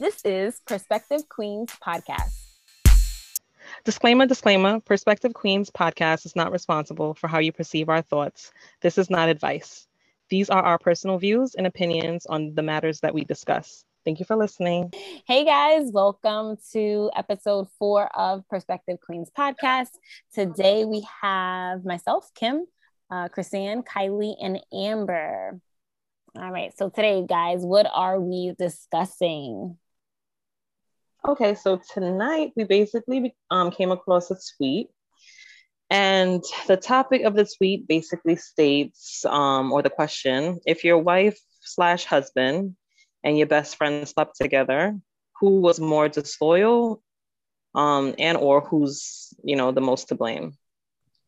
This 0.00 0.24
is 0.24 0.60
Perspective 0.66 1.28
Queens 1.28 1.70
podcast. 1.80 2.34
Disclaimer, 3.84 4.26
disclaimer 4.26 4.80
Perspective 4.80 5.32
Queens 5.34 5.70
podcast 5.70 6.26
is 6.26 6.34
not 6.34 6.50
responsible 6.50 7.14
for 7.14 7.28
how 7.28 7.38
you 7.38 7.52
perceive 7.52 7.88
our 7.88 8.02
thoughts. 8.02 8.50
This 8.80 8.98
is 8.98 9.08
not 9.08 9.28
advice. 9.28 9.86
These 10.30 10.50
are 10.50 10.60
our 10.60 10.80
personal 10.80 11.18
views 11.18 11.54
and 11.54 11.64
opinions 11.64 12.26
on 12.26 12.56
the 12.56 12.62
matters 12.62 12.98
that 13.00 13.14
we 13.14 13.22
discuss. 13.22 13.84
Thank 14.04 14.18
you 14.18 14.24
for 14.24 14.34
listening. 14.34 14.92
Hey 15.28 15.44
guys, 15.44 15.92
welcome 15.92 16.56
to 16.72 17.12
episode 17.14 17.68
four 17.78 18.08
of 18.18 18.48
Perspective 18.48 18.98
Queens 19.00 19.30
podcast. 19.30 19.90
Today 20.34 20.84
we 20.84 21.06
have 21.22 21.84
myself, 21.84 22.32
Kim, 22.34 22.66
uh, 23.12 23.28
Chrisanne, 23.28 23.84
Kylie, 23.84 24.34
and 24.42 24.58
Amber. 24.72 25.60
All 26.36 26.50
right, 26.50 26.76
so 26.76 26.88
today, 26.88 27.24
guys, 27.28 27.60
what 27.60 27.86
are 27.94 28.20
we 28.20 28.56
discussing? 28.58 29.78
Okay, 31.26 31.54
so 31.54 31.80
tonight 31.94 32.52
we 32.54 32.64
basically 32.64 33.34
um, 33.50 33.70
came 33.70 33.90
across 33.90 34.30
a 34.30 34.36
tweet, 34.56 34.88
and 35.88 36.44
the 36.66 36.76
topic 36.76 37.22
of 37.22 37.34
the 37.34 37.46
tweet 37.56 37.88
basically 37.88 38.36
states, 38.36 39.24
um, 39.24 39.72
or 39.72 39.80
the 39.80 39.88
question: 39.88 40.60
if 40.66 40.84
your 40.84 40.98
wife 40.98 41.38
slash 41.60 42.04
husband 42.04 42.76
and 43.22 43.38
your 43.38 43.46
best 43.46 43.76
friend 43.76 44.06
slept 44.06 44.36
together, 44.36 44.98
who 45.40 45.62
was 45.62 45.80
more 45.80 46.10
disloyal, 46.10 47.02
um, 47.74 48.14
and 48.18 48.36
or 48.36 48.60
who's 48.60 49.32
you 49.42 49.56
know 49.56 49.72
the 49.72 49.80
most 49.80 50.08
to 50.08 50.14
blame? 50.14 50.52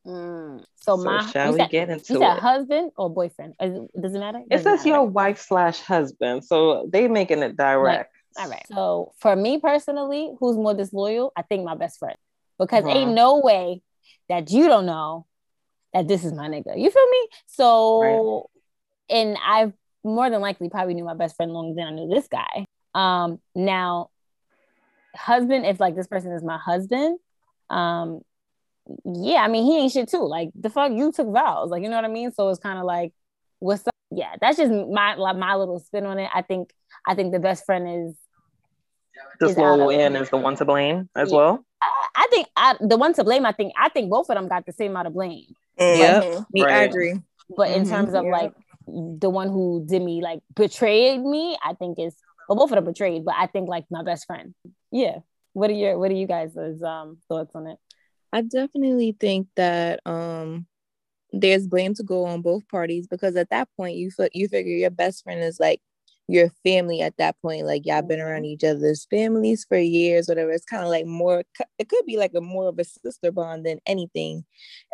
Mm. 0.07 0.63
So, 0.75 0.97
so, 0.97 1.05
my 1.05 1.27
shall 1.31 1.53
we 1.55 1.61
said, 1.61 1.71
get 1.71 1.89
into 1.89 2.13
you 2.13 2.19
said 2.21 2.37
it? 2.37 2.41
husband 2.41 2.93
or 2.99 3.09
boyfriend? 3.09 3.55
Does 3.59 4.15
it 4.15 4.19
matter? 4.19 4.41
It 4.41 4.51
Doesn't 4.51 4.65
says 4.65 4.79
matter. 4.81 4.89
your 4.89 5.05
wife 5.05 5.41
slash 5.41 5.81
husband, 5.81 6.45
so 6.45 6.87
they 6.93 7.09
making 7.09 7.43
it 7.43 7.57
direct. 7.57 8.13
All 8.39 8.49
right. 8.49 8.67
So 8.69 9.13
for 9.19 9.35
me 9.35 9.59
personally, 9.59 10.33
who's 10.39 10.57
more 10.57 10.75
disloyal? 10.75 11.33
I 11.37 11.43
think 11.43 11.65
my 11.65 11.75
best 11.75 11.99
friend. 11.99 12.17
Because 12.59 12.85
ain't 12.87 13.13
no 13.13 13.41
way 13.41 13.83
that 14.29 14.51
you 14.51 14.67
don't 14.67 14.87
know 14.87 15.27
that 15.93 16.09
this 16.09 16.25
is 16.25 16.33
my 16.33 16.49
nigga. 16.49 16.79
You 16.79 16.91
feel 16.91 17.09
me? 17.09 17.29
So 17.47 18.51
and 19.09 19.37
I've 19.45 19.73
more 20.05 20.31
than 20.31 20.41
likely 20.41 20.69
probably 20.69 20.95
knew 20.95 21.05
my 21.05 21.15
best 21.15 21.37
friend 21.37 21.53
longer 21.53 21.75
than 21.75 21.87
I 21.87 21.91
knew 21.91 22.09
this 22.09 22.29
guy. 22.29 22.67
Um 22.95 23.41
now 23.55 24.11
husband, 25.15 25.67
if 25.67 25.81
like 25.81 25.97
this 25.97 26.07
person 26.07 26.33
is 26.33 26.43
my 26.43 26.59
husband, 26.59 27.19
um 27.71 28.21
yeah, 29.05 29.43
I 29.43 29.49
mean 29.49 29.65
he 29.65 29.79
ain't 29.79 29.93
shit 29.93 30.09
too. 30.09 30.27
Like 30.27 30.51
the 30.55 30.71
fuck 30.71 30.93
you 30.93 31.13
took 31.13 31.31
vows. 31.33 31.71
Like 31.71 31.83
you 31.83 31.89
know 31.89 31.97
what 31.97 32.05
I 32.05 32.09
mean? 32.09 32.33
So 32.33 32.49
it's 32.49 32.61
kind 32.61 32.79
of 32.79 32.85
like 32.85 33.13
what's 33.59 33.87
up? 33.87 33.93
Yeah, 34.11 34.35
that's 34.41 34.57
just 34.57 34.73
my 34.73 35.15
like 35.17 35.37
my 35.37 35.57
little 35.57 35.81
spin 35.81 36.07
on 36.07 36.19
it. 36.19 36.31
I 36.33 36.43
think 36.43 36.73
I 37.07 37.15
think 37.15 37.33
the 37.33 37.41
best 37.41 37.67
friend 37.67 38.07
is 38.07 38.17
Disloyal 39.41 39.83
out 39.83 39.95
of- 39.95 40.01
and 40.01 40.17
is 40.17 40.31
the 40.31 40.37
one 40.37 40.57
to 40.57 40.65
blame 40.65 41.09
as 41.15 41.31
Yeah. 41.31 41.37
well. 41.37 41.65
I, 41.83 42.07
I 42.17 42.27
think 42.31 42.49
I, 42.57 42.77
the 42.81 42.97
one 42.97 43.13
to 43.15 43.25
blame. 43.25 43.45
I 43.47 43.53
think 43.53 43.73
I 43.79 43.89
think 43.91 44.11
both 44.11 44.29
of 44.31 44.37
them 44.37 44.49
got 44.49 44.65
the 44.67 44.73
same 44.73 44.93
amount 44.93 45.09
of 45.09 45.15
blame. 45.15 45.55
Yep. 45.79 46.25
Mhm. 46.25 46.47
Me- 46.53 46.65
I 46.65 46.83
agree. 46.85 47.21
But 47.57 47.71
in 47.71 47.83
Mhm. 47.85 47.91
terms 47.91 48.15
of 48.15 48.25
Yeah. 48.25 48.31
like 48.33 48.53
the 48.87 49.29
one 49.31 49.49
who 49.49 49.85
did 49.87 50.03
me 50.03 50.23
like 50.23 50.41
betrayed 50.55 51.21
me, 51.23 51.57
I 51.63 51.75
think 51.75 51.99
is 51.99 52.17
well 52.49 52.57
both 52.57 52.71
of 52.71 52.77
them 52.77 52.85
betrayed, 52.85 53.25
but 53.25 53.35
I 53.37 53.47
think 53.47 53.69
like 53.69 53.85
my 53.91 54.03
best 54.03 54.27
friend. 54.27 54.55
Yeah. 54.91 55.19
What 55.53 55.71
are 55.71 55.75
your 55.75 55.99
What 55.99 56.11
are 56.11 56.15
you 56.15 56.27
guys' 56.27 56.57
um 56.83 57.19
thoughts 57.29 57.55
on 57.55 57.67
it? 57.67 57.79
I 58.33 58.41
definitely 58.43 59.13
think 59.19 59.49
that 59.57 60.01
um 60.07 60.67
there's 61.33 61.67
blame 61.67 61.93
to 61.95 62.03
go 62.03 62.25
on 62.25 62.41
both 62.41 62.67
parties 62.69 63.07
because 63.07 63.37
at 63.37 63.51
that 63.51 63.69
point 63.77 63.97
you 63.97 64.11
feel 64.11 64.29
you 64.33 64.49
figure 64.49 64.73
your 64.75 64.91
best 64.91 65.25
friend 65.25 65.41
is 65.43 65.61
like 65.61 65.81
your 66.29 66.51
family 66.65 67.01
at 67.01 67.17
that 67.19 67.41
point 67.41 67.67
like 67.67 67.87
y'all 67.87 68.03
been 68.03 68.21
around 68.21 68.43
mm-hmm. 68.43 68.47
each 68.47 68.65
other's 68.65 69.07
families 69.11 69.65
for 69.69 69.79
years 69.79 70.27
whatever. 70.27 70.51
It's 70.51 70.65
kind 70.65 70.83
of 70.83 70.89
like 70.89 71.07
more 71.07 71.45
it 71.79 71.89
could 71.89 72.05
be 72.05 72.17
like 72.17 72.33
a 72.35 72.41
more 72.41 72.69
of 72.69 72.79
a 72.79 72.85
sister 72.85 73.31
bond 73.31 73.65
than 73.65 73.81
anything. 73.87 74.45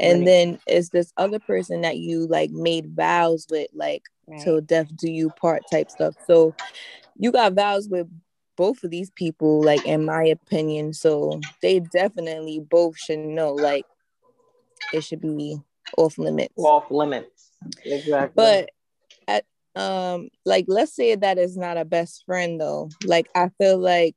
And 0.00 0.20
Right. 0.20 0.26
then 0.26 0.58
it's 0.66 0.90
this 0.90 1.12
other 1.16 1.38
person 1.38 1.80
that 1.82 1.96
you 1.96 2.26
like 2.26 2.50
made 2.50 2.94
vows 2.94 3.46
with 3.50 3.68
like 3.72 4.02
till 4.42 4.60
death 4.60 4.94
do 4.96 5.10
you 5.10 5.30
part 5.30 5.62
type 5.70 5.90
stuff. 5.90 6.14
So 6.26 6.54
you 7.16 7.32
got 7.32 7.54
vows 7.54 7.88
with 7.88 8.08
both 8.56 8.84
of 8.84 8.90
these 8.90 9.10
people 9.10 9.62
like 9.62 9.84
in 9.86 10.04
my 10.04 10.24
opinion. 10.24 10.92
So 10.92 11.40
they 11.62 11.80
definitely 11.80 12.60
both 12.60 12.98
should 12.98 13.18
know 13.18 13.54
like 13.54 13.86
it 14.92 15.02
should 15.02 15.22
be 15.22 15.58
off 15.96 16.18
limits. 16.18 16.54
Off 16.56 16.90
limits. 16.90 17.50
Exactly. 17.84 18.32
but 18.34 18.70
um 19.74 20.28
like 20.44 20.66
let's 20.68 20.94
say 20.94 21.14
that 21.14 21.38
is 21.38 21.56
not 21.56 21.78
a 21.78 21.84
best 21.84 22.24
friend 22.26 22.60
though 22.60 22.90
like 23.06 23.26
i 23.34 23.48
feel 23.58 23.78
like 23.78 24.16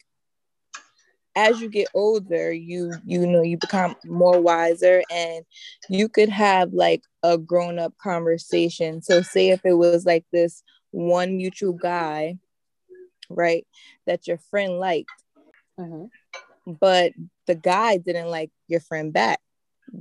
as 1.35 1.59
you 1.61 1.69
get 1.69 1.87
older 1.93 2.51
you 2.51 2.91
you 3.05 3.25
know 3.25 3.41
you 3.41 3.57
become 3.57 3.95
more 4.05 4.39
wiser 4.39 5.01
and 5.09 5.45
you 5.89 6.07
could 6.09 6.29
have 6.29 6.73
like 6.73 7.03
a 7.23 7.37
grown 7.37 7.79
up 7.79 7.93
conversation 7.97 9.01
so 9.01 9.21
say 9.21 9.49
if 9.49 9.61
it 9.65 9.73
was 9.73 10.05
like 10.05 10.25
this 10.31 10.63
one 10.91 11.37
mutual 11.37 11.73
guy 11.73 12.37
right 13.29 13.65
that 14.05 14.27
your 14.27 14.37
friend 14.37 14.77
liked 14.79 15.09
Mhm. 15.79 16.09
but 16.79 17.11
the 17.47 17.55
guy 17.55 17.97
didn't 17.97 18.29
like 18.29 18.51
your 18.67 18.79
friend 18.79 19.11
back 19.13 19.39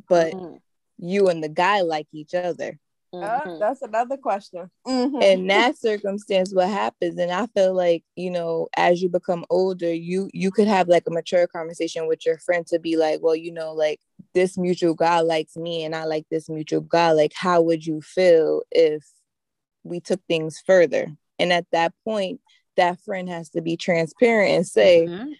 but 0.09 0.34
Mhm. 0.34 0.60
you 0.98 1.28
and 1.28 1.42
the 1.42 1.48
guy 1.48 1.81
like 1.81 2.06
each 2.12 2.34
other 2.34 2.78
Uh, 3.22 3.41
Mhm. 3.47 3.58
that's 3.60 3.82
another 3.82 4.16
question. 4.16 4.70
Mhm. 4.86 5.22
in 5.22 5.47
that 5.47 5.78
circumstance 5.78 6.52
what 6.52 6.69
happens 6.69 7.19
and 7.19 7.30
i 7.32 7.47
feel 7.47 7.72
like 7.72 8.04
you 8.16 8.30
know 8.30 8.69
as 8.76 9.00
you 9.00 9.08
become 9.08 9.44
older 9.48 9.91
you 9.92 10.28
you 10.34 10.50
could 10.50 10.69
have 10.69 10.88
like 10.88 11.04
a 11.06 11.10
mature 11.10 11.47
conversation 11.47 12.06
with 12.06 12.26
your 12.26 12.36
friend 12.38 12.66
to 12.66 12.78
be 12.78 12.97
like 12.97 13.22
well 13.22 13.34
you 13.36 13.50
know 13.50 13.72
like 13.72 13.98
this 14.34 14.58
mutual 14.58 14.92
guy 14.92 15.20
likes 15.20 15.56
me 15.56 15.84
and 15.84 15.94
i 15.97 16.04
like 16.04 16.26
this 16.30 16.50
mutual 16.50 16.82
guy 16.82 17.12
like 17.12 17.32
how 17.34 17.62
would 17.62 17.86
you 17.86 18.03
feel 18.03 18.62
if 18.70 19.06
we 19.84 20.00
took 20.00 20.20
things 20.26 20.62
further 20.66 21.06
and 21.38 21.50
at 21.53 21.66
that 21.72 21.94
point 22.04 22.41
that 22.76 23.00
friend 23.00 23.28
has 23.30 23.48
to 23.48 23.62
be 23.62 23.76
transparent 23.78 24.50
and 24.50 24.66
say 24.66 25.06
Mhm. 25.08 25.34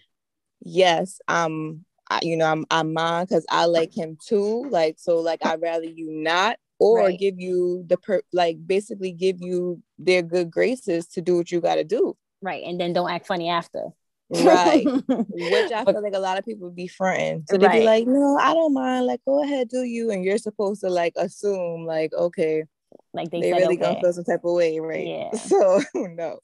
yes 0.61 1.19
i'm 1.27 1.85
I, 2.09 2.19
you 2.23 2.37
know 2.37 2.45
i'm 2.45 2.65
i'm 2.71 2.93
mine 2.93 3.25
because 3.25 3.45
i 3.49 3.65
like 3.65 3.95
him 3.95 4.17
too 4.25 4.67
like 4.71 4.95
so 4.97 5.19
like 5.19 5.45
i'd 5.45 5.61
rather 5.61 5.85
you 5.85 6.09
not 6.11 6.57
or 6.79 6.99
Right. 6.99 7.19
give 7.19 7.39
you 7.39 7.83
the 7.87 7.97
per 7.97 8.21
like 8.33 8.57
basically 8.65 9.11
give 9.11 9.37
you 9.39 9.81
their 9.97 10.21
good 10.21 10.51
graces 10.51 11.07
to 11.07 11.21
do 11.21 11.37
what 11.37 11.51
you 11.51 11.61
got 11.61 11.75
to 11.75 11.83
do 11.83 12.15
Right, 12.41 12.63
and 12.65 12.79
then 12.79 12.93
don't 12.93 13.09
act 13.09 13.25
funny 13.27 13.49
after. 13.49 13.89
right 14.29 14.85
which 15.29 15.71
i 15.71 15.85
feel 15.85 16.01
like 16.01 16.15
a 16.15 16.19
lot 16.19 16.37
of 16.39 16.43
people 16.43 16.69
be 16.71 16.87
fronting 16.87 17.43
so 17.47 17.57
they 17.57 17.67
Right. 17.67 17.79
be 17.79 17.85
like 17.85 18.07
no 18.07 18.37
i 18.41 18.53
don't 18.55 18.73
mind 18.73 19.05
like 19.05 19.21
go 19.23 19.43
ahead 19.43 19.69
do 19.69 19.83
you 19.83 20.09
and 20.09 20.23
you're 20.25 20.39
supposed 20.39 20.81
to 20.81 20.89
like 20.89 21.13
assume 21.15 21.85
like 21.85 22.11
okay 22.13 22.63
like 23.13 23.29
they, 23.29 23.41
they, 23.41 23.53
really 23.53 23.75
okay. 23.75 23.77
gonna 23.77 24.01
feel 24.01 24.13
some 24.13 24.23
type 24.23 24.43
of 24.43 24.53
way 24.53 24.79
right 24.79 25.05
Yeah. 25.07 25.31
so 25.37 25.79
no 25.95 26.39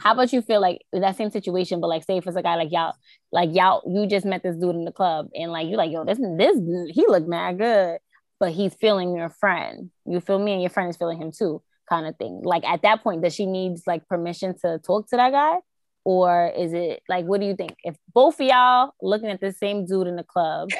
How 0.00 0.12
about 0.14 0.32
you 0.32 0.40
feel 0.42 0.60
like 0.60 0.80
that 0.92 1.16
same 1.16 1.30
situation, 1.30 1.80
but 1.80 1.88
like 1.88 2.04
say 2.04 2.16
if 2.16 2.26
it's 2.26 2.36
a 2.36 2.42
guy 2.42 2.56
like 2.56 2.72
y'all, 2.72 2.94
like 3.32 3.50
y'all, 3.52 3.82
you 3.86 4.06
just 4.06 4.24
met 4.24 4.42
this 4.42 4.56
dude 4.56 4.74
in 4.74 4.84
the 4.84 4.92
club 4.92 5.28
and 5.34 5.52
like 5.52 5.68
you 5.68 5.76
like, 5.76 5.90
yo, 5.92 6.04
this 6.04 6.18
this 6.18 6.56
he 6.96 7.04
look 7.06 7.26
mad 7.28 7.58
good, 7.58 7.98
but 8.40 8.52
he's 8.52 8.74
feeling 8.74 9.14
your 9.14 9.28
friend. 9.28 9.90
You 10.06 10.20
feel 10.20 10.38
me, 10.38 10.52
and 10.52 10.62
your 10.62 10.70
friend 10.70 10.88
is 10.88 10.96
feeling 10.96 11.20
him 11.20 11.30
too, 11.30 11.62
kind 11.88 12.06
of 12.06 12.16
thing. 12.16 12.40
Like 12.42 12.64
at 12.64 12.82
that 12.82 13.04
point, 13.04 13.22
does 13.22 13.34
she 13.34 13.46
needs 13.46 13.82
like 13.86 14.08
permission 14.08 14.56
to 14.62 14.80
talk 14.84 15.08
to 15.10 15.16
that 15.16 15.30
guy? 15.30 15.56
Or 16.02 16.50
is 16.56 16.72
it 16.72 17.02
like 17.08 17.26
what 17.26 17.40
do 17.40 17.46
you 17.46 17.54
think? 17.54 17.76
If 17.84 17.96
both 18.12 18.40
of 18.40 18.46
y'all 18.46 18.94
looking 19.02 19.28
at 19.28 19.40
the 19.40 19.52
same 19.52 19.84
dude 19.84 20.06
in 20.06 20.16
the 20.16 20.24
club, 20.24 20.70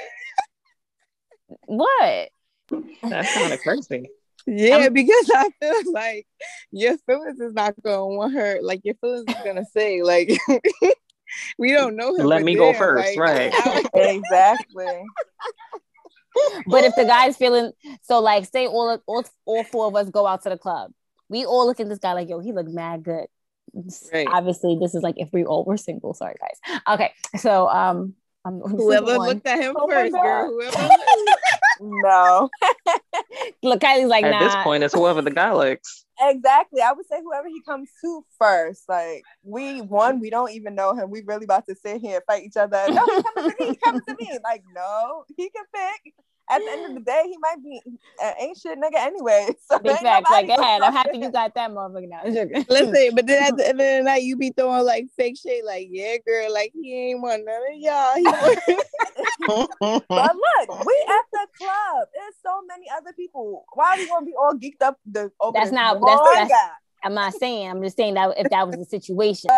what? 1.66 2.30
That's 3.02 3.34
kind 3.34 3.52
of 3.52 3.60
crazy. 3.60 4.08
Yeah, 4.46 4.76
I'm- 4.78 4.92
because 4.94 5.30
I 5.34 5.50
feel 5.60 5.74
like 5.92 6.26
your 6.72 6.96
feelings 7.06 7.38
is 7.38 7.52
not 7.52 7.74
gonna 7.82 8.06
want 8.06 8.32
her. 8.32 8.58
Like 8.62 8.80
your 8.84 8.94
feelings 8.94 9.26
is 9.28 9.44
gonna 9.44 9.66
say, 9.66 10.02
like 10.02 10.30
we 11.58 11.72
don't 11.72 11.96
know 11.96 12.16
him. 12.16 12.24
Let 12.24 12.38
but 12.38 12.44
me 12.44 12.54
go 12.54 12.72
first, 12.72 13.18
like, 13.18 13.18
right. 13.18 13.86
exactly. 13.94 15.02
But 16.66 16.84
if 16.84 16.94
the 16.94 17.04
guy's 17.04 17.36
feeling 17.36 17.72
so, 18.02 18.20
like, 18.20 18.46
say 18.46 18.66
all 18.66 18.98
all 19.06 19.24
all 19.46 19.64
four 19.64 19.86
of 19.86 19.96
us 19.96 20.10
go 20.10 20.26
out 20.26 20.42
to 20.44 20.48
the 20.50 20.58
club, 20.58 20.92
we 21.28 21.44
all 21.44 21.66
look 21.66 21.80
at 21.80 21.88
this 21.88 21.98
guy 21.98 22.12
like, 22.12 22.28
yo, 22.28 22.40
he 22.40 22.52
look 22.52 22.68
mad 22.68 23.02
good. 23.02 23.26
Right. 24.12 24.26
Obviously, 24.30 24.76
this 24.80 24.94
is 24.94 25.02
like 25.02 25.14
if 25.18 25.32
we 25.32 25.44
all 25.44 25.64
were 25.64 25.76
single. 25.76 26.12
Sorry, 26.14 26.34
guys. 26.40 26.80
Okay, 26.94 27.12
so 27.38 27.68
um, 27.68 28.14
I'm 28.44 28.54
I'm 28.54 28.60
the 28.60 28.68
single 28.68 28.86
Whoever 28.86 29.18
one. 29.18 29.28
looked 29.28 29.46
at 29.46 29.58
him 29.60 29.76
Oh 29.78 29.88
first, 29.88 30.12
girl. 30.12 30.46
Whoever. 30.50 30.88
No, 31.82 32.50
Look, 33.62 33.80
Kylie's 33.80 34.08
like, 34.08 34.22
At 34.24 34.32
nah. 34.32 34.38
this 34.40 34.54
point, 34.62 34.82
it's 34.82 34.92
whoever 34.92 35.22
the 35.22 35.30
guy 35.30 35.50
likes. 35.52 36.04
exactly. 36.20 36.82
I 36.82 36.92
would 36.92 37.06
say 37.06 37.20
whoever 37.22 37.48
he 37.48 37.62
comes 37.62 37.88
to 38.02 38.22
first. 38.38 38.86
Like 38.86 39.22
we 39.42 39.80
one, 39.80 40.20
we 40.20 40.28
don't 40.28 40.50
even 40.50 40.74
know 40.74 40.94
him. 40.94 41.10
We 41.10 41.22
really 41.24 41.44
about 41.44 41.66
to 41.68 41.74
sit 41.74 42.02
here 42.02 42.16
and 42.16 42.24
fight 42.26 42.42
each 42.44 42.58
other. 42.58 42.84
No, 42.90 43.06
he 43.06 43.22
coming 43.22 43.50
to 43.50 43.56
me. 43.58 43.66
He 43.70 43.76
coming 43.76 44.02
to 44.08 44.16
me. 44.20 44.38
Like 44.44 44.62
no, 44.74 45.24
he 45.36 45.48
can 45.48 45.64
pick. 45.74 46.14
At 46.50 46.58
the 46.60 46.70
end 46.70 46.86
of 46.86 46.94
the 46.94 47.00
day, 47.00 47.22
he 47.26 47.36
might 47.38 47.62
be 47.62 47.80
an 48.22 48.34
ain't 48.40 48.58
shit 48.58 48.78
nigga 48.78 48.96
anyway. 48.98 49.48
So 49.70 49.78
Big 49.78 49.96
facts. 49.98 50.30
Like, 50.30 50.46
nobody 50.46 50.46
go 50.48 50.54
ahead. 50.62 50.82
I'm 50.82 50.92
happy 50.92 51.18
you 51.18 51.30
got 51.30 51.54
that 51.54 51.70
motherfucker 51.70 52.08
now. 52.08 52.22
Listen, 52.68 53.14
but 53.14 53.26
then 53.26 53.42
at 53.44 53.56
the 53.56 53.68
end 53.68 53.80
of 53.80 53.86
the 53.86 54.02
night, 54.02 54.22
you 54.22 54.36
be 54.36 54.50
throwing 54.50 54.84
like 54.84 55.06
fake 55.16 55.38
shit, 55.38 55.64
like, 55.64 55.86
yeah, 55.90 56.16
girl, 56.26 56.52
like 56.52 56.72
he 56.74 57.10
ain't 57.10 57.22
want 57.22 57.44
none 57.44 57.62
of 57.72 57.78
y'all. 57.78 58.14
But 59.46 59.68
look, 60.08 60.86
we 60.86 61.04
at 61.08 61.24
the 61.32 61.46
club. 61.58 62.08
There's 62.14 62.34
so 62.44 62.60
many 62.68 62.86
other 62.96 63.12
people. 63.14 63.64
Why 63.74 63.92
are 63.94 63.96
we 63.98 64.08
gonna 64.08 64.26
be 64.26 64.34
all 64.38 64.54
geeked 64.54 64.82
up? 64.82 64.98
The 65.06 65.30
over 65.40 65.52
That's 65.58 65.70
not- 65.72 66.00
one 66.00 66.16
that's- 66.16 66.28
that's- 66.34 66.48
guy? 66.50 66.70
I'm 67.02 67.14
not 67.14 67.32
saying. 67.32 67.66
I'm 67.70 67.82
just 67.82 67.96
saying 67.96 68.12
that 68.14 68.34
if 68.36 68.50
that 68.50 68.66
was 68.66 68.76
the 68.76 68.84
situation. 68.84 69.48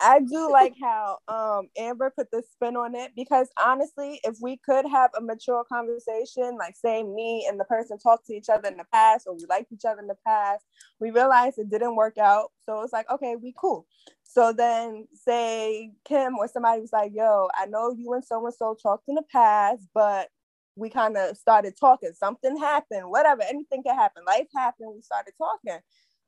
I 0.00 0.20
do 0.20 0.50
like 0.50 0.74
how 0.80 1.18
um 1.28 1.68
Amber 1.76 2.10
put 2.16 2.30
the 2.30 2.42
spin 2.52 2.76
on 2.76 2.94
it 2.94 3.12
because 3.16 3.48
honestly, 3.62 4.20
if 4.24 4.36
we 4.40 4.56
could 4.58 4.86
have 4.86 5.10
a 5.16 5.20
mature 5.20 5.64
conversation, 5.64 6.56
like 6.58 6.76
say 6.76 7.02
me 7.02 7.46
and 7.48 7.60
the 7.60 7.64
person 7.64 7.98
talked 7.98 8.26
to 8.26 8.34
each 8.34 8.48
other 8.48 8.68
in 8.68 8.76
the 8.76 8.86
past 8.92 9.26
or 9.26 9.34
we 9.34 9.44
liked 9.48 9.72
each 9.72 9.84
other 9.86 10.00
in 10.00 10.06
the 10.06 10.16
past, 10.26 10.64
we 11.00 11.10
realized 11.10 11.58
it 11.58 11.70
didn't 11.70 11.96
work 11.96 12.18
out. 12.18 12.50
So 12.66 12.82
it's 12.82 12.92
like, 12.92 13.10
okay, 13.10 13.36
we 13.36 13.54
cool. 13.58 13.86
So 14.22 14.52
then 14.52 15.06
say 15.14 15.92
Kim 16.06 16.36
or 16.38 16.48
somebody 16.48 16.80
was 16.80 16.92
like, 16.92 17.12
yo, 17.14 17.48
I 17.58 17.66
know 17.66 17.92
you 17.96 18.12
and 18.14 18.24
so 18.24 18.44
and 18.44 18.54
so 18.54 18.76
talked 18.80 19.08
in 19.08 19.16
the 19.16 19.24
past, 19.30 19.82
but 19.94 20.28
we 20.76 20.88
kind 20.88 21.16
of 21.16 21.36
started 21.36 21.74
talking. 21.78 22.12
Something 22.14 22.56
happened, 22.56 23.10
whatever, 23.10 23.42
anything 23.42 23.82
can 23.82 23.96
happen. 23.96 24.24
Life 24.26 24.48
happened, 24.54 24.92
we 24.94 25.02
started 25.02 25.32
talking 25.36 25.80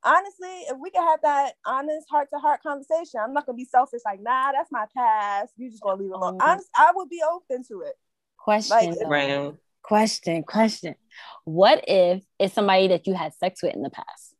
honestly, 0.03 0.49
if 0.69 0.77
we 0.79 0.89
could 0.91 1.01
have 1.01 1.21
that 1.23 1.53
honest 1.65 2.07
heart 2.09 2.29
to 2.33 2.39
heart 2.39 2.61
conversation, 2.63 3.19
I'm 3.23 3.33
not 3.33 3.45
gonna 3.45 3.55
be 3.55 3.65
selfish 3.65 4.01
like, 4.05 4.21
nah, 4.21 4.51
that's 4.51 4.71
my 4.71 4.85
past. 4.95 5.53
You 5.57 5.69
just 5.69 5.81
gonna 5.81 6.01
leave 6.01 6.11
it 6.11 6.15
alone. 6.15 6.37
Mhm. 6.37 6.47
Honest, 6.47 6.69
I 6.75 6.91
would 6.95 7.09
be 7.09 7.21
open 7.29 7.63
to 7.65 7.81
it. 7.81 7.95
Question. 8.37 8.95
Like- 8.95 9.07
right. 9.07 9.53
Question. 9.81 10.43
Question. 10.43 10.95
What 11.43 11.83
if 11.87 12.23
it's 12.39 12.53
somebody 12.53 12.87
that 12.87 13.05
you 13.07 13.13
had 13.13 13.33
sex 13.33 13.61
with 13.61 13.73
in 13.75 13.81
the 13.81 13.89
past? 13.89 14.35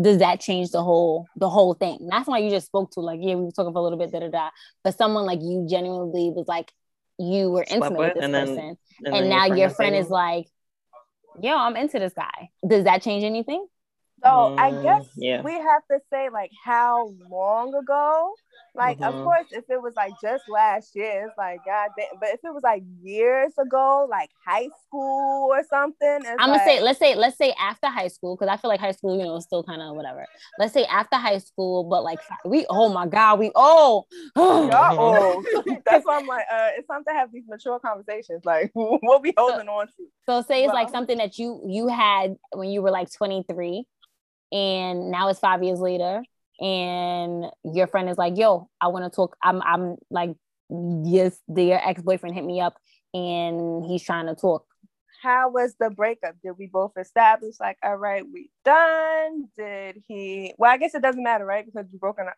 Does 0.00 0.18
that 0.18 0.40
change 0.40 0.70
the 0.72 0.82
whole 0.82 1.26
the 1.36 1.48
whole 1.48 1.72
thing? 1.72 1.98
Not 2.02 2.26
somebody 2.26 2.44
you 2.44 2.50
just 2.50 2.66
spoke 2.66 2.90
to, 2.92 3.00
like, 3.00 3.18
yeah, 3.22 3.34
we 3.34 3.44
were 3.44 3.50
talking 3.50 3.72
for 3.72 3.78
a 3.78 3.82
little 3.82 3.98
bit, 3.98 4.12
da 4.12 4.20
da 4.20 4.28
da. 4.28 4.50
But 4.84 4.96
someone 4.98 5.24
like 5.24 5.40
you 5.42 5.66
genuinely 5.68 6.30
was 6.30 6.46
like, 6.46 6.70
you 7.18 7.50
were 7.50 7.64
intimate 7.66 7.92
with, 7.92 7.98
with 7.98 8.14
this 8.16 8.24
and 8.24 8.34
then- 8.34 8.46
person, 8.46 8.78
And, 9.04 9.06
and, 9.06 9.14
then 9.14 9.28
now 9.30 9.46
your 9.46 9.68
was 9.68 9.76
friend 9.76 9.96
is 9.96 10.10
like, 10.10 10.48
yo, 11.40 11.56
I'm 11.56 11.76
into 11.76 11.98
this 11.98 12.12
guy. 12.12 12.50
Does 12.66 12.84
that 12.84 13.00
change 13.00 13.24
anything? 13.24 13.66
So 14.26 14.54
I 14.58 14.70
Mm, 14.72 14.82
guess 14.82 15.08
yeah. 15.16 15.42
we 15.42 15.52
have 15.52 15.82
to 15.90 16.00
say 16.12 16.28
like 16.30 16.50
how 16.64 17.12
long 17.28 17.74
ago. 17.74 18.34
Like, 18.74 18.98
of 19.02 19.14
Mhm. 19.14 19.22
course, 19.24 19.46
if 19.52 19.64
it 19.70 19.80
was 19.80 19.94
like 19.96 20.12
just 20.20 20.46
last 20.48 20.94
year, 20.94 21.26
it's 21.28 21.38
like 21.38 21.64
God 21.64 21.92
damn. 21.96 22.18
But 22.20 22.28
if 22.30 22.40
it 22.44 22.52
was 22.52 22.62
like 22.62 22.82
years 23.02 23.52
ago, 23.58 24.06
like 24.10 24.28
high 24.46 24.68
school 24.86 25.48
or 25.50 25.62
something, 25.64 26.24
I'm 26.26 26.36
gonna 26.36 26.52
like, 26.52 26.64
say, 26.64 26.80
let's 26.82 26.98
say, 26.98 27.14
let's 27.14 27.38
say 27.38 27.54
after 27.58 27.86
high 27.86 28.08
school, 28.08 28.36
because 28.36 28.52
I 28.52 28.58
feel 28.58 28.68
like 28.68 28.80
high 28.80 28.90
school, 28.92 29.16
you 29.16 29.24
know, 29.24 29.36
is 29.36 29.44
still 29.44 29.62
kind 29.62 29.80
of 29.80 29.96
whatever. 29.96 30.26
Let's 30.58 30.74
say 30.74 30.84
after 30.84 31.16
high 31.16 31.38
school, 31.38 31.84
but 31.84 32.04
like 32.04 32.20
we, 32.44 32.66
oh 32.68 32.92
my 32.92 33.06
god, 33.06 33.38
we 33.38 33.50
oh, 33.54 34.04
y'all 34.36 35.00
old. 35.00 35.46
That's 35.86 36.04
why 36.04 36.18
I'm 36.18 36.26
like, 36.26 36.44
uh, 36.52 36.70
it's 36.76 36.86
time 36.86 37.04
to 37.04 37.12
have 37.14 37.32
these 37.32 37.44
mature 37.48 37.78
conversations. 37.78 38.42
Like, 38.44 38.70
what 38.74 39.00
we'll 39.02 39.20
be 39.20 39.32
holding 39.38 39.68
on 39.68 39.86
to. 39.86 39.92
So 40.26 40.42
say 40.42 40.64
it's 40.64 40.74
like 40.74 40.90
something 40.90 41.16
that 41.18 41.38
you 41.38 41.62
you 41.66 41.88
had 41.88 42.36
when 42.52 42.68
you 42.68 42.82
were 42.82 42.90
like 42.90 43.10
23 43.10 43.86
and 44.52 45.10
now 45.10 45.28
it's 45.28 45.40
5 45.40 45.62
years 45.62 45.80
later 45.80 46.22
and 46.60 47.46
your 47.64 47.86
friend 47.86 48.08
is 48.08 48.16
like, 48.16 48.36
"Yo, 48.38 48.68
I 48.80 48.88
want 48.88 49.04
to 49.04 49.14
talk 49.14 49.36
I'm 49.42 49.60
I'm 49.62 49.96
like 50.10 50.34
yes, 50.70 51.38
their 51.48 51.80
ex-boyfriend 51.86 52.34
hit 52.34 52.44
me 52.44 52.60
up 52.60 52.74
and 53.14 53.84
he's 53.84 54.02
trying 54.02 54.26
to 54.26 54.34
talk." 54.34 54.64
how 55.22 55.50
was 55.50 55.74
the 55.78 55.90
breakup? 55.90 56.36
Did 56.42 56.52
we 56.58 56.66
both 56.66 56.92
establish 56.98 57.56
like, 57.60 57.78
all 57.82 57.96
right, 57.96 58.22
we 58.32 58.50
done? 58.64 59.48
Did 59.56 60.02
he? 60.06 60.54
Well, 60.58 60.70
I 60.70 60.76
guess 60.76 60.94
it 60.94 61.02
doesn't 61.02 61.22
matter, 61.22 61.44
right? 61.44 61.64
Because 61.66 61.86
you 61.92 61.98
broken 61.98 62.26
up. 62.28 62.34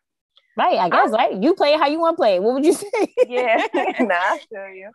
Right, 0.57 0.77
I 0.77 0.89
guess, 0.89 1.11
right? 1.11 1.41
You 1.41 1.53
play 1.53 1.77
how 1.77 1.87
you 1.87 1.99
want 1.99 2.15
to 2.17 2.21
play. 2.21 2.39
What 2.39 2.55
would 2.55 2.65
you 2.65 2.73
say? 2.85 3.13
Yeah, 3.27 3.65
nah, 3.99 4.15
I 4.15 4.39
feel 4.49 4.69
you. 4.69 4.91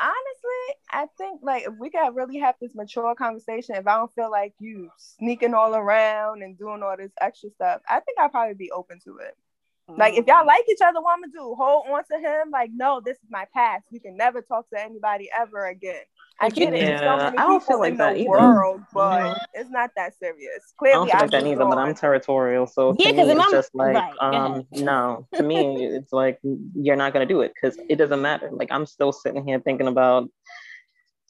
Honestly, 0.00 0.76
I 0.90 1.06
think 1.18 1.40
like 1.42 1.64
if 1.64 1.74
we 1.78 1.90
could 1.90 2.14
really 2.14 2.38
have 2.40 2.56
this 2.60 2.74
mature 2.74 3.14
conversation, 3.14 3.76
if 3.76 3.86
I 3.86 3.96
don't 3.96 4.14
feel 4.14 4.30
like 4.30 4.54
you 4.58 4.90
sneaking 4.98 5.54
all 5.54 5.74
around 5.74 6.42
and 6.42 6.58
doing 6.58 6.82
all 6.82 6.96
this 6.96 7.12
extra 7.20 7.50
stuff, 7.50 7.82
I 7.88 8.00
think 8.00 8.18
I'd 8.18 8.32
probably 8.32 8.54
be 8.54 8.72
open 8.72 8.98
to 9.04 9.18
it. 9.18 9.36
Like 9.96 10.14
if 10.14 10.26
y'all 10.26 10.46
like 10.46 10.64
each 10.68 10.78
other, 10.84 11.00
what 11.00 11.14
I'm 11.14 11.20
gonna 11.22 11.32
do? 11.32 11.54
Hold 11.58 11.86
on 11.88 12.02
to 12.10 12.18
him? 12.18 12.50
Like, 12.50 12.70
no, 12.74 13.00
this 13.04 13.16
is 13.16 13.30
my 13.30 13.46
past. 13.54 13.84
We 13.92 13.98
can 13.98 14.16
never 14.16 14.40
talk 14.42 14.68
to 14.70 14.80
anybody 14.80 15.28
ever 15.38 15.66
again. 15.66 16.02
I 16.40 16.48
But 16.48 16.56
you- 16.58 16.64
get 16.66 16.74
it. 16.74 16.80
There's 16.80 17.00
so 17.00 17.06
I 17.06 17.30
don't 17.32 17.62
feel 17.66 17.78
like 17.80 17.96
that 17.98 18.16
either. 18.16 18.28
world, 18.30 18.80
but 18.94 19.36
it's 19.52 19.68
not 19.70 19.90
that 19.96 20.14
serious. 20.18 20.72
Clearly, 20.78 20.94
I 20.94 20.98
don't 20.98 21.10
feel 21.10 21.20
like 21.20 21.30
that 21.32 21.44
moved 21.44 21.52
either, 21.60 21.64
but 21.68 21.78
I'm 21.78 21.94
territorial. 21.94 22.66
So 22.66 22.96
Yeah, 22.98 23.10
me, 23.12 23.16
'cause 23.18 23.28
if 23.28 23.34
it's 23.36 23.42
I'm- 23.44 23.50
just 23.52 23.74
like, 23.74 23.94
right, 23.94 24.14
um, 24.20 24.66
no. 24.72 25.26
To 25.34 25.42
me, 25.42 25.84
it's 25.86 26.12
like 26.12 26.38
you're 26.74 26.96
not 26.96 27.12
gonna 27.12 27.26
do 27.26 27.42
it 27.42 27.52
because 27.54 27.78
it 27.88 27.96
doesn't 27.96 28.22
matter. 28.22 28.48
Like 28.52 28.68
I'm 28.72 28.86
still 28.86 29.12
sitting 29.12 29.46
here 29.46 29.60
thinking 29.60 29.86
about 29.88 30.28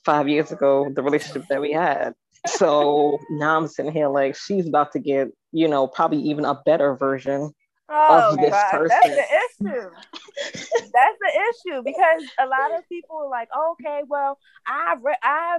five 0.04 0.28
years 0.28 0.50
ago 0.52 0.88
the 0.94 1.02
relationship 1.02 1.44
that 1.48 1.60
we 1.60 1.72
had. 1.72 2.14
So 2.46 3.18
now 3.30 3.56
I'm 3.58 3.66
sitting 3.68 3.92
here 3.92 4.08
like 4.08 4.34
she's 4.34 4.66
about 4.66 4.92
to 4.92 4.98
get, 4.98 5.28
you 5.52 5.68
know, 5.68 5.86
probably 5.86 6.18
even 6.18 6.44
a 6.44 6.54
better 6.64 6.94
version. 6.94 7.52
Oh 7.90 8.32
of 8.32 8.38
this 8.38 8.50
God, 8.50 8.88
that's 8.88 9.08
the 9.08 9.66
issue. 9.66 9.90
that's 10.92 11.18
the 11.20 11.32
issue 11.50 11.82
because 11.84 12.22
a 12.38 12.46
lot 12.46 12.78
of 12.78 12.88
people 12.88 13.16
are 13.18 13.28
like, 13.28 13.48
okay, 13.72 14.02
well, 14.08 14.38
I 14.66 14.94
re- 15.02 15.16
I 15.22 15.58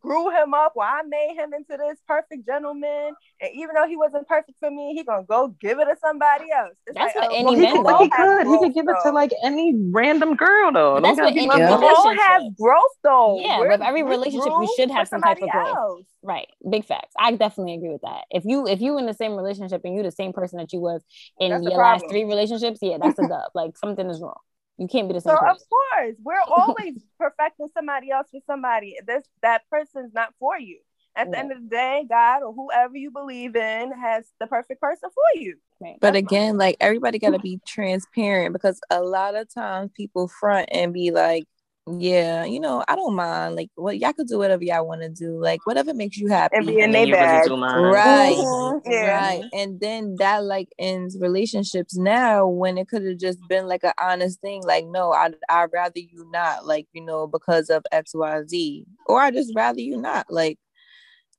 grew 0.00 0.30
him 0.30 0.54
up, 0.54 0.72
or 0.76 0.84
I 0.84 1.02
made 1.06 1.34
him 1.36 1.52
into 1.54 1.76
this 1.76 1.98
perfect 2.06 2.46
gentleman, 2.46 3.12
and 3.40 3.50
even 3.54 3.74
though 3.74 3.86
he 3.86 3.96
wasn't 3.96 4.26
perfect 4.28 4.58
for 4.58 4.70
me, 4.70 4.94
he 4.94 5.04
gonna 5.04 5.24
go 5.24 5.48
give 5.60 5.78
it 5.78 5.84
to 5.86 5.96
somebody 6.00 6.46
else. 6.50 6.72
It's 6.86 6.96
That's 6.96 7.14
like, 7.16 7.24
what 7.30 7.32
uh, 7.32 7.34
any 7.36 7.44
well, 7.44 7.54
he 7.54 7.60
man 7.62 7.72
could, 7.72 7.86
he 7.86 7.92
all 7.92 7.98
have 8.10 8.10
could. 8.10 8.46
He 8.46 8.58
could 8.58 8.74
give 8.74 8.88
it 8.88 8.96
to 9.04 9.10
like 9.12 9.32
any 9.44 9.74
random 9.92 10.34
girl 10.36 10.72
though. 10.72 10.94
But 10.94 11.02
Don't 11.02 11.16
that's 11.16 11.16
gotta 11.18 11.30
what 11.30 11.36
any 11.36 11.46
my 11.46 11.56
We 11.56 11.62
relationship- 11.62 11.80
girl. 11.80 11.96
all 11.96 12.16
have 12.16 12.56
growth 12.56 12.96
though. 13.02 13.40
Yeah, 13.40 13.58
We're- 13.60 13.70
with 13.70 13.80
every 13.82 14.02
relationship, 14.02 14.46
you 14.52 14.74
should 14.76 14.90
have 14.90 15.08
some 15.08 15.20
type 15.22 15.36
of 15.36 15.48
somebody 15.50 15.64
growth. 15.72 15.76
else. 15.76 16.02
Right. 16.22 16.48
Big 16.68 16.84
facts. 16.84 17.14
I 17.18 17.32
definitely 17.32 17.74
agree 17.74 17.90
with 17.90 18.02
that. 18.02 18.24
If 18.30 18.44
you 18.44 18.66
if 18.66 18.80
you 18.80 18.98
in 18.98 19.06
the 19.06 19.14
same 19.14 19.34
relationship 19.36 19.82
and 19.84 19.94
you 19.94 20.02
the 20.02 20.10
same 20.10 20.32
person 20.32 20.58
that 20.58 20.72
you 20.72 20.80
was 20.80 21.04
in 21.38 21.50
That's 21.50 21.62
your 21.62 21.78
last 21.78 22.04
three 22.10 22.24
relationships, 22.24 22.80
yeah, 22.82 22.98
that's 23.00 23.18
a 23.18 23.28
dub. 23.28 23.50
like 23.54 23.76
something 23.78 24.08
is 24.10 24.20
wrong. 24.20 24.34
You 24.78 24.88
can't 24.88 25.08
be 25.08 25.14
the 25.14 25.20
same. 25.20 25.34
So 25.36 25.40
same 25.40 25.50
of 25.50 25.58
course, 25.68 26.16
we're 26.22 26.34
always 26.50 26.94
perfecting 27.18 27.68
somebody 27.74 28.10
else 28.10 28.28
for 28.30 28.40
somebody. 28.46 28.96
This 29.06 29.24
that 29.42 29.62
person's 29.70 30.12
not 30.12 30.34
for 30.38 30.58
you. 30.58 30.78
At 31.16 31.30
the 31.30 31.32
Right. 31.32 31.40
end 31.40 31.52
of 31.52 31.62
the 31.62 31.68
day, 31.68 32.04
God 32.08 32.42
or 32.42 32.52
whoever 32.52 32.94
you 32.94 33.10
believe 33.10 33.56
in 33.56 33.90
has 33.92 34.26
the 34.38 34.46
perfect 34.46 34.82
person 34.82 35.08
for 35.08 35.40
you. 35.40 35.56
Right. 35.80 35.96
But 36.00 36.12
That's 36.12 36.26
again, 36.26 36.58
like 36.58 36.76
everybody 36.78 37.18
got 37.18 37.30
to 37.30 37.38
be 37.38 37.58
transparent 37.66 38.52
because 38.52 38.80
a 38.90 39.02
lot 39.02 39.34
of 39.34 39.52
times 39.52 39.90
people 39.96 40.28
front 40.28 40.68
and 40.72 40.92
be 40.92 41.10
like, 41.10 41.46
yeah, 41.88 42.44
you 42.44 42.58
know, 42.60 42.84
I 42.88 42.96
don't 42.96 43.14
mind. 43.14 43.54
Like, 43.56 43.70
what 43.76 43.98
y'all 43.98 44.12
could 44.12 44.26
do 44.26 44.38
whatever 44.38 44.64
y'all 44.64 44.86
want 44.86 45.02
to 45.02 45.08
do. 45.08 45.40
Like, 45.40 45.66
whatever 45.66 45.94
makes 45.94 46.16
you 46.16 46.28
happy. 46.28 46.56
And 46.58 46.66
be 46.66 46.78
in 46.80 46.80
And 46.84 46.94
they 46.94 47.06
really 47.06 47.38
bag. 47.38 47.46
do 47.46 47.56
mine. 47.56 47.82
Right. 47.92 48.36
Mhm, 48.38 48.82
Yeah. 48.84 49.02
Right. 49.06 49.44
And 49.52 49.80
then 49.80 50.16
that 50.18 50.44
like 50.44 50.68
ends 50.78 51.18
relationships 51.20 51.96
now 51.96 52.46
when 52.48 52.78
it 52.78 52.88
could 52.88 53.04
have 53.06 53.18
just 53.18 53.38
been 53.48 53.66
like 53.68 53.84
an 53.84 53.92
honest 54.00 54.40
thing. 54.40 54.62
Like, 54.64 54.86
no, 54.86 55.12
I'd, 55.12 55.36
I'd 55.48 55.72
rather 55.72 55.98
you 56.00 56.26
not, 56.32 56.66
like, 56.66 56.86
you 56.92 57.02
know, 57.04 57.26
because 57.26 57.70
of 57.70 57.84
XYZ. 57.92 58.84
Or 59.06 59.20
I 59.20 59.30
just 59.30 59.52
rather 59.54 59.80
you 59.80 59.96
not. 59.96 60.26
Like, 60.30 60.58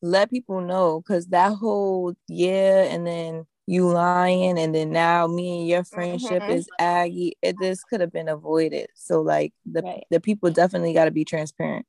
let 0.01 0.29
people 0.29 0.61
know 0.61 1.01
because 1.01 1.27
that 1.27 1.53
whole 1.55 2.13
yeah, 2.27 2.83
and 2.83 3.05
then 3.07 3.45
you 3.67 3.87
lying, 3.89 4.57
and 4.57 4.73
then 4.73 4.91
now 4.91 5.27
me 5.27 5.59
and 5.59 5.67
your 5.67 5.83
friendship 5.83 6.43
Mhm. 6.43 6.55
is 6.55 6.69
aggy. 6.79 7.37
It 7.41 7.57
this 7.59 7.83
could 7.83 8.01
have 8.01 8.11
been 8.11 8.29
avoided. 8.29 8.89
So 8.95 9.21
like 9.21 9.53
the 9.65 9.81
Right. 9.83 10.05
the 10.09 10.19
people 10.19 10.49
definitely 10.51 10.93
got 10.93 11.05
to 11.05 11.11
be 11.11 11.25
transparent. 11.25 11.85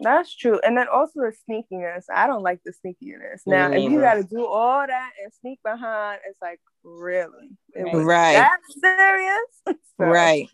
That's 0.00 0.32
true. 0.34 0.60
And 0.60 0.76
then 0.78 0.86
also 0.88 1.20
the 1.20 1.32
sneakiness. 1.48 2.04
I 2.14 2.28
don't 2.28 2.42
like 2.44 2.60
the 2.64 2.72
sneakiness. 2.72 3.40
Now, 3.46 3.72
if 3.72 3.82
you 3.90 4.00
got 4.00 4.14
to 4.14 4.22
do 4.22 4.46
all 4.46 4.86
that 4.86 5.12
and 5.20 5.32
sneak 5.40 5.60
behind, 5.64 6.20
it's 6.24 6.40
like, 6.40 6.60
really? 6.84 7.50
It 7.74 7.82
Right. 7.82 7.94
was 7.94 8.04
Right. 8.06 8.32
that 8.34 8.60
serious? 8.80 9.78
So, 9.98 10.04
Right. 10.04 10.48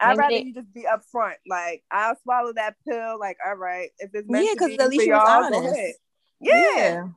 I'd 0.00 0.16
rather 0.16 0.38
you 0.38 0.54
just 0.54 0.72
be 0.72 0.84
upfront. 0.90 1.34
Like, 1.46 1.84
I'll 1.90 2.16
swallow 2.22 2.54
that 2.54 2.76
pill. 2.88 3.18
Like, 3.20 3.36
all 3.46 3.56
right, 3.56 3.90
if 3.98 4.14
it's 4.14 4.26
meant 4.26 4.46
Yeah, 4.46 4.52
to 4.54 4.58
'cause 4.58 4.68
be 4.68 4.80
at 4.80 4.88
least 4.88 5.06
you 5.06 5.12
was 5.12 5.52
honest. 5.52 5.74
ahead. 5.74 5.94
Yeah. 6.40 7.08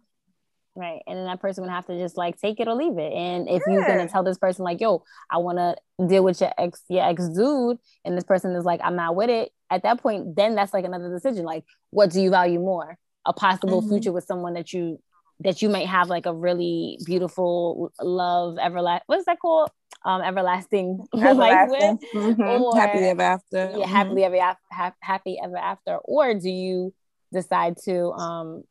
Right. 0.80 1.02
And 1.08 1.18
then 1.18 1.26
that 1.26 1.42
person 1.42 1.64
would 1.64 1.72
have 1.72 1.86
to 1.88 1.98
just 1.98 2.16
like 2.16 2.40
take 2.40 2.62
it 2.62 2.70
or 2.70 2.74
leave 2.74 2.98
it. 2.98 3.12
And 3.12 3.50
if 3.50 3.62
you're 3.68 3.86
gonna 3.86 4.08
tell 4.08 4.24
this 4.24 4.38
person 4.38 4.64
like, 4.64 4.80
yo, 4.80 5.04
I 5.30 5.38
wanna 5.38 5.76
deal 6.08 6.24
with 6.24 6.40
your 6.40 6.54
ex, 6.58 6.82
your 6.88 7.04
ex 7.04 7.28
dude, 7.28 7.80
and 8.06 8.16
this 8.16 8.24
person 8.24 8.56
is 8.56 8.64
like, 8.64 8.80
I'm 8.82 8.96
not 8.96 9.14
with 9.14 9.30
it, 9.30 9.52
at 9.70 9.84
that 9.84 10.02
point, 10.02 10.38
then 10.38 10.56
that's 10.56 10.74
like 10.74 10.86
another 10.86 11.10
decision. 11.10 11.44
Like, 11.44 11.66
what 11.90 12.12
do 12.12 12.22
you 12.22 12.30
value 12.30 12.60
more? 12.60 12.98
A 13.26 13.34
possible 13.34 13.82
Mhm. 13.82 13.90
future 13.90 14.14
with 14.14 14.24
someone 14.24 14.54
that 14.54 14.72
you 14.72 15.00
that 15.42 15.62
you 15.62 15.70
might 15.70 15.88
have 15.88 16.10
like 16.10 16.26
a 16.26 16.34
really 16.34 16.98
beautiful 17.06 17.92
love 18.02 18.58
everlasting 18.62 19.04
what's 19.08 19.26
that 19.26 19.40
called 19.40 19.70
um 20.04 20.22
everlasting, 20.22 21.06
life 21.14 21.70
with 21.70 22.00
mm-hmm. 22.14 22.42
or 22.42 22.76
happy 22.76 23.00
ever 23.00 23.22
after 23.22 23.58
yeah 23.58 23.66
mm-hmm. 23.72 23.82
happily 23.84 24.24
ever 24.24 24.36
after 24.38 24.96
happy 25.02 25.38
ever 25.42 25.58
after 25.58 25.98
or 26.04 26.34
do 26.34 26.50
you 26.50 26.94
decide 27.32 27.78
to 27.86 28.12
um 28.12 28.64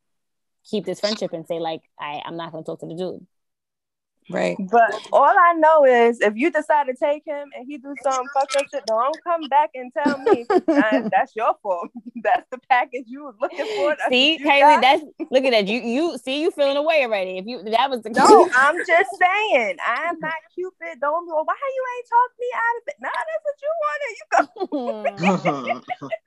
keep 0.69 0.85
this 0.85 1.01
friendship 1.01 1.33
and 1.33 1.47
say 1.47 1.59
like 1.59 1.83
I 2.01 2.23
I'm 2.25 2.37
not 2.37 2.53
gonna 2.53 2.65
talk 2.65 2.81
to 2.81 2.87
the 2.87 2.95
dude 2.97 3.27
Right. 4.31 4.57
But 4.59 5.01
all 5.13 5.25
I 5.25 5.55
know 5.55 5.85
is 5.85 6.21
if 6.21 6.35
you 6.37 6.51
decide 6.51 6.87
to 6.87 6.95
take 6.95 7.25
him 7.25 7.49
and 7.57 7.67
he 7.67 7.79
do 7.79 7.95
some 8.03 8.27
fucked 8.35 8.57
up 8.57 8.67
shit, 8.71 8.85
don't 8.87 9.23
come 9.25 9.49
back 9.49 9.71
and 9.75 9.93
tell 9.93 10.19
me 10.19 10.45
that's 11.11 11.35
your 11.35 11.55
fault. 11.63 11.89
that's 12.23 12.47
the 12.51 12.59
package 12.69 13.05
you 13.07 13.25
was 13.25 13.35
looking 13.41 13.67
for. 13.75 13.97
That's 13.97 14.11
see, 14.11 14.39
Kaylee, 14.39 14.81
that's 14.83 15.03
look 15.31 15.45
at 15.45 15.51
that. 15.51 15.67
You 15.67 15.81
you 15.81 16.19
see 16.19 16.43
you 16.43 16.51
feeling 16.51 16.77
away 16.77 17.05
already. 17.05 17.39
If 17.39 17.47
you 17.47 17.63
that 17.63 17.89
was 17.89 18.03
the 18.03 18.11
No, 18.11 18.49
I'm 18.55 18.77
just 18.87 19.11
saying. 19.19 19.77
I'm 19.87 20.21
not 20.21 20.35
Cupid. 20.55 21.01
Don't 21.01 21.29
go, 21.29 21.43
why 21.45 21.55
you 21.75 21.85
ain't 21.97 22.09
talk 22.09 22.31
me 22.39 22.47
out 22.55 22.77
of 22.77 22.89
it? 22.89 22.95
Nah, 23.01 23.09
that's 23.29 23.45
what 23.45 23.59
you 23.63 23.73
wanted. 23.85 24.13
You 24.19 24.25
go 24.33 24.49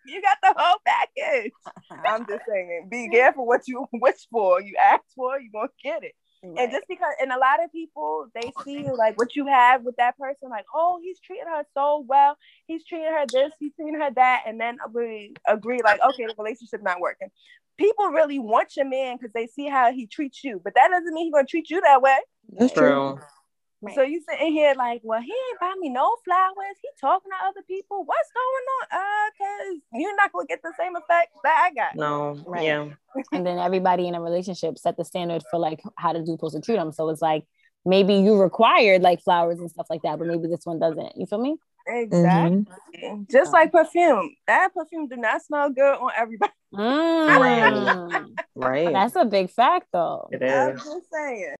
you 0.06 0.22
got 0.22 0.38
the 0.42 0.54
whole 0.58 0.80
package. 0.86 1.52
I'm 2.06 2.26
just 2.26 2.44
saying, 2.48 2.88
be 2.90 3.10
careful 3.10 3.46
what 3.46 3.68
you 3.68 3.88
wish 3.94 4.28
for. 4.32 4.62
You 4.62 4.76
ask 4.84 5.04
for, 5.16 5.40
you 5.40 5.52
gonna 5.52 5.70
get 5.84 6.04
it. 6.04 6.16
Right. 6.44 6.60
And 6.60 6.72
just 6.72 6.88
because, 6.88 7.14
and 7.22 7.32
a 7.32 7.38
lot 7.38 7.64
of 7.64 7.72
people, 7.72 8.28
they 8.34 8.52
see 8.66 8.90
like 8.90 9.18
what 9.18 9.36
you 9.36 9.46
have 9.46 9.84
with 9.84 9.96
that 9.98 10.18
person, 10.18 10.50
like, 10.50 10.66
oh, 10.74 11.00
he's 11.02 11.20
treating 11.20 11.46
her 11.48 11.64
so 11.76 12.04
well. 12.08 12.38
He's 12.66 12.84
treating 12.86 13.08
her 13.08 13.26
this, 13.32 13.52
he's 13.60 13.74
treating 13.76 14.00
her 14.00 14.10
that. 14.16 14.44
And 14.48 14.60
then 14.60 14.78
we 14.94 15.34
agree, 15.48 15.82
like, 15.84 16.00
okay, 16.02 16.26
the 16.26 16.34
relationship 16.38 16.82
not 16.82 17.00
working. 17.00 17.30
People 17.78 18.08
really 18.08 18.40
want 18.40 18.76
your 18.76 18.88
man 18.88 19.18
because 19.18 19.34
they 19.34 19.48
see 19.48 19.68
how 19.68 19.92
he 19.92 20.08
treats 20.08 20.44
you, 20.44 20.60
but 20.64 20.74
that 20.76 20.90
doesn't 20.92 21.14
mean 21.14 21.26
he's 21.26 21.34
going 21.34 21.46
to 21.46 21.50
treat 21.50 21.70
you 21.70 21.82
that 21.82 22.02
way. 22.02 22.18
That's 22.54 22.74
true. 22.74 23.20
Right. 23.82 23.96
So 23.96 24.04
you 24.04 24.22
sitting 24.30 24.54
here 24.54 24.76
like, 24.78 25.02
well, 25.04 25.22
he 25.22 25.32
ain't 25.32 25.60
buy 25.60 25.74
me 25.80 25.90
no 25.90 26.16
flowers. 26.24 26.76
He 26.82 26.90
talking 27.00 27.32
to 27.32 27.48
other 27.48 27.64
people. 27.66 28.04
What's 28.06 28.30
going 28.32 28.66
on? 28.78 29.00
Uh, 29.00 29.30
cause 29.38 29.82
you're 29.94 30.16
not 30.16 30.32
gonna 30.32 30.46
get 30.46 30.62
the 30.62 30.74
same 30.78 30.96
effect 30.96 31.32
that 31.44 31.70
I 31.72 31.74
got. 31.74 31.96
No, 31.96 32.40
right. 32.46 32.64
yeah. 32.64 32.90
and 33.32 33.46
then 33.46 33.58
everybody 33.58 34.08
in 34.08 34.14
a 34.14 34.22
relationship 34.22 34.78
set 34.78 34.98
the 34.98 35.06
standard 35.06 35.44
for 35.50 35.58
like 35.58 35.82
how 35.98 36.14
the 36.14 36.20
dude 36.20 36.38
supposed 36.38 36.56
to 36.56 36.62
treat 36.62 36.76
them. 36.76 36.92
So 36.92 37.10
it's 37.10 37.24
like 37.24 37.46
maybe 37.84 38.14
you 38.16 38.40
required 38.40 39.02
like 39.02 39.24
flowers 39.24 39.60
and 39.60 39.70
stuff 39.70 39.88
like 39.90 40.04
that, 40.04 40.20
but 40.20 40.28
maybe 40.28 40.48
this 40.48 40.66
one 40.66 40.80
doesn't. 40.80 41.18
You 41.18 41.26
feel 41.26 41.40
me? 41.40 41.58
Exactly. 41.88 42.66
Mm-hmm. 43.04 43.24
Just 43.32 43.52
like 43.52 43.72
perfume. 43.72 44.36
That 44.46 44.74
perfume 44.74 45.08
do 45.08 45.18
not 45.18 45.42
smell 45.42 45.70
good 45.72 45.96
on 45.96 46.12
everybody. 46.16 46.54
Mm. 46.74 48.36
right. 48.56 48.94
That's 48.94 49.16
a 49.16 49.26
big 49.26 49.50
fact 49.50 49.88
though. 49.92 50.30
It 50.32 50.42
is. 50.44 50.52
I'm 50.52 50.78
just 50.78 51.12
saying. 51.12 51.56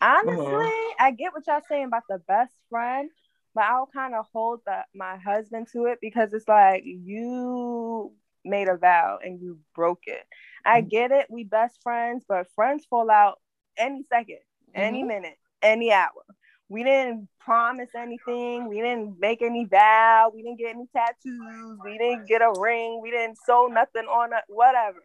Honestly, 0.00 0.44
mm-hmm. 0.44 1.04
I 1.04 1.10
get 1.12 1.32
what 1.32 1.46
y'all 1.46 1.60
saying 1.68 1.86
about 1.86 2.02
the 2.08 2.18
best 2.28 2.52
friend, 2.70 3.10
but 3.54 3.64
I'll 3.64 3.88
kind 3.92 4.14
of 4.14 4.26
hold 4.32 4.60
the, 4.66 4.82
my 4.94 5.16
husband 5.16 5.68
to 5.72 5.86
it 5.86 5.98
because 6.00 6.32
it's 6.32 6.48
like 6.48 6.82
you 6.84 8.12
made 8.44 8.68
a 8.68 8.76
vow 8.76 9.18
and 9.22 9.40
you 9.40 9.58
broke 9.74 10.02
it. 10.06 10.24
I 10.64 10.80
mm-hmm. 10.80 10.88
get 10.88 11.10
it, 11.12 11.26
we 11.30 11.44
best 11.44 11.78
friends, 11.82 12.24
but 12.28 12.46
friends 12.54 12.86
fall 12.88 13.10
out 13.10 13.38
any 13.78 14.04
2nd 14.12 14.26
mm-hmm. 14.76 14.80
any 14.80 15.02
minute, 15.02 15.38
any 15.62 15.92
hour. 15.92 16.24
We 16.68 16.82
didn't 16.82 17.28
promise 17.38 17.90
anything. 17.96 18.68
We 18.68 18.80
didn't 18.80 19.20
make 19.20 19.40
any 19.40 19.66
vow. 19.66 20.32
We 20.34 20.42
didn't 20.42 20.58
get 20.58 20.74
any 20.74 20.86
tattoos. 20.94 21.78
We 21.84 21.96
didn't 21.96 22.26
get 22.26 22.42
a 22.42 22.52
ring. 22.58 23.00
We 23.00 23.12
didn't 23.12 23.38
sew 23.46 23.68
nothing 23.70 24.06
on 24.06 24.32
it, 24.32 24.42
whatever. 24.48 24.98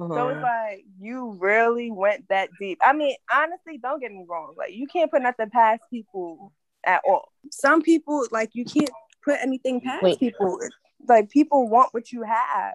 Uh-huh. 0.00 0.14
So 0.14 0.28
it's 0.28 0.42
like 0.42 0.84
you 0.98 1.36
really 1.38 1.90
went 1.90 2.28
that 2.28 2.48
deep. 2.58 2.78
I 2.82 2.94
mean, 2.94 3.16
honestly, 3.32 3.78
don't 3.78 4.00
get 4.00 4.10
me 4.12 4.24
wrong. 4.28 4.54
Like 4.56 4.72
you 4.72 4.86
can't 4.86 5.10
put 5.10 5.22
nothing 5.22 5.50
past 5.50 5.82
people 5.90 6.52
at 6.84 7.02
all. 7.06 7.32
Some 7.50 7.82
people 7.82 8.26
like 8.30 8.50
you 8.54 8.64
can't 8.64 8.90
put 9.24 9.38
anything 9.40 9.80
past 9.80 10.02
Wait. 10.02 10.18
people. 10.18 10.58
Like 11.06 11.28
people 11.30 11.68
want 11.68 11.92
what 11.92 12.12
you 12.12 12.22
have. 12.22 12.74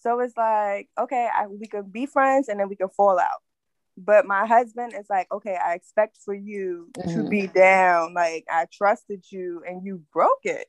So 0.00 0.20
it's 0.20 0.36
like, 0.36 0.88
okay, 0.98 1.28
I, 1.34 1.46
we 1.46 1.66
could 1.68 1.92
be 1.92 2.06
friends 2.06 2.48
and 2.48 2.60
then 2.60 2.68
we 2.68 2.76
could 2.76 2.92
fall 2.92 3.18
out. 3.18 3.40
But 3.96 4.26
my 4.26 4.46
husband 4.46 4.94
is 4.98 5.06
like, 5.08 5.28
okay, 5.32 5.56
I 5.56 5.74
expect 5.74 6.18
for 6.24 6.34
you 6.34 6.90
mm-hmm. 6.98 7.22
to 7.22 7.28
be 7.28 7.46
down. 7.46 8.12
Like 8.14 8.44
I 8.50 8.66
trusted 8.70 9.24
you 9.30 9.62
and 9.66 9.84
you 9.84 10.02
broke 10.12 10.40
it. 10.44 10.66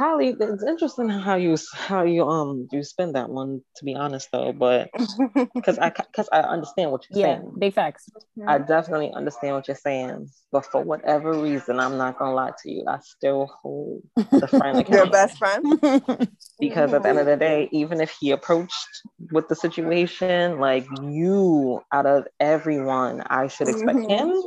Kylie, 0.00 0.34
it's 0.40 0.62
interesting 0.62 1.10
how 1.10 1.34
you 1.34 1.58
how 1.74 2.04
you 2.04 2.26
um 2.26 2.68
you 2.72 2.82
spend 2.82 3.14
that 3.16 3.28
one. 3.28 3.60
To 3.76 3.84
be 3.84 3.94
honest, 3.94 4.28
though, 4.32 4.50
but 4.52 4.88
because 5.54 5.78
I 5.78 5.90
because 5.90 6.26
I 6.32 6.40
understand 6.40 6.90
what 6.90 7.04
you're 7.10 7.20
yeah, 7.20 7.36
saying. 7.36 7.52
big 7.58 7.74
facts. 7.74 8.08
I 8.46 8.58
definitely 8.58 9.12
understand 9.12 9.56
what 9.56 9.68
you're 9.68 9.76
saying, 9.76 10.30
but 10.52 10.64
for 10.64 10.82
whatever 10.82 11.34
reason, 11.34 11.78
I'm 11.78 11.98
not 11.98 12.18
gonna 12.18 12.34
lie 12.34 12.52
to 12.62 12.70
you. 12.70 12.84
I 12.88 12.98
still 13.02 13.50
hold 13.62 14.02
the 14.16 14.48
friend 14.48 14.78
accountable. 14.78 14.94
Your 14.94 15.10
best 15.10 15.36
friend. 15.36 15.64
because 16.60 16.94
at 16.94 17.02
the 17.02 17.08
end 17.08 17.18
of 17.18 17.26
the 17.26 17.36
day, 17.36 17.68
even 17.70 18.00
if 18.00 18.16
he 18.18 18.30
approached 18.30 19.02
with 19.32 19.48
the 19.48 19.54
situation, 19.54 20.60
like 20.60 20.86
you, 21.02 21.82
out 21.92 22.06
of 22.06 22.26
everyone, 22.38 23.22
I 23.26 23.48
should 23.48 23.68
expect 23.68 23.98
mm-hmm. 23.98 24.30
him 24.30 24.42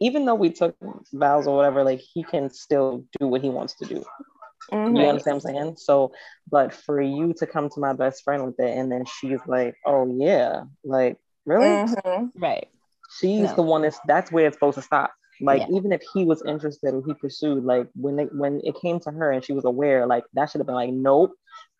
even 0.00 0.24
though 0.24 0.34
we 0.34 0.50
took 0.50 0.76
vows 1.12 1.46
or 1.46 1.56
whatever, 1.56 1.84
like 1.84 2.00
he 2.00 2.24
can 2.24 2.50
still 2.50 3.04
do 3.18 3.26
what 3.28 3.40
he 3.40 3.48
wants 3.48 3.74
to 3.74 3.86
do. 3.86 4.04
Mm-hmm. 4.72 4.96
You 4.96 5.06
understand 5.06 5.42
what 5.42 5.50
I'm 5.50 5.54
saying? 5.56 5.76
So, 5.78 6.12
but 6.50 6.72
for 6.72 7.00
you 7.00 7.34
to 7.38 7.46
come 7.46 7.68
to 7.70 7.80
my 7.80 7.92
best 7.92 8.24
friend 8.24 8.44
with 8.44 8.58
it, 8.58 8.76
and 8.76 8.90
then 8.90 9.04
she's 9.04 9.40
like, 9.46 9.76
"Oh 9.84 10.06
yeah, 10.18 10.64
like 10.84 11.18
really?" 11.44 11.66
Mm-hmm. 11.66 12.42
Right. 12.42 12.68
She's 13.20 13.50
no. 13.50 13.56
the 13.56 13.62
one 13.62 13.82
that's 13.82 13.98
that's 14.06 14.32
where 14.32 14.46
it's 14.46 14.56
supposed 14.56 14.76
to 14.76 14.82
stop. 14.82 15.12
Like 15.40 15.62
yeah. 15.62 15.76
even 15.76 15.92
if 15.92 16.02
he 16.12 16.24
was 16.24 16.42
interested 16.46 16.94
or 16.94 17.02
he 17.06 17.14
pursued, 17.14 17.64
like 17.64 17.88
when 17.94 18.18
it 18.18 18.28
when 18.34 18.60
it 18.64 18.80
came 18.80 19.00
to 19.00 19.10
her 19.10 19.32
and 19.32 19.44
she 19.44 19.52
was 19.52 19.64
aware, 19.64 20.06
like 20.06 20.24
that 20.34 20.50
should 20.50 20.60
have 20.60 20.66
been 20.66 20.76
like, 20.76 20.90
"Nope, 20.90 21.32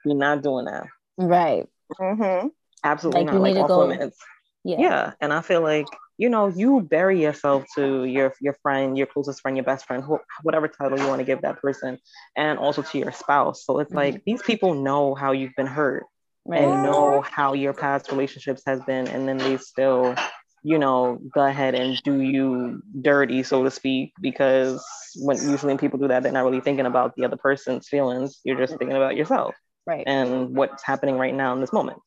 we're 0.05 0.15
not 0.15 0.43
doing 0.43 0.67
that." 0.67 0.87
Right. 1.17 1.67
Mm-hmm. 1.99 2.49
Absolutely 2.83 3.25
like, 3.25 3.33
not. 3.33 3.41
Like 3.41 3.57
off 3.57 3.69
go... 3.69 3.87
limits. 3.87 4.19
Yeah. 4.65 4.81
yeah. 4.81 5.13
And 5.21 5.33
I 5.33 5.43
feel 5.43 5.61
like 5.61 5.87
you 6.17 6.29
know, 6.29 6.49
you 6.49 6.81
bury 6.81 7.21
yourself 7.21 7.65
to 7.75 8.05
your 8.05 8.33
your 8.41 8.55
friend, 8.63 8.97
your 8.97 9.07
closest 9.07 9.41
friend, 9.41 9.57
your 9.57 9.65
best 9.65 9.87
friend, 9.87 10.05
whatever 10.43 10.69
title 10.69 10.99
you 10.99 11.09
want 11.09 11.19
to 11.19 11.25
give 11.25 11.43
that 11.43 11.61
person, 11.61 11.99
and 12.37 12.59
also 12.59 12.83
to 12.83 12.99
your 12.99 13.13
spouse. 13.13 13.65
So 13.65 13.81
it's 13.81 13.89
mm-hmm. 13.89 13.99
like 13.99 14.25
these 14.25 14.43
people 14.43 14.75
know 14.75 15.15
how 15.15 15.33
you've 15.33 15.55
been 15.57 15.67
hurt 15.67 16.05
right. 16.45 16.63
and 16.63 16.83
know 16.83 17.21
how 17.21 17.55
your 17.55 17.73
past 17.73 18.11
relationships 18.11 18.63
has 18.67 18.81
been, 18.83 19.09
and 19.09 19.27
then 19.27 19.39
they 19.39 19.57
still, 19.57 20.15
you 20.63 20.79
know, 20.79 21.19
go 21.33 21.45
ahead 21.45 21.75
and 21.75 22.01
do 22.05 22.21
you 22.21 22.81
dirty, 23.01 23.43
so 23.43 23.65
to 23.65 23.71
speak, 23.71 24.13
because 24.21 24.85
when 25.17 25.37
usually 25.37 25.71
when 25.71 25.79
people 25.79 25.99
do 25.99 26.09
that, 26.09 26.23
they're 26.23 26.33
not 26.33 26.45
really 26.45 26.61
thinking 26.61 26.87
about 26.87 27.17
the 27.17 27.25
other 27.25 27.37
person's 27.37 27.89
feelings. 27.89 28.41
You're 28.45 28.59
just 28.59 28.77
thinking 28.79 28.97
about 28.97 29.17
yourself, 29.17 29.57
right? 29.85 30.05
And 30.07 30.57
what's 30.57 30.85
happening 30.85 31.19
right 31.19 31.35
now 31.35 31.55
in 31.55 31.61
this 31.61 31.73
moment. 31.73 31.99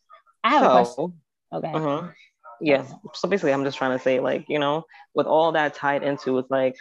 I 0.45 0.49
have 0.51 0.61
so, 0.61 0.65
a 0.65 0.71
question. 0.71 1.13
Okay. 1.53 1.71
Uh-huh 1.73 2.07
yeah 2.61 2.85
so 3.13 3.27
basically 3.27 3.53
i'm 3.53 3.63
just 3.63 3.77
trying 3.77 3.97
to 3.97 4.03
say 4.03 4.19
like 4.19 4.45
you 4.47 4.59
know 4.59 4.83
with 5.13 5.27
all 5.27 5.51
that 5.51 5.73
tied 5.73 6.03
into 6.03 6.37
it's 6.37 6.49
like 6.49 6.75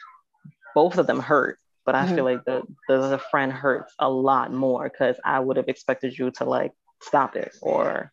both 0.74 0.98
of 0.98 1.06
them 1.06 1.20
hurt 1.20 1.58
but 1.84 1.94
i 1.94 2.04
mm-hmm. 2.04 2.14
feel 2.14 2.24
like 2.24 2.44
the, 2.44 2.62
the 2.88 3.08
the 3.08 3.18
friend 3.30 3.52
hurts 3.52 3.94
a 3.98 4.08
lot 4.08 4.52
more 4.52 4.88
because 4.88 5.16
i 5.24 5.38
would 5.38 5.56
have 5.56 5.68
expected 5.68 6.18
you 6.18 6.30
to 6.30 6.44
like 6.44 6.72
stop 7.02 7.36
it 7.36 7.54
or 7.60 8.12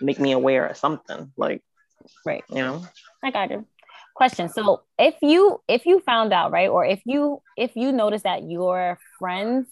make 0.00 0.18
me 0.18 0.32
aware 0.32 0.66
of 0.66 0.76
something 0.76 1.32
like 1.36 1.62
right. 2.26 2.44
you 2.48 2.56
know? 2.56 2.84
I 3.22 3.30
got 3.30 3.50
you. 3.50 3.66
Question. 4.14 4.48
So 4.48 4.82
if 4.98 5.16
you 5.22 5.60
if 5.66 5.86
you 5.86 6.00
found 6.00 6.32
out 6.32 6.52
right 6.52 6.68
or 6.68 6.84
if 6.84 7.00
you 7.04 7.42
if 7.56 7.74
you 7.74 7.90
notice 7.90 8.22
that 8.22 8.48
your 8.48 8.98
friends 9.18 9.66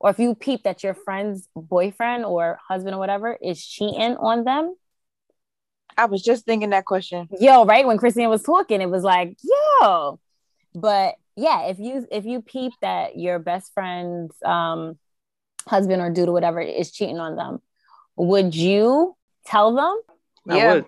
or 0.00 0.10
if 0.10 0.18
you 0.18 0.34
peep 0.34 0.64
that 0.64 0.82
your 0.82 0.94
friend's 0.94 1.48
boyfriend 1.54 2.24
or 2.24 2.58
husband 2.68 2.96
or 2.96 2.98
whatever 2.98 3.38
is 3.40 3.64
cheating 3.64 4.16
on 4.16 4.44
them 4.44 4.74
I 5.96 6.06
was 6.06 6.22
just 6.22 6.44
thinking 6.44 6.70
that 6.70 6.84
question. 6.84 7.28
Yo, 7.38 7.64
right 7.64 7.86
when 7.86 7.98
Christine 7.98 8.28
was 8.28 8.42
talking, 8.42 8.80
it 8.80 8.90
was 8.90 9.02
like, 9.02 9.36
yo. 9.42 10.18
But 10.74 11.14
yeah, 11.36 11.66
if 11.66 11.78
you 11.78 12.06
if 12.10 12.24
you 12.24 12.42
peep 12.42 12.72
that 12.80 13.18
your 13.18 13.38
best 13.38 13.72
friend's 13.74 14.34
um 14.44 14.98
husband 15.66 16.02
or 16.02 16.10
dude 16.10 16.28
or 16.28 16.32
whatever 16.32 16.60
is 16.60 16.92
cheating 16.92 17.18
on 17.18 17.36
them, 17.36 17.60
would 18.16 18.54
you 18.54 19.16
tell 19.46 19.74
them? 19.74 20.00
Yeah. 20.46 20.82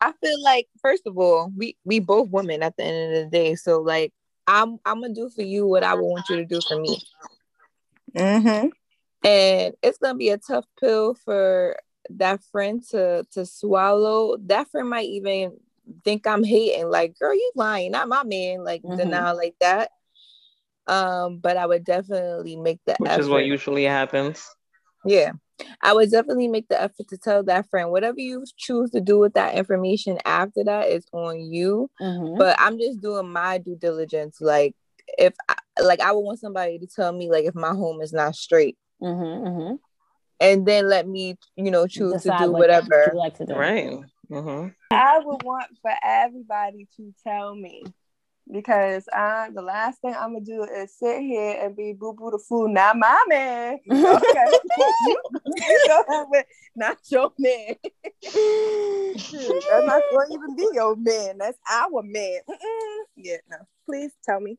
I, 0.00 0.08
I 0.08 0.12
feel 0.20 0.42
like 0.42 0.68
first 0.80 1.06
of 1.06 1.16
all, 1.16 1.50
we 1.56 1.76
we 1.84 2.00
both 2.00 2.28
women 2.30 2.62
at 2.62 2.76
the 2.76 2.84
end 2.84 3.16
of 3.16 3.24
the 3.24 3.30
day. 3.30 3.54
So 3.54 3.80
like 3.80 4.12
I'm 4.46 4.78
I'm 4.84 5.00
gonna 5.00 5.14
do 5.14 5.30
for 5.30 5.42
you 5.42 5.66
what 5.66 5.84
I 5.84 5.94
would 5.94 6.02
want 6.02 6.28
you 6.28 6.36
to 6.36 6.44
do 6.44 6.60
for 6.66 6.78
me. 6.78 7.00
Mm-hmm. 8.14 8.68
And 9.24 9.74
it's 9.82 9.98
gonna 9.98 10.18
be 10.18 10.30
a 10.30 10.38
tough 10.38 10.64
pill 10.80 11.14
for 11.14 11.76
that 12.10 12.42
friend 12.50 12.82
to 12.90 13.24
to 13.32 13.46
swallow, 13.46 14.36
that 14.46 14.68
friend 14.70 14.88
might 14.88 15.08
even 15.08 15.56
think 16.04 16.26
I'm 16.26 16.44
hating. 16.44 16.88
Like, 16.88 17.18
girl, 17.18 17.34
you 17.34 17.52
lying, 17.54 17.92
not 17.92 18.08
my 18.08 18.24
man. 18.24 18.64
Like 18.64 18.82
mm-hmm. 18.82 18.96
denial 18.96 19.36
like 19.36 19.54
that. 19.60 19.90
Um, 20.86 21.38
but 21.38 21.56
I 21.56 21.66
would 21.66 21.84
definitely 21.84 22.56
make 22.56 22.80
the 22.86 22.96
which 22.98 23.10
effort. 23.10 23.20
is 23.20 23.28
what 23.28 23.44
usually 23.44 23.84
happens. 23.84 24.48
Yeah. 25.04 25.32
I 25.80 25.92
would 25.92 26.10
definitely 26.10 26.48
make 26.48 26.68
the 26.68 26.80
effort 26.80 27.08
to 27.08 27.16
tell 27.16 27.44
that 27.44 27.68
friend 27.70 27.90
whatever 27.90 28.18
you 28.18 28.44
choose 28.56 28.90
to 28.90 29.00
do 29.00 29.18
with 29.18 29.34
that 29.34 29.54
information 29.54 30.18
after 30.24 30.64
that 30.64 30.88
is 30.88 31.06
on 31.12 31.40
you. 31.40 31.88
Mm-hmm. 32.00 32.38
But 32.38 32.56
I'm 32.58 32.78
just 32.78 33.00
doing 33.00 33.30
my 33.30 33.58
due 33.58 33.76
diligence. 33.76 34.40
Like 34.40 34.74
if 35.18 35.34
I, 35.48 35.54
like 35.80 36.00
I 36.00 36.12
would 36.12 36.20
want 36.20 36.40
somebody 36.40 36.78
to 36.78 36.86
tell 36.86 37.12
me 37.12 37.30
like 37.30 37.44
if 37.44 37.54
my 37.54 37.70
home 37.70 38.00
is 38.00 38.12
not 38.12 38.34
straight. 38.34 38.76
Mm-hmm, 39.00 39.46
mm-hmm. 39.46 39.74
And 40.42 40.66
then 40.66 40.88
let 40.88 41.08
me, 41.08 41.38
you 41.56 41.70
know, 41.70 41.86
choose 41.86 42.14
Decide 42.14 42.38
to 42.38 42.44
do 42.46 42.52
whatever. 42.52 43.12
like 43.14 43.36
to 43.38 43.46
do. 43.46 43.54
Right. 43.54 44.00
Mm-hmm. 44.30 44.68
I 44.90 45.20
would 45.24 45.42
want 45.42 45.66
for 45.80 45.92
everybody 46.02 46.88
to 46.96 47.14
tell 47.24 47.54
me 47.54 47.84
because 48.50 49.04
I 49.12 49.50
the 49.54 49.62
last 49.62 50.00
thing 50.00 50.14
I'm 50.14 50.32
gonna 50.32 50.44
do 50.44 50.64
is 50.64 50.98
sit 50.98 51.20
here 51.20 51.58
and 51.62 51.76
be 51.76 51.92
boo 51.92 52.14
boo 52.14 52.30
the 52.30 52.38
fool, 52.38 52.68
not 52.68 52.98
my 52.98 53.24
man. 53.28 53.78
Okay, 53.90 54.46
not 56.74 56.98
your 57.10 57.32
man. 57.38 57.74
That's 58.22 59.86
not 59.86 60.02
going 60.10 60.28
to 60.28 60.34
even 60.34 60.56
be 60.56 60.68
your 60.72 60.96
man. 60.96 61.38
That's 61.38 61.58
our 61.70 62.02
man. 62.02 62.40
Mm-mm. 62.48 62.98
Yeah, 63.16 63.36
no. 63.50 63.58
Please 63.86 64.12
tell 64.24 64.40
me. 64.40 64.58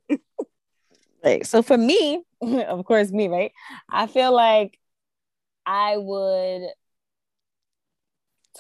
like 1.24 1.46
so, 1.46 1.62
for 1.62 1.78
me, 1.78 2.24
of 2.42 2.86
course, 2.86 3.12
me, 3.12 3.28
right? 3.28 3.52
I 3.90 4.08
feel 4.08 4.34
like 4.34 4.80
I 5.65 5.98
would 5.98 6.70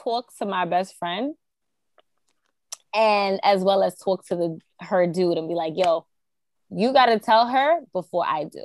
talk 0.03 0.35
to 0.37 0.45
my 0.45 0.65
best 0.65 0.97
friend 0.97 1.35
and 2.93 3.39
as 3.43 3.63
well 3.63 3.83
as 3.83 3.97
talk 3.97 4.25
to 4.27 4.35
the 4.35 4.59
her 4.79 5.07
dude 5.07 5.37
and 5.37 5.47
be 5.47 5.55
like, 5.55 5.73
yo, 5.75 6.05
you 6.69 6.93
got 6.93 7.07
to 7.07 7.19
tell 7.19 7.47
her 7.47 7.79
before 7.91 8.25
I 8.25 8.45
do. 8.45 8.63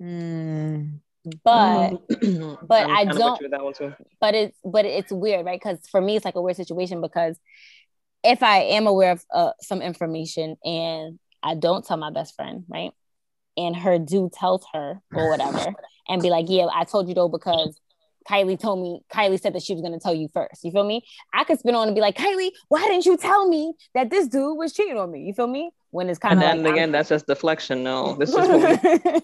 Mm. 0.00 1.00
But 1.44 1.90
but 2.66 2.88
I 2.88 3.04
don't. 3.04 3.40
But 4.20 4.34
it's 4.34 4.56
but 4.64 4.86
it's 4.86 5.12
weird, 5.12 5.44
right? 5.44 5.60
Because 5.60 5.78
for 5.90 6.00
me, 6.00 6.16
it's 6.16 6.24
like 6.24 6.34
a 6.34 6.42
weird 6.42 6.56
situation 6.56 7.00
because 7.00 7.38
if 8.24 8.42
I 8.42 8.60
am 8.60 8.86
aware 8.86 9.12
of 9.12 9.24
uh, 9.32 9.52
some 9.60 9.82
information 9.82 10.56
and 10.64 11.18
I 11.42 11.54
don't 11.54 11.84
tell 11.84 11.96
my 11.96 12.10
best 12.10 12.34
friend, 12.36 12.64
right? 12.68 12.92
And 13.56 13.76
her 13.76 13.98
dude 13.98 14.32
tells 14.32 14.64
her 14.72 15.02
or 15.12 15.30
whatever, 15.30 15.74
and 16.10 16.20
be 16.20 16.28
like, 16.28 16.46
"Yeah, 16.48 16.66
I 16.74 16.84
told 16.84 17.08
you 17.08 17.14
though 17.14 17.28
because 17.28 17.80
Kylie 18.28 18.58
told 18.58 18.80
me, 18.80 19.00
Kylie 19.12 19.40
said 19.40 19.54
that 19.54 19.62
she 19.62 19.72
was 19.72 19.80
going 19.80 19.92
to 19.92 19.98
tell 19.98 20.14
you 20.14 20.28
first. 20.32 20.64
You 20.64 20.70
feel 20.70 20.84
me? 20.84 21.02
I 21.32 21.44
could 21.44 21.58
spin 21.58 21.74
on 21.74 21.88
and 21.88 21.94
be 21.94 22.00
like, 22.00 22.16
Kylie, 22.16 22.50
why 22.68 22.82
didn't 22.82 23.06
you 23.06 23.16
tell 23.16 23.48
me 23.48 23.72
that 23.94 24.10
this 24.10 24.28
dude 24.28 24.56
was 24.56 24.72
cheating 24.72 24.98
on 24.98 25.10
me? 25.10 25.22
You 25.22 25.32
feel 25.32 25.46
me? 25.46 25.70
When 25.90 26.08
it's 26.08 26.18
kind 26.18 26.38
of. 26.38 26.44
And 26.44 26.60
then 26.60 26.64
like, 26.64 26.74
again, 26.74 26.88
I'm... 26.90 26.92
that's 26.92 27.08
just 27.08 27.26
deflection. 27.26 27.82
No, 27.82 28.14
this 28.14 28.30
is. 28.30 28.36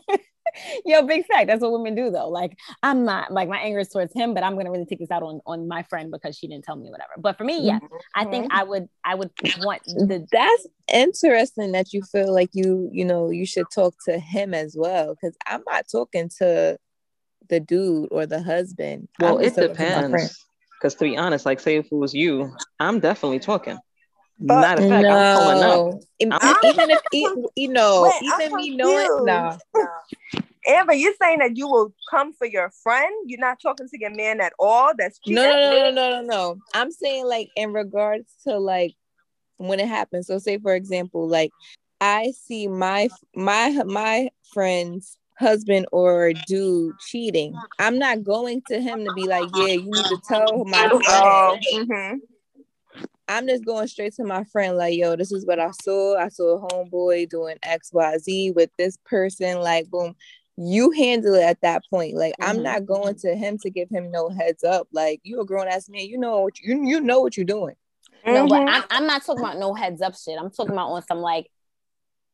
Yo, 0.84 1.02
big 1.02 1.26
fact. 1.26 1.46
That's 1.46 1.62
what 1.62 1.72
women 1.72 1.94
do 1.94 2.10
though. 2.10 2.28
Like, 2.28 2.56
I'm 2.82 3.04
not 3.04 3.32
like 3.32 3.48
my 3.48 3.58
anger 3.58 3.80
is 3.80 3.88
towards 3.88 4.12
him, 4.14 4.34
but 4.34 4.42
I'm 4.42 4.56
gonna 4.56 4.70
really 4.70 4.86
take 4.86 4.98
this 4.98 5.10
out 5.10 5.22
on 5.22 5.40
on 5.46 5.68
my 5.68 5.82
friend 5.84 6.10
because 6.10 6.36
she 6.36 6.46
didn't 6.48 6.64
tell 6.64 6.76
me 6.76 6.90
whatever. 6.90 7.12
But 7.18 7.38
for 7.38 7.44
me, 7.44 7.60
yeah, 7.60 7.78
mm-hmm. 7.78 7.96
I 8.14 8.25
think 8.26 8.52
I 8.52 8.64
would 8.64 8.88
I 9.04 9.14
would 9.14 9.30
want 9.60 9.82
the. 9.84 10.26
That's 10.30 10.66
interesting 10.92 11.72
that 11.72 11.92
you 11.92 12.02
feel 12.02 12.32
like 12.32 12.50
you 12.52 12.88
you 12.92 13.04
know 13.04 13.30
you 13.30 13.46
should 13.46 13.66
talk 13.75 13.94
to 14.06 14.18
him 14.18 14.54
as 14.54 14.75
well 14.76 15.14
because 15.14 15.36
I'm 15.46 15.62
not 15.68 15.86
talking 15.90 16.30
to 16.38 16.78
the 17.48 17.60
dude 17.60 18.08
or 18.10 18.26
the 18.26 18.42
husband. 18.42 19.08
Well, 19.20 19.38
it 19.38 19.54
depends. 19.54 20.44
Because 20.78 20.94
to 20.96 21.04
be 21.04 21.16
honest, 21.16 21.46
like 21.46 21.60
say 21.60 21.76
if 21.76 21.86
it 21.86 21.94
was 21.94 22.12
you, 22.12 22.54
I'm 22.78 23.00
definitely 23.00 23.38
talking. 23.38 23.78
But 24.38 24.60
Not 24.60 24.78
a 24.78 24.88
fact, 24.88 25.02
no. 25.02 25.10
I'm 25.18 25.38
pulling 25.38 26.32
up. 26.32 26.56
Even 26.64 26.90
if 26.90 27.00
you 27.56 27.68
know, 27.68 28.02
Wait, 28.02 28.44
even 28.44 28.56
me 28.56 28.76
knowing, 28.76 29.25
no. 29.25 29.56
Amber, 30.66 30.94
you're 30.94 31.14
saying 31.20 31.38
that 31.38 31.56
you 31.56 31.68
will 31.68 31.94
come 32.11 32.32
for 32.32 32.46
your 32.46 32.70
friend. 32.82 33.12
You're 33.26 33.40
not 33.40 33.61
talking 33.61 33.88
to 33.88 34.00
your 34.00 34.14
man 34.14 34.40
at 34.40 34.52
all. 34.58 34.92
That's 34.96 35.20
no, 35.26 35.42
no, 35.42 35.50
no, 35.50 35.70
no, 35.70 35.90
no, 35.90 36.11
no, 36.11 36.23
no. 36.23 36.58
I'm 36.75 36.90
saying 36.90 37.26
like 37.26 37.50
in 37.56 37.73
regards 37.73 38.32
to 38.44 38.58
like 38.58 38.94
when 39.58 39.80
it 39.80 39.88
happens. 39.88 40.26
So 40.26 40.38
say 40.38 40.58
for 40.58 40.75
example, 40.75 41.28
like 41.28 41.52
I 42.00 42.32
see 42.32 42.68
my 42.68 43.08
my 43.35 43.82
my 43.85 44.30
friends 44.52 45.18
husband 45.38 45.87
or 45.92 46.32
dude 46.46 46.99
cheating, 46.99 47.54
I'm 47.78 47.99
not 47.99 48.25
going 48.25 48.62
to 48.68 48.80
him 48.80 49.04
to 49.04 49.12
be 49.12 49.26
like, 49.26 49.49
yeah, 49.54 49.66
you 49.66 49.85
need 49.85 50.04
to 50.06 50.18
tell 50.26 50.64
my 50.64 50.88
oh, 50.90 51.00
friend. 51.00 51.90
Mm-hmm. 51.90 52.16
I'm 53.28 53.49
just 53.49 53.64
going 53.64 53.88
straight 53.88 54.14
to 54.14 54.25
my 54.25 54.44
friend, 54.44 54.76
like, 54.76 54.96
yo, 54.96 55.16
this 55.16 55.32
is 55.32 55.44
what 55.44 55.58
I 55.58 55.70
saw. 55.82 56.16
I 56.16 56.28
saw 56.28 56.56
a 56.58 56.68
homeboy 56.68 57.28
doing 57.28 57.56
XYZ 57.64 58.54
with 58.54 58.70
this 58.78 58.96
person. 59.04 59.58
Like, 59.61 59.90
boom, 59.90 60.14
you 60.56 60.90
handle 60.90 61.34
it 61.34 61.42
at 61.42 61.60
that 61.62 61.82
point. 61.90 62.16
Like, 62.16 62.34
mm-hmm. 62.40 62.50
I'm 62.50 62.62
not 62.62 62.86
going 62.86 63.14
to 63.16 63.34
him 63.34 63.58
to 63.58 63.70
give 63.70 63.88
him 63.90 64.10
no 64.10 64.28
heads 64.30 64.64
up. 64.64 64.88
Like, 64.92 65.21
you 65.23 65.40
a 65.40 65.45
grown 65.45 65.69
ass 65.69 65.88
man, 65.88 66.06
you 66.06 66.19
know 66.19 66.40
what 66.40 66.60
you, 66.60 66.86
you 66.86 67.00
know 67.00 67.21
what 67.21 67.36
you're 67.36 67.47
doing. 67.47 67.75
Mm-hmm. 68.26 68.34
No, 68.34 68.49
but 68.49 68.69
I'm, 68.69 68.84
I'm 68.90 69.06
not 69.06 69.25
talking 69.25 69.42
about 69.42 69.58
no 69.58 69.75
heads 69.75 70.02
up 70.02 70.16
shit. 70.16 70.38
I'm 70.38 70.50
talking 70.50 70.73
about 70.73 70.88
on 70.88 71.06
some 71.06 71.19
like 71.19 71.50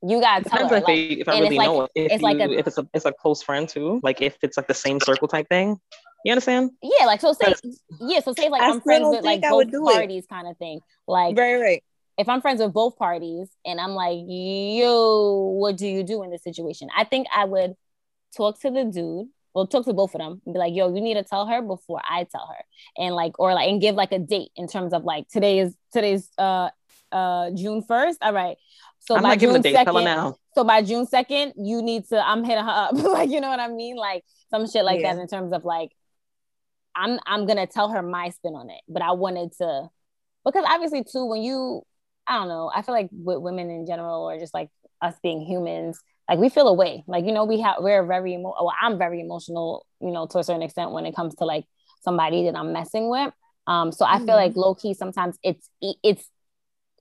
you 0.02 0.20
gotta 0.20 0.48
tell 0.48 0.68
her. 0.68 0.80
Like, 0.80 0.88
if 0.88 1.28
I 1.28 1.40
really 1.40 1.58
know 1.58 1.82
if 1.94 2.12
it's 2.12 2.14
you, 2.14 2.20
like 2.20 2.38
a, 2.38 2.50
if 2.50 2.66
it's 2.66 2.78
a 2.78 2.88
it's 2.92 3.04
a 3.04 3.12
close 3.12 3.42
friend 3.42 3.68
too, 3.68 4.00
like 4.02 4.20
if 4.20 4.36
it's 4.42 4.56
like 4.56 4.66
the 4.66 4.74
same 4.74 5.00
circle 5.00 5.28
type 5.28 5.48
thing. 5.48 5.78
You 6.24 6.32
understand? 6.32 6.70
Yeah, 6.82 7.06
like 7.06 7.20
so 7.20 7.32
say 7.32 7.52
yeah, 8.00 8.20
so 8.20 8.32
say 8.32 8.48
like 8.48 8.62
I 8.62 8.68
am 8.68 8.80
friends 8.80 9.06
with 9.08 9.24
like 9.24 9.42
both 9.42 9.72
parties 9.72 10.24
kind 10.28 10.46
of 10.46 10.56
thing. 10.56 10.80
Like 11.06 11.36
right, 11.36 11.56
right. 11.56 11.84
If 12.16 12.28
I'm 12.28 12.40
friends 12.40 12.60
with 12.60 12.72
both 12.72 12.96
parties 12.96 13.48
and 13.64 13.80
I'm 13.80 13.92
like, 13.92 14.18
yo, 14.26 15.56
what 15.58 15.76
do 15.76 15.86
you 15.86 16.04
do 16.04 16.22
in 16.22 16.30
this 16.30 16.44
situation? 16.44 16.88
I 16.96 17.04
think 17.04 17.26
I 17.34 17.44
would 17.44 17.74
talk 18.36 18.60
to 18.60 18.70
the 18.70 18.84
dude 18.84 19.28
well 19.54 19.66
talk 19.66 19.84
to 19.84 19.92
both 19.92 20.14
of 20.14 20.20
them 20.20 20.40
and 20.44 20.54
be 20.54 20.58
like 20.58 20.74
yo 20.74 20.94
you 20.94 21.00
need 21.00 21.14
to 21.14 21.22
tell 21.24 21.46
her 21.46 21.62
before 21.62 22.00
i 22.08 22.24
tell 22.24 22.46
her. 22.46 22.64
And 23.02 23.14
like 23.14 23.38
or 23.38 23.54
like 23.54 23.68
and 23.68 23.80
give 23.80 23.94
like 23.94 24.12
a 24.12 24.18
date 24.18 24.50
in 24.56 24.66
terms 24.66 24.92
of 24.92 25.04
like 25.04 25.28
today 25.28 25.58
is 25.58 25.74
today's 25.92 26.28
uh 26.38 26.70
uh 27.10 27.50
june 27.50 27.82
1st 27.82 28.16
all 28.22 28.32
right. 28.32 28.56
So 29.04 29.16
I'm 29.16 29.22
by 29.22 29.34
June 29.36 29.60
second, 29.62 30.36
so 30.54 30.64
by 30.64 30.82
June 30.82 31.06
second, 31.06 31.54
you 31.56 31.82
need 31.82 32.06
to. 32.08 32.24
I'm 32.24 32.44
hitting 32.44 32.64
her 32.64 32.70
up, 32.70 32.92
like 33.02 33.30
you 33.30 33.40
know 33.40 33.48
what 33.48 33.58
I 33.58 33.66
mean, 33.68 33.96
like 33.96 34.24
some 34.50 34.68
shit 34.68 34.84
like 34.84 35.00
yeah. 35.00 35.14
that 35.14 35.20
in 35.20 35.26
terms 35.26 35.52
of 35.52 35.64
like, 35.64 35.90
I'm 36.94 37.18
I'm 37.26 37.44
gonna 37.46 37.66
tell 37.66 37.88
her 37.88 38.00
my 38.00 38.30
spin 38.30 38.54
on 38.54 38.70
it, 38.70 38.80
but 38.88 39.02
I 39.02 39.12
wanted 39.12 39.50
to, 39.58 39.90
because 40.44 40.64
obviously 40.68 41.02
too, 41.02 41.26
when 41.26 41.42
you, 41.42 41.82
I 42.28 42.38
don't 42.38 42.48
know, 42.48 42.70
I 42.72 42.82
feel 42.82 42.94
like 42.94 43.08
with 43.10 43.40
women 43.40 43.70
in 43.70 43.86
general 43.86 44.22
or 44.22 44.38
just 44.38 44.54
like 44.54 44.70
us 45.00 45.14
being 45.20 45.40
humans, 45.40 46.00
like 46.28 46.38
we 46.38 46.48
feel 46.48 46.68
away, 46.68 47.04
like 47.06 47.24
you 47.24 47.32
know 47.32 47.44
we 47.44 47.60
have 47.60 47.76
we're 47.80 48.04
very 48.04 48.34
emo- 48.34 48.54
well, 48.58 48.72
I'm 48.80 48.98
very 48.98 49.20
emotional, 49.20 49.86
you 50.00 50.10
know, 50.10 50.26
to 50.26 50.38
a 50.38 50.44
certain 50.44 50.62
extent 50.62 50.92
when 50.92 51.06
it 51.06 51.14
comes 51.14 51.34
to 51.36 51.44
like 51.44 51.64
somebody 52.02 52.44
that 52.44 52.56
I'm 52.56 52.72
messing 52.72 53.08
with. 53.10 53.32
Um, 53.66 53.92
so 53.92 54.04
I 54.04 54.16
mm-hmm. 54.16 54.26
feel 54.26 54.36
like 54.36 54.56
low 54.56 54.74
key 54.74 54.94
sometimes 54.94 55.38
it's 55.42 55.68
it's 55.80 56.28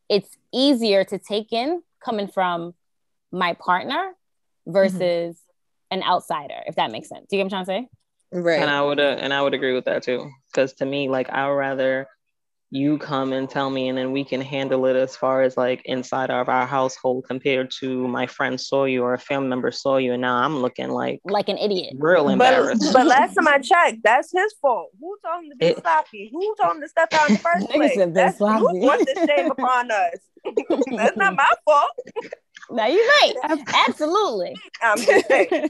it's 0.10 0.38
easier 0.54 1.04
to 1.06 1.18
take 1.18 1.54
in 1.54 1.82
coming 2.04 2.28
from 2.28 2.74
my 3.32 3.54
partner 3.54 4.14
versus 4.68 5.00
mm-hmm. 5.00 6.00
an 6.00 6.04
outsider, 6.04 6.62
if 6.68 6.76
that 6.76 6.92
makes 6.92 7.10
sense. 7.10 7.28
Do 7.30 7.38
you 7.38 7.44
get 7.44 7.52
what 7.52 7.60
I'm 7.60 7.66
trying 7.66 7.84
to 7.84 7.88
say? 7.88 7.90
Right. 8.34 8.62
And 8.62 8.70
I 8.70 8.82
would 8.82 9.00
uh, 9.00 9.18
and 9.20 9.34
I 9.34 9.42
would 9.42 9.54
agree 9.54 9.74
with 9.74 9.86
that 9.86 10.04
too. 10.04 10.30
Because 10.52 10.74
to 10.74 10.86
me, 10.86 11.10
like 11.10 11.30
I 11.30 11.48
would 11.48 11.56
rather 11.56 12.08
you 12.72 12.98
come 12.98 13.34
and 13.34 13.50
tell 13.50 13.70
me 13.70 13.90
and 13.90 13.98
then 13.98 14.14
we 14.14 14.24
can 14.24 14.40
handle 14.40 14.86
it 14.86 14.96
as 14.96 15.14
far 15.14 15.42
as 15.42 15.58
like 15.58 15.82
inside 15.84 16.32
of 16.32 16.48
our 16.48 16.66
household 16.66 17.26
compared 17.28 17.70
to 17.70 18.08
my 18.08 18.26
friend 18.26 18.60
saw 18.60 18.86
you 18.86 19.04
or 19.04 19.14
a 19.14 19.20
family 19.20 19.50
member 19.50 19.72
saw 19.72 19.98
you 19.98 20.14
and 20.14 20.22
now 20.22 20.38
I'm 20.38 20.62
looking 20.62 20.90
like 20.90 21.20
like 21.26 21.50
an 21.50 21.58
idiot. 21.58 21.96
Real 21.98 22.30
embarrassed. 22.30 22.94
But, 22.94 22.94
but 22.94 23.08
last 23.08 23.36
time 23.36 23.48
I 23.48 23.60
checked, 23.60 24.00
that's 24.04 24.32
his 24.32 24.54
fault. 24.62 24.90
Who 25.02 25.18
told 25.24 25.44
him 25.44 25.50
to 25.52 25.56
be 25.58 25.66
it, 25.66 25.82
sloppy? 25.82 26.30
Who 26.32 26.56
told 26.62 26.78
him 26.78 26.82
to 26.82 26.88
step 26.88 27.14
out 27.14 27.30
in 27.30 27.36
the 27.36 27.40
first 27.44 27.70
place? 27.70 27.98
That's 27.98 28.38
who 28.38 28.46
brought 28.46 29.06
this 29.06 29.30
shame 29.30 29.52
upon 29.58 29.92
us. 29.92 30.16
that's 30.96 31.18
not 31.18 31.36
my 31.36 31.50
fault. 31.66 31.92
Now 32.72 32.88
you're 32.88 33.06
right. 33.06 33.34
Absolutely. 33.88 34.56
I'm 34.82 34.98
just 34.98 35.28
saying. 35.28 35.70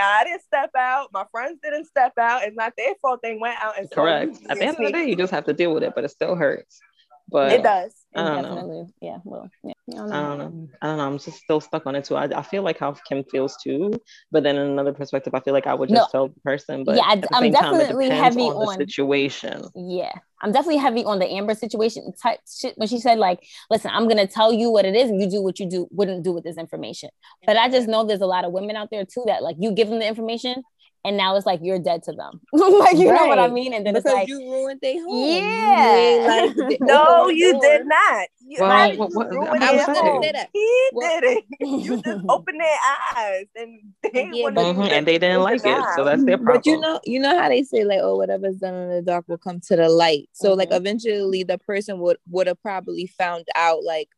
I 0.00 0.24
didn't 0.24 0.42
step 0.42 0.70
out. 0.76 1.08
My 1.12 1.24
friends 1.30 1.58
didn't 1.62 1.86
step 1.86 2.12
out. 2.18 2.42
It's 2.44 2.56
not 2.56 2.72
their 2.76 2.94
fault 3.02 3.20
they 3.22 3.36
went 3.40 3.56
out 3.62 3.78
and 3.78 3.90
correct. 3.90 4.38
At 4.48 4.58
the 4.58 4.64
end 4.64 4.76
of 4.78 4.84
the 4.84 4.92
day, 4.92 5.04
you 5.04 5.16
just 5.16 5.32
have 5.32 5.44
to 5.44 5.52
deal 5.52 5.74
with 5.74 5.82
it, 5.82 5.92
but 5.94 6.04
it 6.04 6.10
still 6.10 6.34
hurts. 6.34 6.80
But 7.28 7.52
it 7.52 7.62
does. 7.62 7.94
I 8.14 8.24
don't 8.24 8.42
definitely. 8.42 8.76
Know. 8.76 8.90
Yeah. 9.00 9.18
Well, 9.24 9.50
yeah. 9.62 9.73
I 9.92 9.96
don't, 9.96 10.08
know. 10.08 10.16
I 10.16 10.22
don't 10.22 10.38
know. 10.38 10.68
I 10.80 10.86
don't 10.86 10.96
know. 10.96 11.06
I'm 11.06 11.18
just 11.18 11.38
still 11.42 11.60
stuck 11.60 11.84
on 11.84 11.94
it 11.94 12.06
too. 12.06 12.16
I, 12.16 12.24
I 12.24 12.42
feel 12.42 12.62
like 12.62 12.78
how 12.78 12.92
Kim 13.06 13.22
feels 13.24 13.54
too, 13.62 13.92
but 14.32 14.42
then 14.42 14.56
in 14.56 14.66
another 14.66 14.94
perspective, 14.94 15.34
I 15.34 15.40
feel 15.40 15.52
like 15.52 15.66
I 15.66 15.74
would 15.74 15.90
just 15.90 16.00
no. 16.00 16.08
tell 16.10 16.28
the 16.28 16.40
person. 16.40 16.84
But 16.84 16.96
yeah, 16.96 17.02
I, 17.02 17.44
am 17.44 17.52
definitely 17.52 18.08
time, 18.08 18.22
heavy 18.22 18.42
on, 18.42 18.56
on 18.56 18.78
the 18.78 18.86
situation. 18.86 19.64
Yeah, 19.74 20.12
I'm 20.40 20.52
definitely 20.52 20.78
heavy 20.78 21.04
on 21.04 21.18
the 21.18 21.26
Amber 21.26 21.54
situation 21.54 22.12
type 22.22 22.40
shit 22.50 22.78
when 22.78 22.88
she 22.88 22.98
said 22.98 23.18
like, 23.18 23.44
"Listen, 23.70 23.90
I'm 23.92 24.08
gonna 24.08 24.26
tell 24.26 24.54
you 24.54 24.70
what 24.70 24.86
it 24.86 24.96
is, 24.96 25.10
and 25.10 25.20
you 25.20 25.28
do 25.28 25.42
what 25.42 25.60
you 25.60 25.68
do 25.68 25.86
wouldn't 25.90 26.24
do 26.24 26.32
with 26.32 26.44
this 26.44 26.56
information." 26.56 27.10
But 27.46 27.58
I 27.58 27.68
just 27.68 27.86
know 27.86 28.04
there's 28.04 28.22
a 28.22 28.26
lot 28.26 28.46
of 28.46 28.52
women 28.52 28.76
out 28.76 28.88
there 28.90 29.04
too 29.04 29.24
that 29.26 29.42
like 29.42 29.56
you 29.58 29.72
give 29.72 29.90
them 29.90 29.98
the 29.98 30.06
information 30.06 30.62
and 31.04 31.16
now 31.16 31.36
it's 31.36 31.44
like 31.46 31.60
you're 31.62 31.78
dead 31.78 32.02
to 32.04 32.12
them. 32.12 32.40
like 32.52 32.96
you 32.96 33.10
right. 33.10 33.20
know 33.20 33.26
what 33.26 33.38
I 33.38 33.48
mean? 33.48 33.74
And 33.74 33.84
then 33.86 33.94
because 33.94 34.06
it's 34.06 34.14
like 34.14 34.28
you 34.28 34.38
ruined 34.40 34.80
their 34.80 35.02
home. 35.04 35.26
Yeah. 35.26 36.44
You 36.46 36.56
like, 36.56 36.78
no, 36.80 37.28
you 37.28 37.60
did 37.60 37.86
not. 37.86 38.28
You, 38.46 38.56
well, 38.60 38.70
right, 38.70 38.98
what, 38.98 39.10
what, 39.14 39.30
ruined 39.30 39.48
I'm 39.64 39.76
their 39.76 39.86
just 39.86 40.00
saying. 40.00 40.06
home. 40.06 40.46
He 40.52 40.88
Well- 40.92 41.20
did 41.20 41.38
it. 41.38 41.44
You 41.60 42.02
just 42.02 42.24
opened 42.28 42.60
their 42.60 42.78
eyes 43.16 43.46
and 43.56 43.80
they 44.02 44.30
Yeah, 44.32 44.42
wanted 44.44 44.54
but- 44.54 44.72
to 44.72 44.78
Mhm, 44.78 44.90
and 44.92 45.06
they 45.06 45.18
didn't 45.18 45.42
like 45.42 45.60
it, 45.64 45.84
so 45.96 46.04
that's 46.04 46.24
their 46.24 46.38
problem. 46.38 46.56
But 46.56 46.66
you 46.66 46.80
know, 46.80 47.00
you 47.04 47.20
know 47.20 47.38
how 47.38 47.48
they 47.48 47.62
say 47.62 47.84
like, 47.84 48.00
oh, 48.02 48.16
whatever's 48.16 48.56
done 48.56 48.74
in 48.74 48.88
the 48.90 49.02
dark 49.02 49.26
will 49.28 49.38
come 49.38 49.60
to 49.68 49.76
the 49.76 49.88
light. 49.88 50.28
So 50.32 50.54
like 50.54 50.70
Mhm. 50.70 50.76
eventually 50.76 51.42
the 51.42 51.58
person 51.58 51.98
would 52.00 52.16
would 52.30 52.46
have 52.46 52.60
probably 52.62 53.06
found 53.06 53.46
out 53.54 53.84
like 53.84 54.08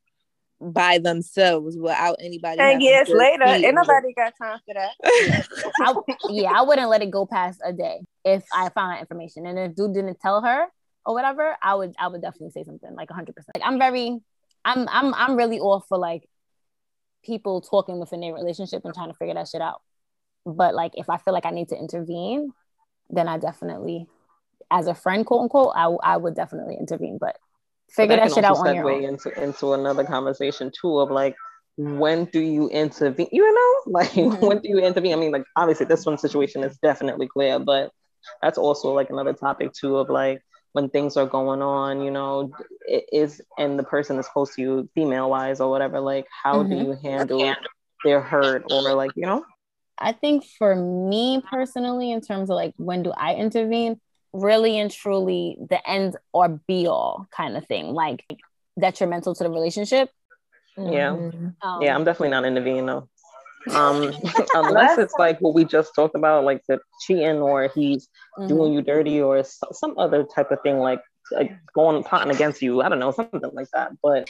by 0.60 0.98
themselves 0.98 1.76
without 1.76 2.16
anybody. 2.20 2.56
Ten 2.56 2.72
having 2.72 2.80
years 2.80 3.08
later, 3.08 3.46
see 3.46 3.66
ain't 3.66 3.74
nobody 3.74 4.12
got 4.14 4.32
time 4.40 4.58
for 4.64 4.74
that. 4.74 5.44
I, 5.80 5.94
yeah, 6.28 6.52
I 6.52 6.62
wouldn't 6.62 6.88
let 6.88 7.02
it 7.02 7.10
go 7.10 7.26
past 7.26 7.60
a 7.64 7.72
day 7.72 8.00
if 8.24 8.44
I 8.52 8.70
found 8.70 8.92
that 8.92 9.00
information. 9.00 9.46
And 9.46 9.58
if 9.58 9.74
dude 9.74 9.94
didn't 9.94 10.18
tell 10.20 10.42
her 10.42 10.66
or 11.04 11.14
whatever, 11.14 11.56
I 11.62 11.74
would 11.74 11.94
I 11.98 12.08
would 12.08 12.22
definitely 12.22 12.50
say 12.50 12.64
something 12.64 12.94
like 12.94 13.10
100. 13.10 13.34
percent 13.34 13.56
Like 13.56 13.66
I'm 13.66 13.78
very, 13.78 14.18
I'm 14.64 14.88
I'm 14.88 15.14
I'm 15.14 15.36
really 15.36 15.60
all 15.60 15.80
for 15.80 15.98
like 15.98 16.28
people 17.22 17.60
talking 17.60 17.98
within 17.98 18.20
their 18.20 18.32
relationship 18.32 18.82
and 18.84 18.94
trying 18.94 19.10
to 19.10 19.14
figure 19.14 19.34
that 19.34 19.48
shit 19.48 19.60
out. 19.60 19.82
But 20.46 20.74
like 20.74 20.92
if 20.94 21.10
I 21.10 21.18
feel 21.18 21.34
like 21.34 21.46
I 21.46 21.50
need 21.50 21.68
to 21.68 21.78
intervene, 21.78 22.52
then 23.10 23.28
I 23.28 23.36
definitely, 23.36 24.06
as 24.70 24.86
a 24.86 24.94
friend, 24.94 25.26
quote 25.26 25.42
unquote, 25.42 25.72
I 25.76 25.84
I 26.02 26.16
would 26.16 26.34
definitely 26.34 26.76
intervene. 26.80 27.18
But 27.20 27.36
figure 27.90 28.16
that, 28.16 28.22
can 28.24 28.32
shit 28.34 28.44
out 28.44 28.56
on 28.58 28.74
your 28.74 28.90
own. 28.90 29.04
into 29.04 29.42
into 29.42 29.72
another 29.72 30.04
conversation 30.04 30.70
too 30.78 30.98
of 30.98 31.10
like 31.10 31.34
when 31.76 32.24
do 32.26 32.40
you 32.40 32.68
intervene 32.70 33.28
you 33.32 33.54
know 33.54 33.92
like 33.92 34.10
Mhm. 34.10 34.46
when 34.48 34.58
do 34.60 34.68
you 34.68 34.78
intervene 34.78 35.12
i 35.12 35.16
mean 35.16 35.32
like 35.32 35.44
obviously 35.56 35.86
this 35.86 36.04
one 36.06 36.18
situation 36.18 36.64
is 36.64 36.76
definitely 36.78 37.28
clear 37.28 37.58
but 37.58 37.90
that's 38.42 38.58
also 38.58 38.92
like 38.92 39.10
another 39.10 39.32
topic 39.34 39.72
too 39.72 39.96
of 39.96 40.08
like 40.08 40.40
when 40.72 40.88
things 40.90 41.16
are 41.16 41.26
going 41.26 41.62
on 41.62 42.00
you 42.02 42.10
know 42.10 42.50
it 42.86 43.04
is 43.12 43.40
and 43.58 43.78
the 43.78 43.82
person 43.84 44.18
is 44.18 44.26
close 44.28 44.54
to 44.54 44.62
you 44.62 44.88
female 44.94 45.30
wise 45.30 45.60
or 45.60 45.70
whatever 45.70 46.00
like 46.00 46.26
how 46.42 46.62
do 46.62 46.74
Mhm. 46.74 46.84
you 46.84 46.92
handle 47.02 47.54
their 48.04 48.20
hurt 48.20 48.64
or 48.68 48.94
like 48.94 49.12
you 49.14 49.26
know 49.26 49.44
I 49.98 50.12
think 50.12 50.44
for 50.58 50.76
me 50.76 51.40
personally, 51.50 52.10
in 52.12 52.20
terms 52.20 52.50
of 52.50 52.54
like 52.56 52.74
when 52.76 53.02
do 53.02 53.12
I 53.16 53.34
intervene, 53.34 53.98
really 54.42 54.78
and 54.78 54.90
truly 54.90 55.56
the 55.70 55.88
end 55.88 56.16
or 56.32 56.48
be 56.48 56.86
all 56.86 57.26
kind 57.36 57.56
of 57.56 57.66
thing, 57.66 57.86
like 57.92 58.24
detrimental 58.78 59.34
to 59.34 59.44
the 59.44 59.50
relationship. 59.50 60.10
Yeah. 60.78 61.10
Um, 61.62 61.82
yeah 61.82 61.94
i'm 61.94 62.04
definitely 62.04 62.30
not 62.30 62.44
intervening 62.44 62.86
though 62.86 63.08
um 63.72 64.12
unless 64.54 64.98
it's 64.98 65.14
like 65.18 65.38
what 65.40 65.54
we 65.54 65.64
just 65.64 65.94
talked 65.94 66.14
about 66.14 66.44
like 66.44 66.62
the 66.68 66.80
cheating 67.00 67.40
or 67.40 67.70
he's 67.74 68.08
mhm. 68.38 68.48
doing 68.48 68.72
you 68.72 68.82
dirty 68.82 69.20
or 69.20 69.42
some 69.44 69.98
other 69.98 70.24
type 70.24 70.50
of 70.50 70.60
thing 70.62 70.78
like, 70.78 71.00
like 71.32 71.52
going 71.74 72.02
plotting 72.04 72.34
against 72.34 72.62
you 72.62 72.82
i 72.82 72.88
don't 72.88 72.98
know 72.98 73.10
something 73.10 73.40
like 73.52 73.68
that 73.72 73.92
but 74.02 74.28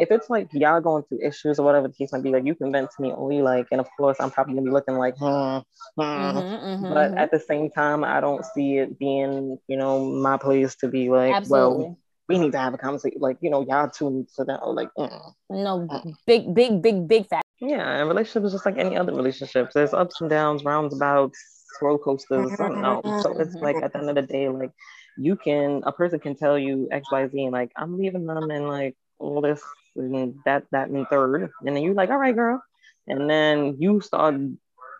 if 0.00 0.10
it's 0.10 0.30
like 0.30 0.48
y'all 0.52 0.80
going 0.80 1.02
through 1.04 1.20
issues 1.22 1.58
or 1.58 1.64
whatever 1.64 1.88
the 1.88 1.94
case 1.94 2.12
might 2.12 2.22
be 2.22 2.30
like 2.30 2.44
you 2.46 2.54
can 2.54 2.72
vent 2.72 2.90
to 2.90 3.02
me 3.02 3.12
only 3.12 3.42
like 3.42 3.66
and 3.70 3.80
of 3.80 3.88
course 3.96 4.16
i'm 4.20 4.30
probably 4.30 4.54
gonna 4.54 4.64
be 4.66 4.70
looking 4.72 4.96
like 4.96 5.14
hmm, 5.18 5.58
hmm. 5.96 6.00
Mhm, 6.00 6.44
mhm, 6.82 6.94
but 6.94 7.12
mhm. 7.12 7.18
at 7.18 7.30
the 7.30 7.40
same 7.40 7.70
time 7.70 8.04
i 8.04 8.20
don't 8.20 8.44
see 8.44 8.78
it 8.78 8.98
being 8.98 9.58
you 9.68 9.76
know 9.76 10.04
my 10.04 10.36
place 10.36 10.74
to 10.76 10.88
be 10.88 11.10
like 11.10 11.34
absolutely 11.34 11.84
well 11.84 11.96
we 12.28 12.38
need 12.38 12.52
to 12.52 12.58
have 12.58 12.74
a 12.74 12.78
conversation 12.78 13.18
like 13.20 13.36
you 13.40 13.50
know 13.50 13.62
y'all 13.68 13.88
two 13.90 14.10
need 14.10 14.28
to 14.36 14.44
down 14.44 14.74
like 14.74 14.88
mm. 14.98 15.32
no 15.50 15.88
big, 16.26 16.54
big, 16.54 16.80
big, 16.82 17.08
big 17.08 17.26
fact. 17.28 17.44
yeah 17.60 17.98
and 18.00 18.08
relationship 18.08 18.44
is 18.44 18.52
just 18.52 18.66
like 18.66 18.78
any 18.78 18.96
other 18.96 19.14
relationships 19.14 19.74
there's 19.74 19.92
ups 19.92 20.20
and 20.20 20.30
downs 20.30 20.64
roundabouts 20.64 21.38
roller 21.82 21.98
coasters 21.98 22.52
i 22.52 22.68
don't 22.68 22.80
know 22.80 23.00
so 23.22 23.36
it's 23.38 23.56
Mhm. 23.56 23.62
like 23.62 23.76
at 23.82 23.92
the 23.92 23.98
end 23.98 24.10
of 24.10 24.14
the 24.16 24.22
day 24.22 24.48
like 24.48 24.70
you 25.16 25.36
can 25.36 25.82
a 25.84 25.92
person 25.92 26.18
can 26.20 26.36
tell 26.36 26.58
you 26.58 26.88
xyz 26.92 27.32
and 27.44 27.52
like 27.52 27.72
i'm 27.76 27.98
leaving 27.98 28.26
them 28.26 28.50
and 28.50 28.68
like 28.68 28.96
all 29.18 29.40
this 29.40 29.62
and 29.96 30.34
that 30.44 30.64
that 30.72 30.88
and 30.88 31.06
third 31.08 31.50
and 31.64 31.76
then 31.76 31.82
you're 31.82 31.94
like 31.94 32.10
all 32.10 32.18
right 32.18 32.34
girl 32.34 32.62
and 33.08 33.28
then 33.28 33.76
you 33.78 34.00
start 34.00 34.34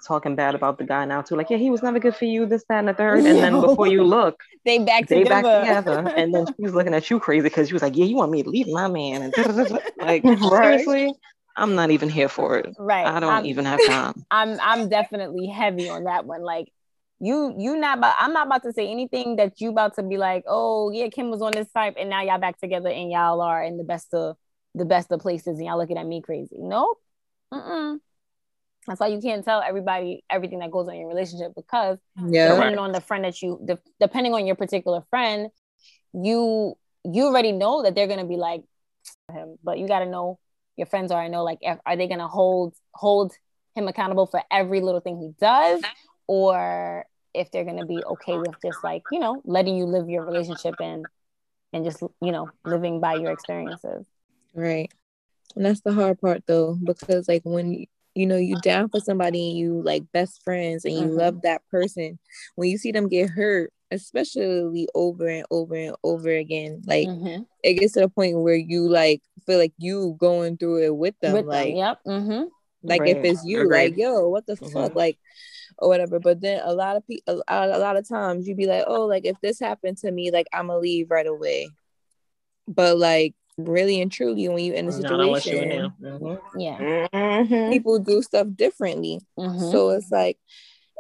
talking 0.06 0.34
bad 0.34 0.54
about 0.54 0.78
the 0.78 0.84
guy 0.84 1.04
now 1.04 1.20
too 1.20 1.36
like 1.36 1.50
yeah 1.50 1.56
he 1.58 1.70
was 1.70 1.82
never 1.82 1.98
good 1.98 2.16
for 2.16 2.24
you 2.24 2.46
this 2.46 2.64
that 2.68 2.78
and 2.78 2.88
the 2.88 2.94
third 2.94 3.24
and 3.24 3.38
then 3.38 3.60
before 3.60 3.86
you 3.86 4.02
look 4.16 4.40
They 4.64 4.78
back 4.78 5.06
they 5.08 5.24
together. 5.24 5.42
back 5.42 5.60
together 5.84 6.12
and 6.16 6.34
then 6.34 6.46
she's 6.56 6.72
looking 6.72 6.94
at 6.94 7.08
you 7.10 7.20
crazy 7.20 7.42
because 7.42 7.68
she 7.68 7.74
was 7.74 7.82
like 7.82 7.96
yeah 7.96 8.06
you 8.06 8.16
want 8.16 8.32
me 8.32 8.42
to 8.42 8.48
leave 8.48 8.68
my 8.68 8.88
man 8.88 9.22
and 9.22 9.34
like 9.98 10.24
Right. 10.24 10.38
seriously 10.40 11.12
i'm 11.56 11.74
not 11.74 11.90
even 11.90 12.08
here 12.08 12.28
for 12.28 12.56
it 12.58 12.74
right. 12.78 13.06
i 13.06 13.20
don't 13.20 13.30
I'm, 13.32 13.46
even 13.46 13.64
have 13.66 13.84
time 13.84 14.24
I'm 14.30 14.58
I'm 14.60 14.88
definitely 14.88 15.48
heavy 15.48 15.88
on 15.88 16.04
that 16.04 16.24
one. 16.24 16.42
Like 16.42 16.68
you 17.18 17.54
you 17.58 17.76
not 17.76 17.98
about 17.98 18.14
I'm 18.18 18.32
not 18.32 18.46
about 18.46 18.62
to 18.62 18.72
say 18.72 18.88
anything 18.88 19.36
that 19.36 19.60
you 19.60 19.70
about 19.70 19.96
to 19.96 20.02
be 20.02 20.16
like, 20.16 20.44
oh 20.46 20.90
yeah, 20.90 21.08
Kim 21.08 21.30
was 21.30 21.42
on 21.42 21.52
this 21.52 21.70
type 21.72 21.94
and 21.98 22.08
now 22.08 22.22
y'all 22.22 22.38
back 22.38 22.58
together 22.60 22.88
and 22.88 23.10
y'all 23.10 23.40
are 23.40 23.62
in 23.62 23.76
the 23.76 23.84
best 23.84 24.14
of 24.14 24.36
the 24.74 24.84
best 24.84 25.10
of 25.10 25.20
places 25.20 25.58
and 25.58 25.66
y'all 25.66 25.78
looking 25.78 25.98
at 25.98 26.06
me 26.06 26.22
crazy. 26.22 26.56
Nope. 26.58 26.98
Mm-mm. 27.52 27.98
That's 28.86 29.00
why 29.00 29.08
you 29.08 29.20
can't 29.20 29.44
tell 29.44 29.60
everybody 29.60 30.24
everything 30.30 30.60
that 30.60 30.70
goes 30.70 30.88
on 30.88 30.94
in 30.94 31.00
your 31.00 31.08
relationship 31.08 31.52
because 31.54 31.98
Yeah. 32.16 32.54
depending 32.54 32.78
on 32.78 32.92
the 32.92 33.00
friend 33.00 33.24
that 33.24 33.40
you 33.42 33.60
de- 33.64 33.78
depending 33.98 34.34
on 34.34 34.46
your 34.46 34.56
particular 34.56 35.02
friend, 35.10 35.50
you 36.12 36.76
you 37.04 37.24
already 37.26 37.52
know 37.52 37.82
that 37.82 37.94
they're 37.94 38.06
gonna 38.06 38.26
be 38.26 38.36
like 38.36 38.62
him, 39.32 39.56
but 39.62 39.78
you 39.78 39.86
gotta 39.88 40.06
know 40.06 40.38
your 40.76 40.86
friends 40.86 41.12
are. 41.12 41.20
I 41.20 41.28
know 41.28 41.44
like 41.44 41.58
if, 41.62 41.78
are 41.84 41.96
they 41.96 42.08
gonna 42.08 42.28
hold 42.28 42.74
hold 42.94 43.32
him 43.74 43.88
accountable 43.88 44.26
for 44.26 44.42
every 44.50 44.80
little 44.80 45.00
thing 45.00 45.18
he 45.18 45.32
does, 45.40 45.82
or 46.26 47.06
if 47.34 47.50
they're 47.50 47.64
gonna 47.64 47.84
be 47.86 48.02
okay 48.04 48.36
with 48.38 48.60
just 48.62 48.82
like 48.82 49.02
you 49.10 49.18
know 49.20 49.40
letting 49.44 49.76
you 49.76 49.84
live 49.84 50.08
your 50.08 50.24
relationship 50.24 50.76
and 50.80 51.06
and 51.72 51.84
just 51.84 52.02
you 52.20 52.32
know 52.32 52.50
living 52.64 53.00
by 53.00 53.14
your 53.14 53.30
experiences. 53.30 54.06
Right. 54.54 54.90
And 55.56 55.64
that's 55.64 55.80
the 55.80 55.92
hard 55.92 56.20
part 56.20 56.44
though, 56.46 56.76
because 56.82 57.28
like 57.28 57.42
when 57.44 57.72
you, 57.72 57.86
you 58.14 58.26
know 58.26 58.36
you 58.36 58.56
down 58.62 58.88
for 58.88 59.00
somebody 59.00 59.50
and 59.50 59.58
you 59.58 59.82
like 59.82 60.04
best 60.12 60.42
friends 60.42 60.84
and 60.84 60.94
you 60.94 61.08
Mhm. 61.08 61.16
love 61.16 61.42
that 61.42 61.62
person, 61.70 62.18
when 62.56 62.68
you 62.68 62.78
see 62.78 62.92
them 62.92 63.08
get 63.08 63.30
hurt, 63.30 63.72
especially 63.90 64.88
over 64.94 65.26
and 65.28 65.46
over 65.50 65.74
and 65.74 65.96
over 66.04 66.28
again, 66.30 66.82
like 66.86 67.08
Mhm. 67.08 67.46
it 67.62 67.74
gets 67.74 67.94
to 67.94 68.00
the 68.00 68.08
point 68.08 68.38
where 68.38 68.54
you 68.54 68.88
like 68.88 69.22
feel 69.46 69.58
like 69.58 69.74
you 69.78 70.16
going 70.18 70.56
through 70.56 70.84
it 70.84 70.96
with 70.96 71.18
them. 71.20 71.32
With 71.34 71.46
like 71.46 71.68
them, 71.68 71.76
yep. 71.76 71.98
Mm-hmm. 72.06 72.44
like 72.82 73.02
if 73.06 73.24
it's 73.24 73.44
you, 73.44 73.62
Agreed. 73.62 73.70
like 73.90 73.96
yo, 73.96 74.28
what 74.28 74.46
the 74.46 74.54
Mhm. 74.54 74.72
fuck, 74.72 74.94
like 74.94 75.18
or 75.78 75.88
whatever. 75.88 76.18
But 76.20 76.40
then 76.40 76.60
a 76.64 76.72
lot 76.72 76.96
of 76.96 77.06
people, 77.06 77.42
a, 77.48 77.54
a 77.68 77.78
lot 77.78 77.96
of 77.96 78.08
times, 78.08 78.46
you'd 78.46 78.56
be 78.56 78.66
like, 78.66 78.84
oh, 78.86 79.06
like 79.06 79.24
if 79.24 79.36
this 79.40 79.58
happened 79.60 79.98
to 79.98 80.10
me, 80.10 80.30
like 80.30 80.46
I'ma 80.52 80.76
leave 80.76 81.10
right 81.10 81.26
away. 81.26 81.70
But 82.68 82.98
like 82.98 83.34
really 83.68 84.00
and 84.00 84.10
truly, 84.10 84.48
when 84.48 84.64
you 84.64 84.72
in 84.74 84.88
a 84.88 84.90
Not 84.90 85.20
unless 85.20 85.46
you're 85.46 85.62
situation, 85.62 85.72
in 85.72 85.92
there. 86.20 86.20
Mhm. 86.20 86.40
Yeah. 86.54 87.08
Mhm. 87.12 87.70
people 87.70 87.98
do 87.98 88.22
stuff 88.22 88.46
differently. 88.54 89.20
Mhm. 89.38 89.70
So 89.70 89.90
it's 89.90 90.10
like 90.10 90.38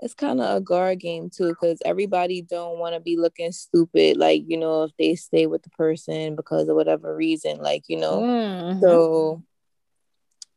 it's 0.02 0.14
kind 0.14 0.40
of 0.40 0.56
a 0.56 0.60
guard 0.60 0.98
game 0.98 1.28
too, 1.28 1.48
because 1.50 1.78
everybody 1.84 2.40
don't 2.42 2.78
want 2.78 2.94
to 2.94 3.00
be 3.00 3.16
looking 3.18 3.52
stupid, 3.52 4.16
like 4.16 4.42
you 4.46 4.56
know, 4.56 4.84
if 4.84 4.92
they 4.98 5.14
stay 5.14 5.46
with 5.46 5.62
the 5.62 5.70
person 5.70 6.36
because 6.36 6.68
of 6.68 6.76
whatever 6.76 7.14
reason, 7.14 7.58
like 7.58 7.84
you 7.88 7.98
know. 7.98 8.20
Mhm. 8.20 8.80
So 8.80 9.42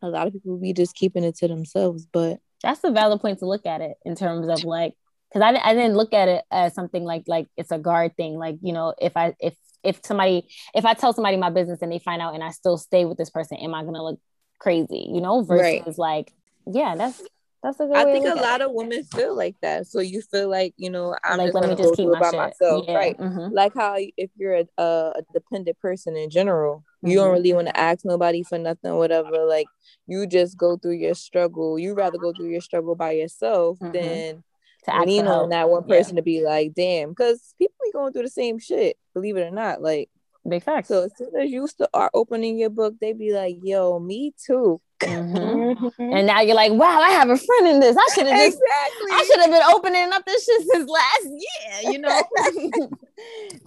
a 0.01 0.07
lot 0.09 0.27
of 0.27 0.33
people 0.33 0.57
be 0.57 0.73
just 0.73 0.95
keeping 0.95 1.23
it 1.23 1.35
to 1.37 1.47
themselves, 1.47 2.05
but 2.11 2.39
that's 2.61 2.83
a 2.83 2.91
valid 2.91 3.19
point 3.21 3.39
to 3.39 3.45
look 3.45 3.65
at 3.65 3.81
it 3.81 3.97
in 4.05 4.15
terms 4.15 4.47
of 4.47 4.63
like 4.63 4.93
because 5.33 5.41
I, 5.41 5.69
I 5.69 5.73
didn't 5.73 5.95
look 5.97 6.13
at 6.13 6.27
it 6.27 6.43
as 6.51 6.73
something 6.73 7.03
like 7.03 7.23
like 7.27 7.47
it's 7.57 7.71
a 7.71 7.79
guard 7.79 8.15
thing 8.15 8.37
like 8.37 8.57
you 8.61 8.73
know 8.73 8.93
if 9.01 9.15
i 9.17 9.33
if 9.39 9.55
if 9.83 9.99
somebody 10.05 10.47
if 10.75 10.85
i 10.85 10.93
tell 10.93 11.11
somebody 11.13 11.37
my 11.37 11.49
business 11.49 11.81
and 11.81 11.91
they 11.91 11.99
find 11.99 12.21
out 12.21 12.33
and 12.35 12.43
i 12.43 12.51
still 12.51 12.77
stay 12.77 13.05
with 13.05 13.17
this 13.17 13.29
person 13.29 13.57
am 13.57 13.73
i 13.73 13.83
gonna 13.83 14.03
look 14.03 14.19
crazy 14.59 15.09
you 15.11 15.19
know 15.21 15.41
versus 15.41 15.73
Right. 15.85 15.97
like 15.97 16.33
yeah 16.67 16.95
that's 16.95 17.21
that's 17.63 17.79
a 17.79 17.85
good 17.85 17.95
I 17.95 18.03
think 18.11 18.25
a 18.25 18.35
lot 18.35 18.61
of 18.61 18.73
women 18.73 19.05
feel 19.05 19.37
like 19.37 19.55
that. 19.61 19.87
So 19.87 20.01
you 20.01 20.21
feel 20.21 20.49
like 20.49 20.73
you 20.75 20.89
know. 20.89 21.15
I'm 21.23 21.37
like 21.37 21.47
just 21.47 21.55
let 21.55 21.69
me 21.69 21.75
just 21.75 21.95
keep 21.95 22.09
my 22.09 22.17
it 22.17 22.19
by 22.19 22.29
shit 22.31 22.37
myself, 22.37 22.85
yeah. 22.89 22.93
right? 22.93 23.17
mhm. 23.17 23.51
Like 23.53 23.73
how 23.73 23.95
if 24.17 24.31
you're 24.35 24.55
a, 24.55 24.65
a 24.77 25.21
dependent 25.31 25.79
person 25.79 26.17
in 26.17 26.29
general, 26.29 26.83
you 27.01 27.15
don't 27.15 27.29
Mhm. 27.29 27.33
really 27.33 27.53
want 27.53 27.67
to 27.67 27.79
ask 27.79 28.03
nobody 28.03 28.43
for 28.43 28.57
nothing, 28.57 28.97
whatever. 28.97 29.45
Like 29.45 29.67
you 30.07 30.27
just 30.27 30.57
go 30.57 30.75
through 30.75 30.95
your 30.95 31.13
struggle. 31.13 31.79
You 31.79 31.93
rather 31.93 32.17
go 32.17 32.33
through 32.33 32.49
your 32.49 32.59
struggle 32.59 32.95
by 32.95 33.11
yourself 33.13 33.79
Mhm. 33.79 33.93
than 33.93 34.43
to 34.85 34.95
ask 34.95 35.05
lean 35.07 35.25
for 35.25 35.31
on 35.31 35.49
that 35.49 35.69
one 35.69 35.83
Yeah. 35.87 35.97
person 35.97 36.15
to 36.17 36.21
be 36.21 36.43
like, 36.43 36.73
damn, 36.73 37.09
because 37.09 37.53
people 37.57 37.75
be 37.83 37.91
going 37.91 38.13
through 38.13 38.23
the 38.23 38.29
same 38.29 38.59
shit. 38.59 38.97
Believe 39.13 39.37
it 39.37 39.47
or 39.47 39.51
not, 39.51 39.81
like 39.81 40.09
big 40.47 40.63
facts 40.63 40.89
so. 40.89 41.03
As 41.03 41.11
soon 41.17 41.35
as 41.39 41.49
you 41.51 41.67
start 41.67 42.11
opening 42.13 42.57
your 42.57 42.69
book, 42.69 42.95
they 42.99 43.13
be 43.13 43.33
like, 43.33 43.57
yo, 43.63 43.99
me 43.99 44.33
too. 44.45 44.81
Mhm. 45.01 45.75
Mhm. 45.75 46.17
and 46.17 46.25
now 46.27 46.39
you're 46.39 46.55
like 46.55 46.71
wow 46.71 47.01
i 47.01 47.09
have 47.09 47.29
a 47.29 47.35
friend 47.35 47.67
in 47.67 47.81
this 47.81 47.97
i 47.99 48.07
should 48.15 48.25
have 48.25 48.37
just 48.37 48.57
Exactly. 48.57 49.11
I 49.11 49.23
should 49.25 49.39
have 49.41 49.51
been 49.51 49.75
opening 49.75 50.13
up 50.13 50.23
this 50.25 50.45
shit 50.45 50.61
since 50.71 50.89
last 50.89 51.25
year, 51.25 51.91
you 51.91 51.99
know. 51.99 52.21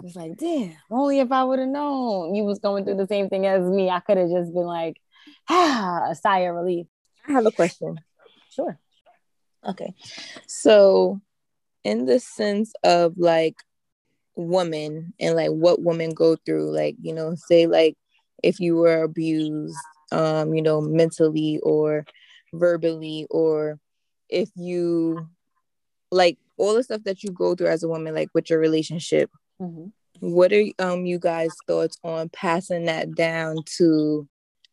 it's 0.02 0.16
like, 0.16 0.36
damn, 0.38 0.72
only 0.90 1.20
if 1.20 1.30
I 1.32 1.44
would 1.44 1.58
have 1.58 1.68
known 1.68 2.34
you 2.34 2.44
was 2.44 2.58
going 2.58 2.84
through 2.86 2.96
the 2.96 3.06
same 3.06 3.28
thing 3.28 3.44
as 3.44 3.62
me, 3.68 3.90
I 3.90 4.00
could 4.00 4.16
have 4.16 4.30
just 4.30 4.54
been 4.54 4.64
like, 4.64 4.96
ah, 5.50 6.10
a 6.10 6.14
sigh 6.14 6.40
of 6.40 6.54
relief. 6.54 6.86
I 7.28 7.32
have 7.32 7.44
a 7.46 7.52
question. 7.52 8.00
Sure. 8.50 8.78
Okay. 9.66 9.94
So 10.46 11.20
in 11.84 12.06
the 12.06 12.18
sense 12.18 12.72
of 12.82 13.16
like 13.16 13.54
women 14.34 15.14
and 15.18 15.34
like 15.36 15.50
what 15.50 15.82
women 15.82 16.10
go 16.10 16.36
through 16.44 16.70
like 16.70 16.96
you 17.00 17.12
know 17.12 17.34
say 17.34 17.66
like 17.66 17.96
if 18.42 18.60
you 18.60 18.76
were 18.76 19.02
abused 19.02 19.76
um 20.12 20.52
you 20.52 20.60
know 20.60 20.80
mentally 20.80 21.58
or 21.62 22.04
verbally 22.52 23.26
or 23.30 23.78
if 24.28 24.50
you 24.56 25.28
like 26.10 26.36
all 26.58 26.74
the 26.74 26.82
stuff 26.82 27.02
that 27.04 27.22
you 27.22 27.30
go 27.30 27.54
through 27.54 27.68
as 27.68 27.82
a 27.82 27.88
woman 27.88 28.14
like 28.14 28.28
with 28.34 28.50
your 28.50 28.58
relationship 28.58 29.30
mm-hmm. 29.60 29.86
what 30.20 30.52
are 30.52 30.64
um 30.78 31.06
you 31.06 31.18
guys 31.18 31.50
thoughts 31.66 31.98
on 32.04 32.28
passing 32.28 32.84
that 32.84 33.14
down 33.14 33.56
to 33.64 34.28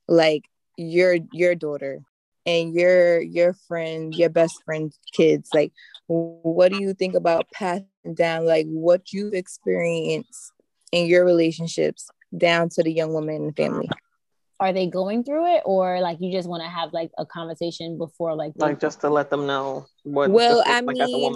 like 0.08 0.44
your 0.78 1.18
your 1.32 1.56
daughter 1.56 2.02
and 2.46 2.74
your 2.74 3.22
your 3.22 3.54
friend 3.68 4.14
your 4.16 4.30
best 4.30 4.62
friend's 4.66 5.00
kids 5.14 5.50
like 5.54 5.72
what 6.08 6.72
do 6.72 6.82
you 6.82 6.94
think 6.94 7.16
about 7.16 7.46
passing 7.54 7.88
down 8.14 8.46
like 8.46 8.66
what 8.68 9.14
you've 9.14 9.34
experienced 9.34 10.52
in 10.92 11.08
your 11.08 11.26
relationships 11.26 12.10
down 12.38 12.70
to 12.70 12.84
the 12.84 12.92
young 12.92 13.14
woman 13.14 13.36
in 13.36 13.48
the 13.48 13.54
family? 13.54 13.90
Are 14.60 14.72
they 14.72 14.88
going 14.88 15.24
through 15.24 15.56
it 15.56 15.64
or 15.66 16.00
like 16.00 16.20
you 16.22 16.32
just 16.32 16.48
want 16.48 16.64
to 16.64 16.70
have 16.70 16.94
like 16.94 17.12
a 17.18 17.26
conversation 17.26 17.98
before 17.98 18.36
like 18.36 18.54
like 18.56 18.80
just 18.80 19.02
to 19.02 19.10
let 19.10 19.30
them 19.30 19.46
know 19.46 19.88
what 20.04 20.30
well 20.30 20.64
i 20.66 20.80
like 20.80 20.96
mean 20.96 21.36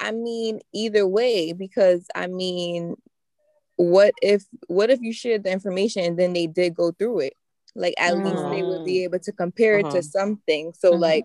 i 0.00 0.10
mean 0.10 0.58
either 0.72 1.06
way 1.06 1.52
because 1.52 2.06
i 2.16 2.26
mean 2.26 2.96
what 3.76 4.14
if 4.20 4.42
what 4.66 4.90
if 4.90 5.00
you 5.00 5.12
shared 5.12 5.44
the 5.44 5.52
information 5.52 6.02
and 6.02 6.18
then 6.18 6.32
they 6.32 6.48
did 6.48 6.74
go 6.74 6.90
through 6.90 7.20
it 7.20 7.34
like 7.74 7.94
at 7.98 8.14
mm. 8.14 8.24
least 8.24 8.50
they 8.50 8.62
would 8.62 8.84
be 8.84 9.00
mm. 9.00 9.04
able 9.04 9.18
to 9.18 9.32
compare 9.32 9.78
it 9.78 9.84
to 9.84 9.98
mm-hmm. 9.98 10.00
something 10.00 10.72
so 10.76 10.92
mm-hmm. 10.92 11.02
like 11.02 11.24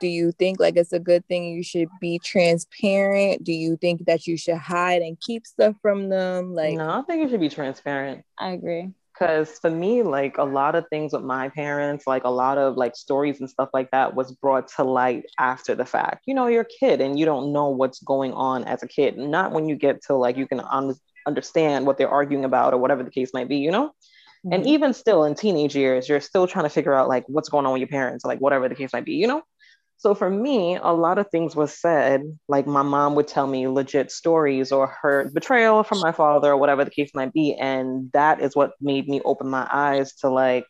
do 0.00 0.08
you 0.08 0.32
think 0.32 0.58
like 0.60 0.76
it's 0.76 0.92
a 0.92 0.98
good 0.98 1.26
thing 1.28 1.44
you 1.44 1.62
should 1.62 1.88
be 2.00 2.18
transparent 2.18 3.42
do 3.44 3.52
you 3.52 3.76
think 3.76 4.04
that 4.06 4.26
you 4.26 4.36
should 4.36 4.56
hide 4.56 5.02
and 5.02 5.20
keep 5.20 5.46
stuff 5.46 5.74
from 5.80 6.08
them 6.08 6.54
like 6.54 6.76
no 6.76 6.90
i 6.90 7.02
think 7.02 7.22
you 7.22 7.28
should 7.28 7.40
be 7.40 7.48
transparent 7.48 8.24
i 8.38 8.50
agree 8.50 8.90
because 9.14 9.58
for 9.60 9.70
me 9.70 10.02
like 10.02 10.38
a 10.38 10.44
lot 10.44 10.74
of 10.74 10.84
things 10.88 11.12
with 11.12 11.22
my 11.22 11.48
parents 11.48 12.06
like 12.06 12.24
a 12.24 12.30
lot 12.30 12.58
of 12.58 12.76
like 12.76 12.96
stories 12.96 13.40
and 13.40 13.48
stuff 13.48 13.68
like 13.72 13.90
that 13.92 14.14
was 14.14 14.32
brought 14.32 14.68
to 14.68 14.82
light 14.82 15.24
after 15.38 15.74
the 15.74 15.84
fact 15.84 16.24
you 16.26 16.34
know 16.34 16.46
you're 16.46 16.62
a 16.62 16.78
kid 16.80 17.00
and 17.00 17.18
you 17.18 17.24
don't 17.24 17.52
know 17.52 17.68
what's 17.68 18.00
going 18.00 18.32
on 18.32 18.64
as 18.64 18.82
a 18.82 18.88
kid 18.88 19.16
not 19.16 19.52
when 19.52 19.68
you 19.68 19.76
get 19.76 20.02
to 20.02 20.14
like 20.14 20.36
you 20.36 20.46
can 20.46 20.60
un- 20.60 20.96
understand 21.26 21.86
what 21.86 21.96
they're 21.96 22.10
arguing 22.10 22.44
about 22.44 22.74
or 22.74 22.78
whatever 22.78 23.02
the 23.02 23.10
case 23.10 23.32
might 23.32 23.48
be 23.48 23.56
you 23.56 23.70
know 23.70 23.92
mm-hmm. 24.44 24.52
and 24.52 24.66
even 24.66 24.92
still 24.92 25.24
in 25.24 25.34
teenage 25.34 25.74
years 25.74 26.08
you're 26.08 26.20
still 26.20 26.46
trying 26.46 26.64
to 26.64 26.70
figure 26.70 26.94
out 26.94 27.08
like 27.08 27.24
what's 27.28 27.48
going 27.48 27.66
on 27.66 27.72
with 27.72 27.80
your 27.80 27.88
parents 27.88 28.24
like 28.24 28.38
whatever 28.40 28.68
the 28.68 28.74
case 28.74 28.92
might 28.92 29.04
be 29.04 29.14
you 29.14 29.26
know 29.26 29.42
so 30.04 30.14
for 30.14 30.28
me, 30.28 30.76
a 30.76 30.92
lot 30.92 31.16
of 31.16 31.30
things 31.30 31.56
was 31.56 31.72
said, 31.72 32.38
like 32.46 32.66
my 32.66 32.82
mom 32.82 33.14
would 33.14 33.26
tell 33.26 33.46
me 33.46 33.68
legit 33.68 34.10
stories 34.10 34.70
or 34.70 34.88
her 35.00 35.30
betrayal 35.32 35.82
from 35.82 36.00
my 36.00 36.12
father 36.12 36.50
or 36.50 36.58
whatever 36.58 36.84
the 36.84 36.90
case 36.90 37.12
might 37.14 37.32
be. 37.32 37.54
And 37.54 38.10
that 38.12 38.42
is 38.42 38.54
what 38.54 38.72
made 38.82 39.08
me 39.08 39.22
open 39.24 39.48
my 39.48 39.66
eyes 39.72 40.14
to 40.16 40.28
like, 40.28 40.66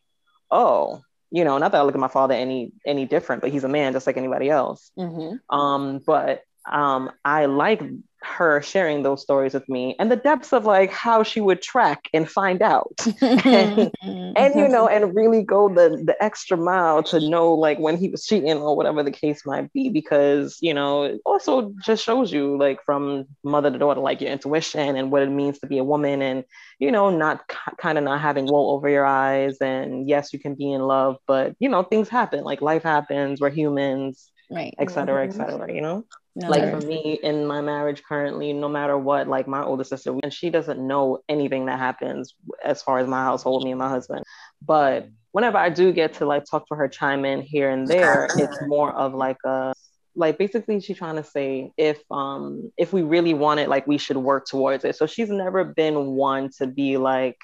oh, 0.52 1.02
you 1.32 1.42
know, 1.42 1.58
not 1.58 1.72
that 1.72 1.80
I 1.80 1.82
look 1.82 1.96
at 1.96 2.00
my 2.00 2.06
father 2.06 2.34
any 2.34 2.72
any 2.86 3.06
different, 3.06 3.42
but 3.42 3.50
he's 3.50 3.64
a 3.64 3.68
man 3.68 3.92
just 3.92 4.06
like 4.06 4.16
anybody 4.16 4.50
else. 4.50 4.92
Mm-hmm. 4.96 5.52
Um, 5.52 6.00
but 6.06 6.42
um, 6.70 7.10
I 7.24 7.46
like 7.46 7.82
her 8.24 8.62
sharing 8.62 9.02
those 9.02 9.22
stories 9.22 9.54
with 9.54 9.68
me 9.68 9.94
and 9.98 10.10
the 10.10 10.16
depths 10.16 10.52
of 10.52 10.64
like 10.64 10.90
how 10.90 11.22
she 11.22 11.40
would 11.40 11.60
track 11.62 12.08
and 12.12 12.28
find 12.28 12.62
out. 12.62 12.94
And, 13.20 13.92
and, 14.02 14.54
you 14.54 14.68
know 14.68 14.88
and 14.88 15.14
really 15.14 15.42
go 15.42 15.68
the 15.68 16.02
the 16.04 16.16
extra 16.22 16.56
mile 16.56 17.02
to 17.04 17.20
know 17.20 17.52
like 17.52 17.78
when 17.78 17.96
he 17.96 18.08
was 18.08 18.24
cheating 18.24 18.58
or 18.58 18.76
whatever 18.76 19.02
the 19.02 19.10
case 19.10 19.44
might 19.44 19.72
be 19.72 19.88
because 19.88 20.58
you 20.60 20.72
know 20.72 21.04
it 21.04 21.20
also 21.24 21.72
just 21.84 22.04
shows 22.04 22.32
you 22.32 22.56
like 22.56 22.82
from 22.84 23.26
mother 23.42 23.70
to 23.70 23.78
daughter 23.78 24.00
like 24.00 24.20
your 24.20 24.30
intuition 24.30 24.96
and 24.96 25.10
what 25.10 25.22
it 25.22 25.30
means 25.30 25.58
to 25.58 25.66
be 25.66 25.78
a 25.78 25.84
woman 25.84 26.22
and 26.22 26.44
you 26.78 26.90
know 26.90 27.10
not 27.10 27.42
kind 27.78 27.98
of 27.98 28.04
not 28.04 28.20
having 28.20 28.46
wool 28.46 28.70
over 28.70 28.88
your 28.88 29.06
eyes 29.06 29.58
and 29.58 30.08
yes 30.08 30.32
you 30.32 30.38
can 30.38 30.54
be 30.54 30.72
in 30.72 30.82
love 30.82 31.16
but 31.26 31.54
you 31.58 31.68
know 31.68 31.82
things 31.82 32.08
happen 32.08 32.44
like 32.44 32.62
life 32.62 32.82
happens 32.82 33.40
we're 33.40 33.50
humans 33.50 34.30
right. 34.50 34.74
et 34.78 34.90
cetera 34.90 35.24
et 35.24 35.28
mm-hmm. 35.28 35.38
cetera 35.38 35.72
you 35.72 35.80
know 35.80 36.04
no. 36.36 36.48
Like 36.48 36.70
for 36.70 36.84
me 36.84 37.18
in 37.22 37.46
my 37.46 37.60
marriage 37.60 38.02
currently, 38.02 38.52
no 38.52 38.68
matter 38.68 38.98
what, 38.98 39.28
like 39.28 39.46
my 39.46 39.62
older 39.62 39.84
sister, 39.84 40.14
and 40.22 40.32
she 40.32 40.50
doesn't 40.50 40.84
know 40.84 41.20
anything 41.28 41.66
that 41.66 41.78
happens 41.78 42.34
as 42.64 42.82
far 42.82 42.98
as 42.98 43.06
my 43.06 43.22
household, 43.22 43.62
me 43.62 43.70
and 43.70 43.78
my 43.78 43.88
husband. 43.88 44.24
But 44.60 45.08
whenever 45.30 45.58
I 45.58 45.70
do 45.70 45.92
get 45.92 46.14
to 46.14 46.26
like 46.26 46.44
talk 46.44 46.66
to 46.68 46.74
her, 46.74 46.88
chime 46.88 47.24
in 47.24 47.40
here 47.40 47.70
and 47.70 47.86
there, 47.86 48.28
it's 48.36 48.58
more 48.66 48.92
of 48.92 49.14
like 49.14 49.36
a 49.44 49.74
like 50.16 50.36
basically 50.38 50.80
she's 50.80 50.98
trying 50.98 51.16
to 51.16 51.24
say 51.24 51.70
if 51.76 52.00
um 52.10 52.72
if 52.76 52.92
we 52.92 53.02
really 53.02 53.34
want 53.34 53.60
it, 53.60 53.68
like 53.68 53.86
we 53.86 53.98
should 53.98 54.16
work 54.16 54.46
towards 54.46 54.84
it. 54.84 54.96
So 54.96 55.06
she's 55.06 55.30
never 55.30 55.62
been 55.62 56.06
one 56.16 56.50
to 56.58 56.66
be 56.66 56.96
like, 56.96 57.36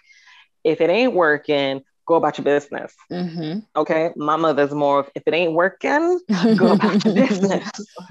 if 0.64 0.80
it 0.80 0.90
ain't 0.90 1.14
working, 1.14 1.82
go 2.06 2.16
about 2.16 2.38
your 2.38 2.44
business. 2.44 2.92
Mm-hmm. 3.12 3.60
Okay. 3.76 4.10
My 4.16 4.34
mother's 4.34 4.72
more 4.72 5.00
of 5.00 5.10
if 5.14 5.22
it 5.26 5.34
ain't 5.34 5.52
working, 5.52 6.18
go 6.56 6.72
about 6.72 7.04
your 7.04 7.14
business. 7.28 7.70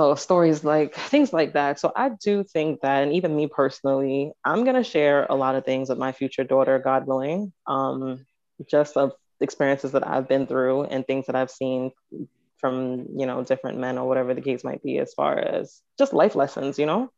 So 0.00 0.14
stories 0.14 0.64
like 0.64 0.94
things 0.94 1.30
like 1.30 1.52
that. 1.52 1.78
So 1.78 1.92
I 1.94 2.12
do 2.24 2.42
think 2.42 2.80
that, 2.80 3.02
and 3.02 3.12
even 3.12 3.36
me 3.36 3.48
personally, 3.48 4.32
I'm 4.46 4.64
gonna 4.64 4.82
share 4.82 5.26
a 5.28 5.34
lot 5.34 5.56
of 5.56 5.66
things 5.66 5.90
with 5.90 5.98
my 5.98 6.12
future 6.12 6.42
daughter, 6.42 6.78
God 6.78 7.06
willing, 7.06 7.52
um, 7.66 8.24
just 8.70 8.96
of 8.96 9.12
experiences 9.42 9.92
that 9.92 10.08
I've 10.08 10.26
been 10.26 10.46
through 10.46 10.84
and 10.84 11.06
things 11.06 11.26
that 11.26 11.36
I've 11.36 11.50
seen 11.50 11.90
from 12.56 13.08
you 13.14 13.26
know 13.26 13.44
different 13.44 13.76
men 13.76 13.98
or 13.98 14.08
whatever 14.08 14.32
the 14.32 14.40
case 14.40 14.64
might 14.64 14.82
be, 14.82 14.96
as 14.96 15.12
far 15.12 15.38
as 15.38 15.82
just 15.98 16.14
life 16.14 16.34
lessons, 16.34 16.78
you 16.78 16.86
know 16.86 17.10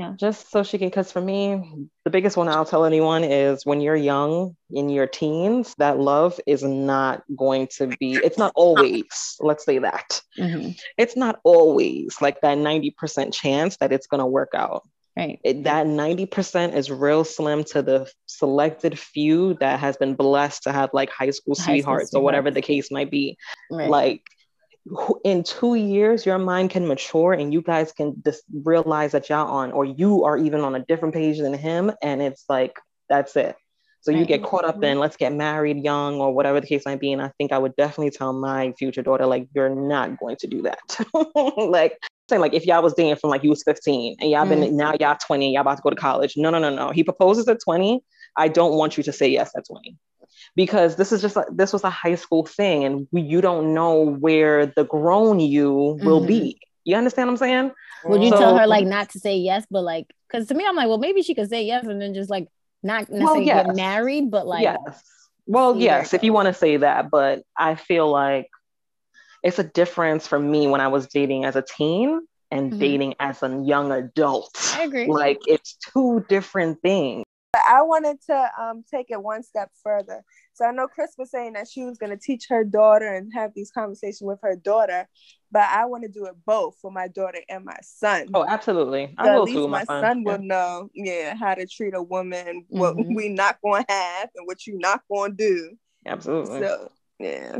yeah. 0.00 0.14
Just 0.16 0.50
so 0.50 0.62
she 0.62 0.78
can 0.78 0.88
because 0.88 1.12
for 1.12 1.20
me 1.20 1.62
the 2.04 2.10
biggest 2.10 2.34
one 2.34 2.48
i'll 2.48 2.64
tell 2.64 2.86
anyone 2.86 3.22
is 3.22 3.66
when 3.66 3.82
you're 3.82 3.94
young 3.94 4.56
in 4.70 4.88
your 4.88 5.06
teens 5.06 5.74
that 5.76 5.98
love 5.98 6.40
is 6.46 6.62
not 6.62 7.22
going 7.36 7.68
to 7.76 7.88
be 8.00 8.14
it's 8.14 8.38
not 8.38 8.50
always 8.54 9.36
let's 9.40 9.62
say 9.62 9.78
that. 9.78 10.22
Mm-hmm. 10.38 10.70
it's 10.96 11.16
not 11.16 11.38
always 11.44 12.16
like 12.22 12.40
that 12.40 12.56
90% 12.56 13.34
chance 13.34 13.76
that 13.76 13.92
it's 13.92 14.06
going 14.06 14.20
to 14.20 14.26
work 14.26 14.52
out. 14.54 14.88
Right. 15.16 15.38
It, 15.44 15.64
that 15.64 15.86
90% 15.86 16.74
is 16.74 16.90
real 16.90 17.24
slim 17.24 17.64
to 17.64 17.82
the 17.82 18.10
selected 18.24 18.98
few 18.98 19.54
that 19.54 19.80
has 19.80 19.98
been 19.98 20.14
blessed 20.14 20.62
to 20.62 20.72
have 20.72 20.90
like 20.94 21.10
high 21.10 21.30
school 21.30 21.56
high 21.58 21.64
sweethearts 21.64 22.10
school 22.10 22.22
or 22.22 22.24
whatever 22.24 22.50
the 22.50 22.62
case 22.62 22.90
might 22.90 23.10
be. 23.10 23.36
Right. 23.70 23.90
like 23.90 24.22
in 25.24 25.42
two 25.42 25.74
years 25.74 26.24
your 26.24 26.38
mind 26.38 26.70
can 26.70 26.86
mature 26.86 27.32
and 27.32 27.52
you 27.52 27.62
guys 27.62 27.92
can 27.92 28.14
just 28.24 28.42
realize 28.64 29.12
that 29.12 29.28
y'all 29.28 29.48
on 29.48 29.72
or 29.72 29.84
you 29.84 30.24
are 30.24 30.38
even 30.38 30.60
on 30.60 30.74
a 30.74 30.84
different 30.86 31.14
page 31.14 31.38
than 31.38 31.54
him 31.54 31.92
and 32.02 32.22
it's 32.22 32.44
like 32.48 32.78
that's 33.08 33.36
it. 33.36 33.56
So 34.02 34.10
you 34.12 34.24
get 34.24 34.42
caught 34.42 34.64
up 34.64 34.82
in 34.82 34.98
let's 34.98 35.16
get 35.16 35.34
married 35.34 35.84
young 35.84 36.20
or 36.20 36.32
whatever 36.32 36.60
the 36.60 36.66
case 36.66 36.84
might 36.86 37.00
be 37.00 37.12
and 37.12 37.20
i 37.20 37.30
think 37.36 37.52
i 37.52 37.58
would 37.58 37.76
definitely 37.76 38.10
tell 38.10 38.32
my 38.32 38.72
future 38.78 39.02
daughter 39.02 39.26
like 39.26 39.46
you're 39.54 39.68
not 39.68 40.18
going 40.18 40.36
to 40.36 40.46
do 40.46 40.62
that. 40.62 40.80
Like 41.56 41.98
saying 42.30 42.40
like 42.40 42.54
if 42.54 42.64
y'all 42.64 42.82
was 42.82 42.94
dating 42.94 43.16
from 43.16 43.30
like 43.30 43.44
you 43.44 43.50
was 43.50 43.62
15 43.64 44.16
and 44.20 44.30
y'all 44.30 44.46
been 44.46 44.60
mm. 44.60 44.72
now 44.72 44.94
y'all 44.98 45.16
20 45.26 45.52
y'all 45.52 45.60
about 45.60 45.76
to 45.76 45.82
go 45.82 45.90
to 45.90 45.96
college. 45.96 46.34
No 46.36 46.48
no 46.48 46.58
no 46.58 46.70
no. 46.74 46.90
He 46.90 47.04
proposes 47.04 47.46
at 47.48 47.58
20 47.62 48.00
i 48.36 48.48
don't 48.48 48.74
want 48.74 48.96
you 48.96 49.02
to 49.02 49.12
say 49.12 49.28
yes 49.28 49.50
at 49.56 49.66
20 49.66 49.96
because 50.56 50.96
this 50.96 51.12
is 51.12 51.20
just 51.20 51.36
a, 51.36 51.44
this 51.50 51.72
was 51.72 51.84
a 51.84 51.90
high 51.90 52.14
school 52.14 52.44
thing 52.44 52.84
and 52.84 53.08
we, 53.12 53.22
you 53.22 53.40
don't 53.40 53.74
know 53.74 54.04
where 54.04 54.66
the 54.66 54.84
grown 54.84 55.40
you 55.40 55.98
will 56.02 56.20
mm-hmm. 56.20 56.26
be 56.26 56.60
you 56.84 56.96
understand 56.96 57.28
what 57.28 57.32
i'm 57.32 57.36
saying? 57.36 57.72
Would 58.04 58.22
you 58.22 58.30
so, 58.30 58.38
tell 58.38 58.58
her 58.58 58.66
like 58.66 58.86
not 58.86 59.10
to 59.10 59.18
say 59.18 59.36
yes 59.36 59.66
but 59.70 59.82
like 59.82 60.06
because 60.28 60.46
to 60.48 60.54
me 60.54 60.64
i'm 60.66 60.76
like 60.76 60.88
well 60.88 60.98
maybe 60.98 61.22
she 61.22 61.34
could 61.34 61.48
say 61.48 61.64
yes 61.64 61.86
and 61.86 62.00
then 62.00 62.14
just 62.14 62.30
like 62.30 62.48
not 62.82 63.10
necessarily 63.10 63.24
well, 63.24 63.42
yes. 63.42 63.66
get 63.66 63.76
married 63.76 64.30
but 64.30 64.46
like 64.46 64.62
yes. 64.62 64.78
Well 65.46 65.76
yes 65.76 66.14
if 66.14 66.22
you 66.22 66.32
want 66.32 66.46
to 66.46 66.54
say 66.54 66.78
that 66.78 67.10
but 67.10 67.42
i 67.56 67.74
feel 67.74 68.08
like 68.10 68.48
it's 69.42 69.58
a 69.58 69.64
difference 69.64 70.26
for 70.26 70.38
me 70.38 70.68
when 70.68 70.80
i 70.80 70.88
was 70.88 71.08
dating 71.08 71.44
as 71.44 71.56
a 71.56 71.62
teen 71.62 72.20
and 72.50 72.70
mm-hmm. 72.70 72.80
dating 72.80 73.14
as 73.20 73.42
a 73.42 73.62
young 73.64 73.92
adult. 73.92 74.50
I 74.76 74.82
agree. 74.82 75.06
Like 75.06 75.38
it's 75.46 75.76
two 75.94 76.24
different 76.28 76.80
things 76.82 77.24
I 77.54 77.82
wanted 77.82 78.20
to 78.26 78.50
um, 78.60 78.84
take 78.88 79.10
it 79.10 79.22
one 79.22 79.42
step 79.42 79.70
further. 79.82 80.22
So 80.54 80.64
I 80.64 80.72
know 80.72 80.86
Chris 80.86 81.14
was 81.18 81.30
saying 81.30 81.54
that 81.54 81.68
she 81.68 81.84
was 81.84 81.98
going 81.98 82.10
to 82.10 82.16
teach 82.16 82.46
her 82.48 82.64
daughter 82.64 83.14
and 83.14 83.32
have 83.34 83.52
these 83.54 83.70
conversations 83.70 84.22
with 84.22 84.38
her 84.42 84.54
daughter, 84.54 85.08
but 85.50 85.62
I 85.62 85.86
want 85.86 86.04
to 86.04 86.08
do 86.08 86.26
it 86.26 86.34
both 86.46 86.76
for 86.80 86.92
my 86.92 87.08
daughter 87.08 87.40
and 87.48 87.64
my 87.64 87.78
son. 87.82 88.28
Oh, 88.34 88.44
absolutely. 88.46 89.14
So 89.22 89.42
at 89.42 89.42
least 89.44 89.68
my, 89.68 89.84
my 89.84 89.84
son 89.84 90.22
yeah. 90.24 90.32
will 90.32 90.42
know, 90.42 90.90
yeah, 90.94 91.34
how 91.34 91.54
to 91.54 91.66
treat 91.66 91.94
a 91.94 92.02
woman, 92.02 92.66
what 92.68 92.96
mm-hmm. 92.96 93.14
we 93.14 93.28
not 93.28 93.58
going 93.62 93.84
to 93.84 93.92
have, 93.92 94.30
and 94.36 94.46
what 94.46 94.66
you 94.66 94.78
not 94.78 95.02
going 95.10 95.36
to 95.36 95.36
do. 95.36 95.70
Absolutely. 96.06 96.60
So 96.60 96.92
yeah. 97.18 97.58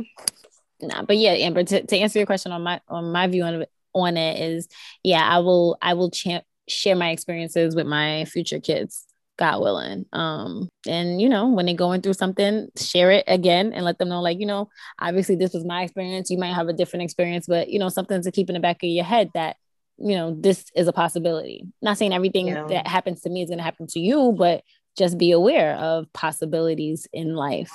Nah, 0.81 1.03
but 1.03 1.19
yeah, 1.19 1.33
Amber. 1.33 1.65
To, 1.65 1.85
to 1.85 1.97
answer 1.99 2.19
your 2.19 2.27
question 2.27 2.53
on 2.53 2.63
my 2.63 2.81
on 2.89 3.13
my 3.13 3.27
view 3.27 3.43
on 3.43 3.63
it, 3.63 3.71
on 3.93 4.17
it 4.17 4.41
is, 4.41 4.69
yeah, 5.03 5.23
I 5.23 5.41
will 5.41 5.77
I 5.83 5.95
will 5.95 6.11
cha- 6.11 6.43
share 6.69 6.97
my 6.97 7.11
experiences 7.11 7.75
with 7.75 7.87
my 7.87 8.25
future 8.25 8.61
kids 8.61 9.07
God 9.41 9.61
willing. 9.61 10.07
Um, 10.13 10.69
and 10.87 11.21
you 11.21 11.29
know, 11.29 11.49
when 11.49 11.67
they're 11.67 11.75
going 11.75 12.03
through 12.03 12.13
something, 12.13 12.69
share 12.77 13.11
it 13.11 13.25
again 13.27 13.73
and 13.73 13.85
let 13.85 13.99
them 13.99 14.11
know, 14.11 14.21
like, 14.21 14.39
you 14.39 14.47
know, 14.47 14.69
obviously 15.01 15.35
this 15.35 15.53
was 15.53 15.65
my 15.65 15.83
experience. 15.83 16.31
You 16.31 16.39
might 16.39 16.55
have 16.55 16.69
a 16.69 16.73
different 16.73 17.03
experience, 17.03 17.47
but 17.49 17.69
you 17.69 17.79
know, 17.79 17.89
something 17.89 18.23
to 18.23 18.31
keep 18.31 18.49
in 18.49 18.55
the 18.55 18.61
back 18.61 18.83
of 18.83 18.89
your 18.89 19.05
head 19.05 19.31
that 19.35 19.57
you 20.01 20.17
know, 20.17 20.35
this 20.39 20.65
is 20.75 20.89
a 20.89 20.93
possibility. 20.93 21.67
Not 21.83 21.99
saying 21.99 22.15
everything 22.15 22.49
yeah. 22.49 22.65
that 22.69 22.87
happens 22.87 23.21
to 23.23 23.31
me 23.31 23.43
is 23.43 23.51
going 23.51 23.59
to 23.59 23.65
happen 23.65 23.87
to 23.89 24.01
you, 24.01 24.33
but 24.33 24.65
just 24.97 25.19
be 25.19 25.31
aware 25.31 25.77
of 25.77 26.11
possibilities 26.13 27.07
in 27.13 27.35
life. 27.35 27.71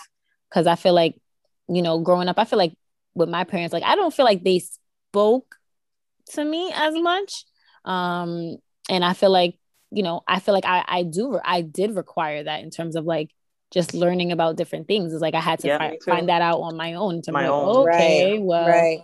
Cause 0.52 0.68
I 0.68 0.76
feel 0.76 0.94
like, 0.94 1.16
you 1.68 1.82
know, 1.82 2.00
growing 2.00 2.28
up, 2.28 2.40
I 2.40 2.46
feel 2.46 2.58
like 2.58 2.74
with 3.14 3.30
my 3.30 3.44
parents, 3.44 3.74
like 3.74 3.84
I 3.84 3.96
don't 3.96 4.14
feel 4.14 4.26
like 4.26 4.44
they 4.44 4.60
spoke 4.60 5.56
to 6.32 6.44
me 6.44 6.72
as 6.74 6.96
much. 6.96 7.46
Um, 7.86 8.58
and 8.90 9.06
I 9.06 9.14
feel 9.14 9.32
like, 9.32 9.60
you 9.92 10.04
know, 10.04 10.22
I 10.28 10.40
feel 10.40 10.54
like 10.54 10.66
I, 10.66 10.84
I 10.88 11.04
do, 11.04 11.40
I 11.44 11.62
did 11.62 11.96
require 11.96 12.44
that 12.44 12.64
in 12.64 12.70
terms 12.70 12.96
of 12.96 13.06
like 13.06 13.32
just 13.72 13.94
learning 13.94 14.32
about 14.32 14.56
different 14.56 14.88
things. 14.88 15.14
It's 15.14 15.22
like 15.22 15.36
I 15.36 15.42
had 15.42 15.60
to 15.60 15.68
yeah, 15.68 15.78
fi- 15.78 15.98
find 16.06 16.30
that 16.30 16.42
out 16.42 16.60
on 16.60 16.78
my 16.78 16.94
own. 16.94 17.22
To 17.24 17.32
my 17.32 17.48
own. 17.48 17.88
okay, 17.88 18.34
right. 18.34 18.42
well, 18.42 18.68
right. 18.68 19.00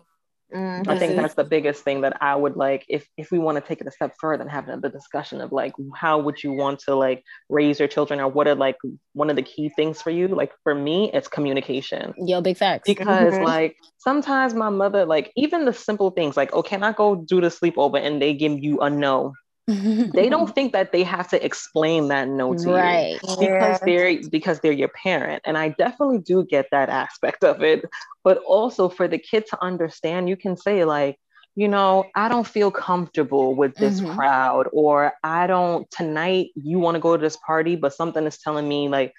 Mm-hmm. 0.54 0.89
I 0.89 1.00
think 1.00 1.15
that's 1.15 1.34
the 1.34 1.46
biggest 1.46 1.84
thing 1.84 2.02
that 2.02 2.17
I 2.22 2.36
would 2.36 2.58
like 2.58 2.86
if 2.89 3.08
if 3.15 3.32
we 3.32 3.39
want 3.39 3.56
to 3.56 3.62
take 3.62 3.80
it 3.80 3.88
a 3.88 3.91
step 3.91 4.13
further 4.20 4.41
and 4.41 4.52
have 4.52 4.65
the 4.82 4.89
discussion 4.89 5.39
of 5.39 5.54
like 5.54 5.74
how 5.96 6.20
would 6.20 6.44
you 6.44 6.52
want 6.52 6.80
to 6.80 6.96
like 6.96 7.24
raise 7.48 7.80
your 7.80 7.88
children 7.88 8.20
or 8.20 8.28
what 8.28 8.48
are 8.48 8.56
like 8.56 8.76
one 9.13 9.30
of 9.30 9.38
the 9.38 9.44
key 9.44 9.72
things 9.78 10.02
for 10.02 10.10
you? 10.10 10.28
Like 10.28 10.52
for 10.63 10.76
me, 10.76 11.10
it's 11.13 11.30
communication. 11.30 12.13
Yo, 12.17 12.41
big 12.41 12.58
facts. 12.58 12.84
Because 12.86 13.34
mm-hmm. 13.34 13.46
like 13.46 13.78
sometimes 13.98 14.54
my 14.54 14.70
mother, 14.70 15.06
like 15.06 15.32
even 15.38 15.63
the 15.63 15.74
simple 15.74 16.12
things 16.12 16.36
like, 16.36 16.50
oh, 16.54 16.63
can 16.63 16.84
I 16.84 16.91
go 16.91 17.15
do 17.15 17.39
the 17.39 17.48
sleepover? 17.48 18.06
And 18.06 18.22
they 18.22 18.34
give 18.34 18.60
you 18.62 18.82
a 18.82 18.89
no 18.89 19.34
they 19.67 20.28
don't 20.28 20.54
think 20.54 20.74
that 20.74 20.91
they 20.91 21.04
have 21.04 21.28
to 21.30 21.43
explain 21.45 22.08
that 22.08 22.28
no 22.28 22.54
to 22.54 22.71
right. 22.71 23.19
you 23.24 23.38
because 23.39 23.41
yeah. 23.41 23.78
they're 23.86 24.30
because 24.30 24.60
they're 24.60 24.71
your 24.71 24.89
parent 24.89 25.41
and 25.45 25.58
i 25.58 25.69
definitely 25.69 26.17
do 26.17 26.43
get 26.43 26.65
that 26.71 26.89
aspect 26.89 27.43
of 27.43 27.62
it 27.62 27.86
but 28.24 28.38
also 28.39 28.89
for 28.89 29.08
the 29.08 29.19
kid 29.19 29.45
to 29.47 29.62
understand 29.63 30.28
you 30.28 30.36
can 30.36 30.58
say 30.58 30.84
like 30.84 31.17
you 31.56 31.67
know 31.67 32.06
i 32.15 32.28
don't 32.28 32.47
feel 32.47 32.71
comfortable 32.71 33.56
with 33.56 33.76
this 33.76 34.02
mm-hmm. 34.02 34.15
crowd 34.15 34.67
or 34.74 35.13
i 35.24 35.45
don't 35.45 35.89
tonight 35.91 36.47
you 36.56 36.80
want 36.80 36.95
to 36.95 37.00
go 37.00 37.15
to 37.15 37.21
this 37.21 37.38
party 37.45 37.76
but 37.76 37.93
something 37.93 38.26
is 38.26 38.39
telling 38.39 38.67
me 38.67 38.89
like 38.89 39.13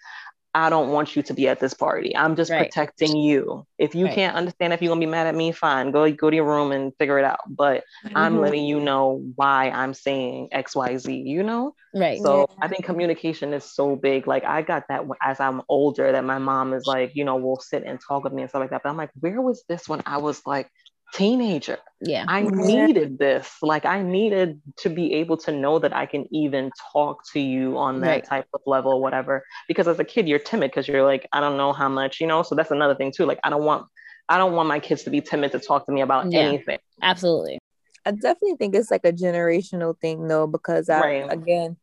I 0.54 0.68
don't 0.68 0.90
want 0.90 1.16
you 1.16 1.22
to 1.22 1.34
be 1.34 1.48
at 1.48 1.60
this 1.60 1.72
party. 1.72 2.14
I'm 2.14 2.36
just 2.36 2.50
right. 2.50 2.64
protecting 2.64 3.16
you. 3.16 3.66
If 3.78 3.94
you 3.94 4.06
right. 4.06 4.14
can't 4.14 4.36
understand 4.36 4.72
if 4.72 4.82
you're 4.82 4.90
gonna 4.90 5.00
be 5.00 5.06
mad 5.06 5.26
at 5.26 5.34
me, 5.34 5.50
fine. 5.52 5.90
Go 5.90 6.10
go 6.12 6.28
to 6.28 6.36
your 6.36 6.44
room 6.44 6.72
and 6.72 6.92
figure 6.98 7.18
it 7.18 7.24
out. 7.24 7.40
But 7.48 7.84
mm-hmm. 8.04 8.16
I'm 8.16 8.40
letting 8.40 8.66
you 8.66 8.78
know 8.78 9.24
why 9.36 9.70
I'm 9.70 9.94
saying 9.94 10.48
X, 10.52 10.76
Y, 10.76 10.98
Z, 10.98 11.12
you 11.12 11.42
know? 11.42 11.74
Right. 11.94 12.20
So 12.20 12.46
yeah. 12.50 12.64
I 12.64 12.68
think 12.68 12.84
communication 12.84 13.54
is 13.54 13.64
so 13.64 13.96
big. 13.96 14.26
Like 14.26 14.44
I 14.44 14.60
got 14.60 14.84
that 14.88 15.04
as 15.22 15.40
I'm 15.40 15.62
older, 15.68 16.12
that 16.12 16.24
my 16.24 16.38
mom 16.38 16.74
is 16.74 16.86
like, 16.86 17.12
you 17.14 17.24
know, 17.24 17.36
will 17.36 17.60
sit 17.60 17.84
and 17.84 17.98
talk 18.00 18.24
with 18.24 18.34
me 18.34 18.42
and 18.42 18.50
stuff 18.50 18.60
like 18.60 18.70
that. 18.70 18.82
But 18.82 18.90
I'm 18.90 18.96
like, 18.98 19.10
where 19.20 19.40
was 19.40 19.64
this 19.68 19.88
when 19.88 20.02
I 20.04 20.18
was 20.18 20.42
like 20.46 20.70
teenager. 21.12 21.78
Yeah. 22.00 22.24
I 22.26 22.42
needed 22.42 23.18
this. 23.18 23.56
Like 23.62 23.84
I 23.84 24.02
needed 24.02 24.60
to 24.78 24.88
be 24.88 25.14
able 25.14 25.36
to 25.38 25.52
know 25.52 25.78
that 25.78 25.94
I 25.94 26.06
can 26.06 26.26
even 26.34 26.70
talk 26.92 27.20
to 27.32 27.40
you 27.40 27.78
on 27.78 28.00
that 28.00 28.08
right. 28.08 28.24
type 28.24 28.46
of 28.54 28.60
level, 28.66 29.00
whatever. 29.00 29.44
Because 29.68 29.86
as 29.86 29.98
a 29.98 30.04
kid, 30.04 30.28
you're 30.28 30.38
timid 30.38 30.70
because 30.70 30.88
you're 30.88 31.04
like, 31.04 31.28
I 31.32 31.40
don't 31.40 31.56
know 31.56 31.72
how 31.72 31.88
much, 31.88 32.20
you 32.20 32.26
know. 32.26 32.42
So 32.42 32.54
that's 32.54 32.70
another 32.70 32.94
thing 32.94 33.12
too. 33.14 33.26
Like 33.26 33.38
I 33.44 33.50
don't 33.50 33.64
want 33.64 33.86
I 34.28 34.38
don't 34.38 34.54
want 34.54 34.68
my 34.68 34.80
kids 34.80 35.02
to 35.04 35.10
be 35.10 35.20
timid 35.20 35.52
to 35.52 35.58
talk 35.58 35.86
to 35.86 35.92
me 35.92 36.00
about 36.00 36.30
yeah, 36.32 36.40
anything. 36.40 36.78
Absolutely. 37.02 37.58
I 38.04 38.12
definitely 38.12 38.56
think 38.56 38.74
it's 38.74 38.90
like 38.90 39.04
a 39.04 39.12
generational 39.12 39.98
thing 39.98 40.26
though, 40.26 40.46
because 40.46 40.88
I 40.88 41.00
right. 41.00 41.32
again, 41.32 41.76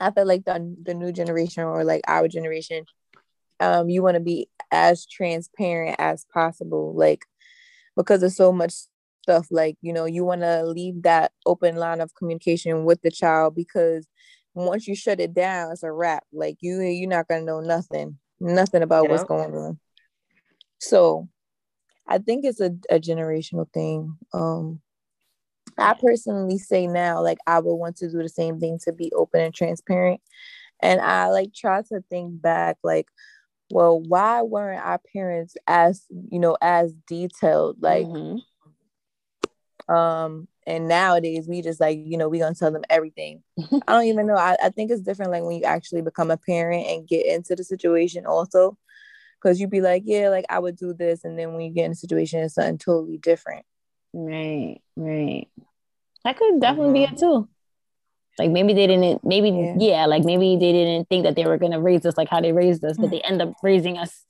I 0.00 0.10
feel 0.10 0.26
like 0.26 0.44
the 0.44 0.76
the 0.82 0.94
new 0.94 1.12
generation 1.12 1.64
or 1.64 1.84
like 1.84 2.02
our 2.08 2.28
generation, 2.28 2.86
um, 3.60 3.88
you 3.88 4.02
want 4.02 4.14
to 4.14 4.20
be 4.20 4.48
as 4.70 5.06
transparent 5.06 5.96
as 5.98 6.26
possible. 6.32 6.94
Like 6.94 7.26
because 7.96 8.20
there's 8.20 8.36
so 8.36 8.52
much 8.52 8.74
stuff 9.22 9.46
like 9.50 9.76
you 9.80 9.92
know 9.92 10.04
you 10.04 10.24
want 10.24 10.42
to 10.42 10.64
leave 10.64 11.02
that 11.02 11.32
open 11.46 11.76
line 11.76 12.00
of 12.00 12.14
communication 12.14 12.84
with 12.84 13.00
the 13.00 13.10
child 13.10 13.54
because 13.54 14.06
once 14.54 14.86
you 14.86 14.94
shut 14.94 15.18
it 15.18 15.34
down 15.34 15.72
it's 15.72 15.82
a 15.82 15.90
wrap. 15.90 16.24
Like 16.32 16.58
you 16.60 16.80
you're 16.80 17.08
not 17.08 17.28
gonna 17.28 17.42
know 17.42 17.60
nothing 17.60 18.18
nothing 18.40 18.82
about 18.82 19.08
what's 19.08 19.24
going 19.24 19.54
on. 19.54 19.78
So 20.78 21.28
i 22.06 22.18
think 22.18 22.44
it's 22.44 22.60
a, 22.60 22.72
a 22.90 23.00
generational 23.00 23.66
thing. 23.72 24.16
Um 24.32 24.80
i 25.78 25.94
personally 25.94 26.58
say 26.58 26.86
now 26.86 27.20
like 27.20 27.38
i 27.46 27.58
would 27.58 27.74
want 27.74 27.96
to 27.96 28.08
do 28.10 28.18
the 28.18 28.28
same 28.28 28.60
thing 28.60 28.78
to 28.84 28.92
be 28.92 29.10
open 29.14 29.40
and 29.40 29.54
transparent. 29.54 30.20
And 30.80 31.00
i 31.00 31.28
like 31.28 31.54
try 31.54 31.82
to 31.82 32.04
think 32.10 32.42
back 32.42 32.76
like 32.84 33.06
well, 33.74 34.00
why 34.00 34.40
weren't 34.42 34.86
our 34.86 35.00
parents 35.12 35.56
as, 35.66 36.04
you 36.30 36.38
know, 36.38 36.56
as 36.62 36.94
detailed? 37.08 37.82
Like, 37.82 38.06
mm-hmm. 38.06 39.92
um, 39.92 40.46
and 40.64 40.86
nowadays 40.86 41.48
we 41.48 41.60
just 41.60 41.80
like, 41.80 41.98
you 42.00 42.16
know, 42.16 42.28
we 42.28 42.38
gonna 42.38 42.54
tell 42.54 42.70
them 42.70 42.84
everything. 42.88 43.42
I 43.58 43.80
don't 43.88 44.04
even 44.04 44.28
know. 44.28 44.36
I, 44.36 44.56
I 44.62 44.68
think 44.68 44.92
it's 44.92 45.02
different 45.02 45.32
like 45.32 45.42
when 45.42 45.56
you 45.56 45.64
actually 45.64 46.02
become 46.02 46.30
a 46.30 46.36
parent 46.36 46.86
and 46.86 47.08
get 47.08 47.26
into 47.26 47.56
the 47.56 47.64
situation 47.64 48.26
also. 48.26 48.78
Cause 49.42 49.58
you'd 49.58 49.70
be 49.70 49.80
like, 49.80 50.04
yeah, 50.06 50.28
like 50.28 50.44
I 50.48 50.60
would 50.60 50.76
do 50.76 50.94
this. 50.94 51.24
And 51.24 51.36
then 51.36 51.52
when 51.52 51.62
you 51.62 51.72
get 51.72 51.86
in 51.86 51.92
a 51.92 51.96
situation, 51.96 52.44
it's 52.44 52.54
something 52.54 52.78
totally 52.78 53.18
different. 53.18 53.66
Right, 54.12 54.78
right. 54.94 55.48
That 56.24 56.38
could 56.38 56.60
definitely 56.60 57.00
mm-hmm. 57.00 57.12
be 57.12 57.16
it 57.16 57.18
too. 57.18 57.48
Like 58.38 58.50
maybe 58.50 58.74
they 58.74 58.86
didn't, 58.86 59.24
maybe, 59.24 59.50
yeah. 59.50 59.74
yeah, 59.78 60.06
like 60.06 60.24
maybe 60.24 60.56
they 60.56 60.72
didn't 60.72 61.08
think 61.08 61.24
that 61.24 61.36
they 61.36 61.44
were 61.44 61.58
going 61.58 61.72
to 61.72 61.80
raise 61.80 62.04
us 62.04 62.16
like 62.16 62.28
how 62.28 62.40
they 62.40 62.52
raised 62.52 62.84
us, 62.84 62.96
but 62.96 63.10
they 63.10 63.20
end 63.20 63.40
up 63.40 63.52
raising 63.62 63.96
us 63.96 64.24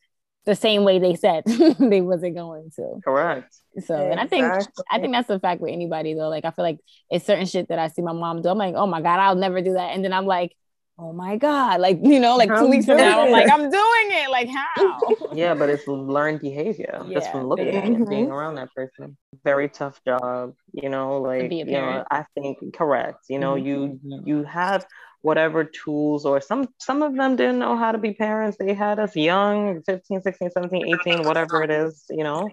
the 0.45 0.55
same 0.55 0.85
way 0.85 0.99
they 0.99 1.15
said 1.15 1.45
they 1.79 2.01
wasn't 2.01 2.35
going 2.35 2.71
to. 2.77 3.01
Correct. 3.03 3.55
So, 3.87 3.95
and 3.95 4.21
I 4.21 4.27
think 4.27 4.45
I 4.91 4.99
think 4.99 5.13
that's 5.13 5.29
the 5.29 5.41
fact 5.41 5.61
with 5.61 5.73
anybody 5.73 6.15
though. 6.15 6.29
Like 6.29 6.45
I 6.45 6.51
feel 6.51 6.65
like 6.65 6.79
it's 7.11 7.27
certain 7.27 7.47
shit 7.47 7.69
that 7.69 7.79
I 7.79 7.89
see 7.89 8.03
my 8.03 8.13
mom 8.13 8.43
do. 8.43 8.51
I'm 8.51 8.59
like, 8.59 8.75
oh 8.75 8.87
my 8.87 9.01
god, 9.01 9.21
I'll 9.21 9.35
never 9.35 9.63
do 9.63 9.73
that. 9.73 9.95
And 9.95 10.05
then 10.05 10.13
I'm 10.13 10.27
like, 10.27 10.55
oh 10.99 11.13
my 11.13 11.37
god 11.37 11.81
like 11.81 11.99
you 12.03 12.21
know 12.21 12.37
like 12.37 12.49
two 12.49 12.69
weeks 12.69 12.87
from 12.87 12.97
now 12.97 13.23
i'm 13.23 13.33
like 13.33 13.51
i'm 13.51 13.69
doing 13.71 14.09
it 14.11 14.31
like 14.31 14.49
how? 14.49 15.01
Yeah 15.33 15.55
but 15.55 15.69
it's 15.69 15.87
learned 15.89 16.41
behavior 16.41 17.03
yeah, 17.07 17.15
just 17.15 17.33
from 17.33 17.47
looking 17.49 17.69
at 17.69 17.85
it 17.85 18.09
being 18.09 18.31
around 18.31 18.55
that 18.57 18.73
person. 18.75 19.17
Very 19.43 19.69
tough 19.69 20.01
job 20.05 20.55
you 20.73 20.89
know 20.89 21.21
like 21.21 21.51
you 21.51 21.65
know 21.65 22.05
i 22.11 22.25
think 22.35 22.59
correct 22.75 23.25
you 23.29 23.39
know 23.39 23.55
mm-hmm. 23.55 23.67
you 23.67 24.23
you 24.25 24.45
have 24.45 24.87
whatever 25.23 25.65
tools 25.65 26.25
or 26.25 26.41
some 26.41 26.69
some 26.79 27.03
of 27.03 27.17
them 27.17 27.35
didn't 27.35 27.59
know 27.59 27.77
how 27.77 27.91
to 27.91 27.99
be 27.99 28.13
parents 28.13 28.57
they 28.59 28.75
had 28.75 28.99
us 28.99 29.17
young 29.17 29.83
15 29.83 30.23
16 30.23 30.51
17 30.51 30.95
18 31.07 31.25
whatever 31.25 31.63
it 31.63 31.71
is 31.71 32.05
you 32.11 32.23
know 32.23 32.49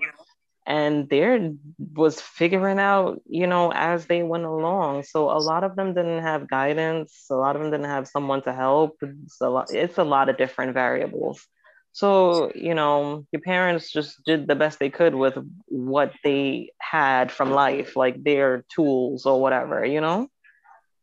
and 0.67 1.09
there 1.09 1.51
was 1.95 2.21
figuring 2.21 2.79
out 2.79 3.21
you 3.27 3.47
know 3.47 3.71
as 3.73 4.05
they 4.05 4.23
went 4.23 4.45
along. 4.45 5.03
So 5.03 5.29
a 5.31 5.39
lot 5.39 5.63
of 5.63 5.75
them 5.75 5.93
didn't 5.93 6.21
have 6.21 6.49
guidance. 6.49 7.25
A 7.29 7.35
lot 7.35 7.55
of 7.55 7.61
them 7.61 7.71
didn't 7.71 7.87
have 7.87 8.07
someone 8.07 8.41
to 8.43 8.53
help. 8.53 8.97
It's 9.01 9.41
a 9.41 9.49
lot 9.49 9.67
it's 9.71 9.97
a 9.97 10.03
lot 10.03 10.29
of 10.29 10.37
different 10.37 10.73
variables. 10.73 11.45
So 11.93 12.51
you 12.55 12.73
know 12.75 13.25
your 13.31 13.41
parents 13.41 13.91
just 13.91 14.23
did 14.25 14.47
the 14.47 14.55
best 14.55 14.79
they 14.79 14.89
could 14.89 15.15
with 15.15 15.37
what 15.67 16.13
they 16.23 16.71
had 16.79 17.31
from 17.31 17.51
life 17.51 17.95
like 17.95 18.23
their 18.23 18.63
tools 18.73 19.25
or 19.25 19.41
whatever 19.41 19.85
you 19.85 20.01
know 20.01 20.27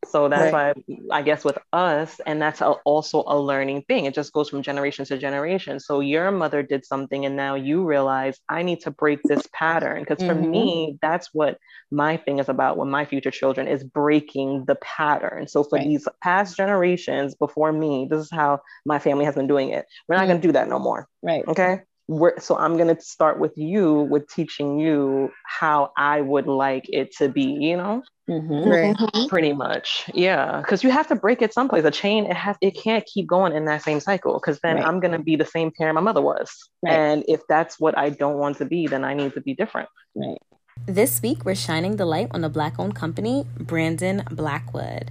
so 0.07 0.29
that's 0.29 0.53
right. 0.53 0.77
why 0.87 0.95
I 1.11 1.23
guess 1.23 1.45
with 1.45 1.59
us, 1.73 2.21
and 2.27 2.41
that's 2.41 2.61
a, 2.61 2.71
also 2.85 3.25
a 3.27 3.39
learning 3.39 3.83
thing. 3.83 4.05
It 4.05 4.15
just 4.15 4.33
goes 4.33 4.49
from 4.49 4.63
generation 4.63 5.05
to 5.07 5.19
generation. 5.19 5.81
So 5.81 6.01
your 6.01 6.31
mother 6.31 6.63
did 6.63 6.87
something, 6.87 7.27
and 7.27 7.37
now 7.37 7.57
you 7.57 7.85
realize 7.85 8.39
I 8.49 8.63
need 8.63 8.81
to 8.83 8.91
break 8.91 9.21
this 9.25 9.43
pattern. 9.53 10.03
Because 10.03 10.25
for 10.25 10.35
mm-hmm. 10.35 10.51
me, 10.51 10.99
that's 11.03 11.31
what 11.33 11.59
my 11.91 12.17
thing 12.17 12.39
is 12.39 12.49
about 12.49 12.79
with 12.79 12.89
my 12.89 13.05
future 13.05 13.31
children 13.31 13.67
is 13.67 13.83
breaking 13.83 14.65
the 14.67 14.77
pattern. 14.77 15.49
So 15.49 15.65
for 15.65 15.77
right. 15.77 15.87
these 15.87 16.07
past 16.23 16.57
generations 16.57 17.35
before 17.35 17.73
me, 17.73 18.07
this 18.11 18.21
is 18.21 18.31
how 18.31 18.61
my 18.87 18.99
family 18.99 19.25
has 19.25 19.35
been 19.35 19.49
doing 19.49 19.71
it. 19.71 19.87
We're 20.09 20.17
not 20.17 20.23
mm-hmm. 20.23 20.31
going 20.31 20.41
to 20.41 20.49
do 20.49 20.53
that 20.53 20.69
no 20.69 20.79
more. 20.79 21.09
Right. 21.23 21.45
Okay 21.47 21.81
we're, 22.09 22.39
so 22.41 22.57
I'm 22.57 22.77
going 22.77 22.95
to 22.95 23.01
start 23.01 23.39
with 23.39 23.53
you 23.57 24.01
with 24.11 24.29
teaching 24.29 24.81
you 24.81 25.31
how 25.45 25.93
I 25.97 26.23
would 26.23 26.47
like 26.47 26.87
it 26.89 27.15
to 27.19 27.29
be, 27.29 27.45
you 27.45 27.77
know? 27.77 28.03
Mm-hmm. 28.29 28.69
Right. 28.69 28.97
Mm-hmm. 28.97 29.27
Pretty 29.29 29.53
much. 29.53 30.11
Yeah. 30.13 30.63
Cause 30.67 30.83
you 30.83 30.91
have 30.91 31.07
to 31.09 31.17
break 31.17 31.41
it 31.41 31.55
someplace. 31.55 31.85
A 31.85 31.91
chain, 31.91 32.27
it 32.27 32.37
has, 32.37 32.57
it 32.61 32.73
can't 32.73 33.05
keep 33.07 33.27
going 33.27 33.55
in 33.55 33.67
that 33.67 33.83
same 33.83 34.01
cycle. 34.01 34.39
Cause 34.41 34.59
then 34.63 34.77
right. 34.77 34.85
I'm 34.85 35.01
going 35.01 35.13
to 35.13 35.19
be 35.19 35.37
the 35.37 35.47
same 35.47 35.71
parent 35.71 35.95
my 35.95 36.01
mother 36.01 36.21
was. 36.23 36.51
Right. 36.83 36.93
And 36.93 37.25
if 37.29 37.41
that's 37.49 37.79
what 37.79 37.97
I 37.97 38.11
don't 38.11 38.39
want 38.39 38.59
to 38.59 38.65
be, 38.65 38.87
then 38.87 39.05
I 39.05 39.15
need 39.15 39.35
to 39.35 39.41
be 39.41 39.55
different. 39.55 39.89
Right. 40.15 40.39
This 40.87 41.21
week, 41.21 41.45
we're 41.45 41.55
shining 41.55 41.97
the 41.97 42.07
light 42.07 42.29
on 42.31 42.45
a 42.45 42.49
Black 42.49 42.79
owned 42.79 42.95
company, 42.95 43.47
Brandon 43.59 44.23
Blackwood. 44.31 45.11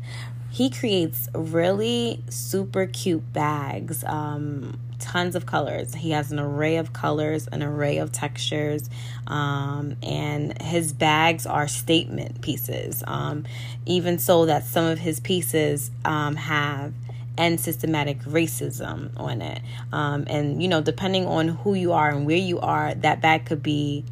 He 0.50 0.70
creates 0.70 1.28
really 1.36 2.24
super 2.30 2.88
cute 2.88 3.34
bags. 3.34 4.04
Um, 4.06 4.80
tons 5.00 5.36
of 5.36 5.46
colors. 5.46 5.94
He 5.94 6.12
has 6.12 6.32
an 6.32 6.40
array 6.40 6.78
of 6.78 6.94
colors, 6.94 7.48
an 7.52 7.64
array 7.64 7.98
of 7.98 8.12
textures, 8.12 8.90
um, 9.28 9.96
and 10.02 10.62
his 10.62 10.94
bags 10.94 11.46
are 11.46 11.68
statement 11.68 12.42
pieces. 12.42 13.04
Um, 13.06 13.46
even 13.86 14.20
so, 14.20 14.46
that 14.46 14.66
some 14.66 14.86
of 14.86 15.00
his 15.00 15.20
pieces 15.20 15.92
um, 16.06 16.36
have 16.36 16.94
end 17.38 17.60
systematic 17.60 18.20
racism 18.22 19.12
on 19.18 19.42
it. 19.42 19.62
Um, 19.94 20.26
and, 20.28 20.62
you 20.62 20.68
know, 20.68 20.82
depending 20.82 21.28
on 21.28 21.50
who 21.50 21.76
you 21.76 21.94
are 21.94 22.10
and 22.10 22.26
where 22.26 22.36
you 22.38 22.60
are, 22.60 22.96
that 22.96 23.22
bag 23.22 23.46
could 23.46 23.62
be 23.62 24.04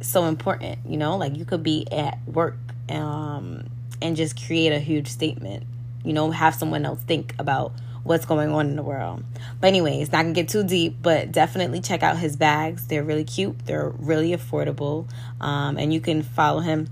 so 0.00 0.24
important. 0.24 0.78
You 0.88 0.96
know, 0.96 1.16
like 1.16 1.36
you 1.36 1.44
could 1.44 1.62
be 1.62 1.86
at 1.92 2.18
work 2.26 2.56
um, 2.88 3.68
and 4.02 4.16
just 4.16 4.44
create 4.46 4.72
a 4.72 4.80
huge 4.80 5.08
statement. 5.08 5.64
You 6.04 6.12
know, 6.12 6.30
have 6.30 6.54
someone 6.54 6.84
else 6.84 7.00
think 7.02 7.34
about 7.38 7.72
what's 8.06 8.24
going 8.24 8.50
on 8.50 8.68
in 8.68 8.76
the 8.76 8.82
world. 8.82 9.22
But 9.60 9.68
anyways, 9.68 10.12
not 10.12 10.22
gonna 10.22 10.34
get 10.34 10.48
too 10.48 10.64
deep, 10.64 10.96
but 11.02 11.32
definitely 11.32 11.80
check 11.80 12.02
out 12.02 12.18
his 12.18 12.36
bags. 12.36 12.86
They're 12.86 13.04
really 13.04 13.24
cute. 13.24 13.66
They're 13.66 13.90
really 13.90 14.30
affordable, 14.30 15.08
um, 15.40 15.76
and 15.78 15.92
you 15.92 16.00
can 16.00 16.22
follow 16.22 16.60
him 16.60 16.88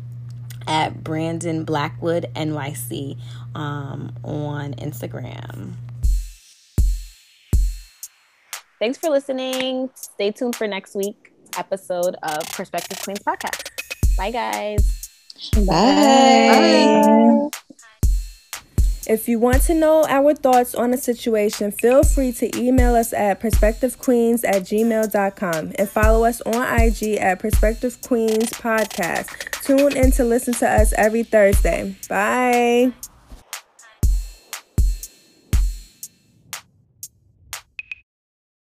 at 0.66 1.04
Brandon 1.04 1.64
Blackwood 1.64 2.30
NYC 2.34 3.18
um, 3.54 4.12
on 4.24 4.74
Instagram. 4.74 5.72
Thanks 8.78 8.98
for 8.98 9.08
listening. 9.08 9.90
Stay 9.94 10.30
tuned 10.30 10.56
for 10.56 10.66
next 10.66 10.94
week 10.94 11.32
episode 11.56 12.16
of 12.22 12.42
Perspective 12.50 13.00
Queens 13.02 13.20
podcast. 13.20 13.70
Bye, 14.16 14.30
guys. 14.30 15.10
Bye. 15.54 17.50
Bye. 17.50 17.60
If 19.06 19.28
you 19.28 19.38
want 19.38 19.62
to 19.62 19.74
know 19.74 20.04
our 20.08 20.34
thoughts 20.34 20.74
on 20.74 20.90
the 20.90 20.96
situation, 20.96 21.70
feel 21.72 22.02
free 22.02 22.32
to 22.32 22.58
email 22.58 22.94
us 22.94 23.12
at 23.12 23.40
perspectivequeens 23.40 24.44
at 24.44 24.62
gmail.com 24.62 25.72
and 25.78 25.88
follow 25.88 26.24
us 26.24 26.40
on 26.42 26.80
IG 26.80 27.18
at 27.18 27.38
Perspective 27.38 28.00
Queens 28.02 28.50
Podcast. 28.50 29.28
Tune 29.62 29.96
in 29.96 30.10
to 30.12 30.24
listen 30.24 30.54
to 30.54 30.68
us 30.68 30.92
every 30.94 31.22
Thursday. 31.22 31.96
Bye. 32.08 32.92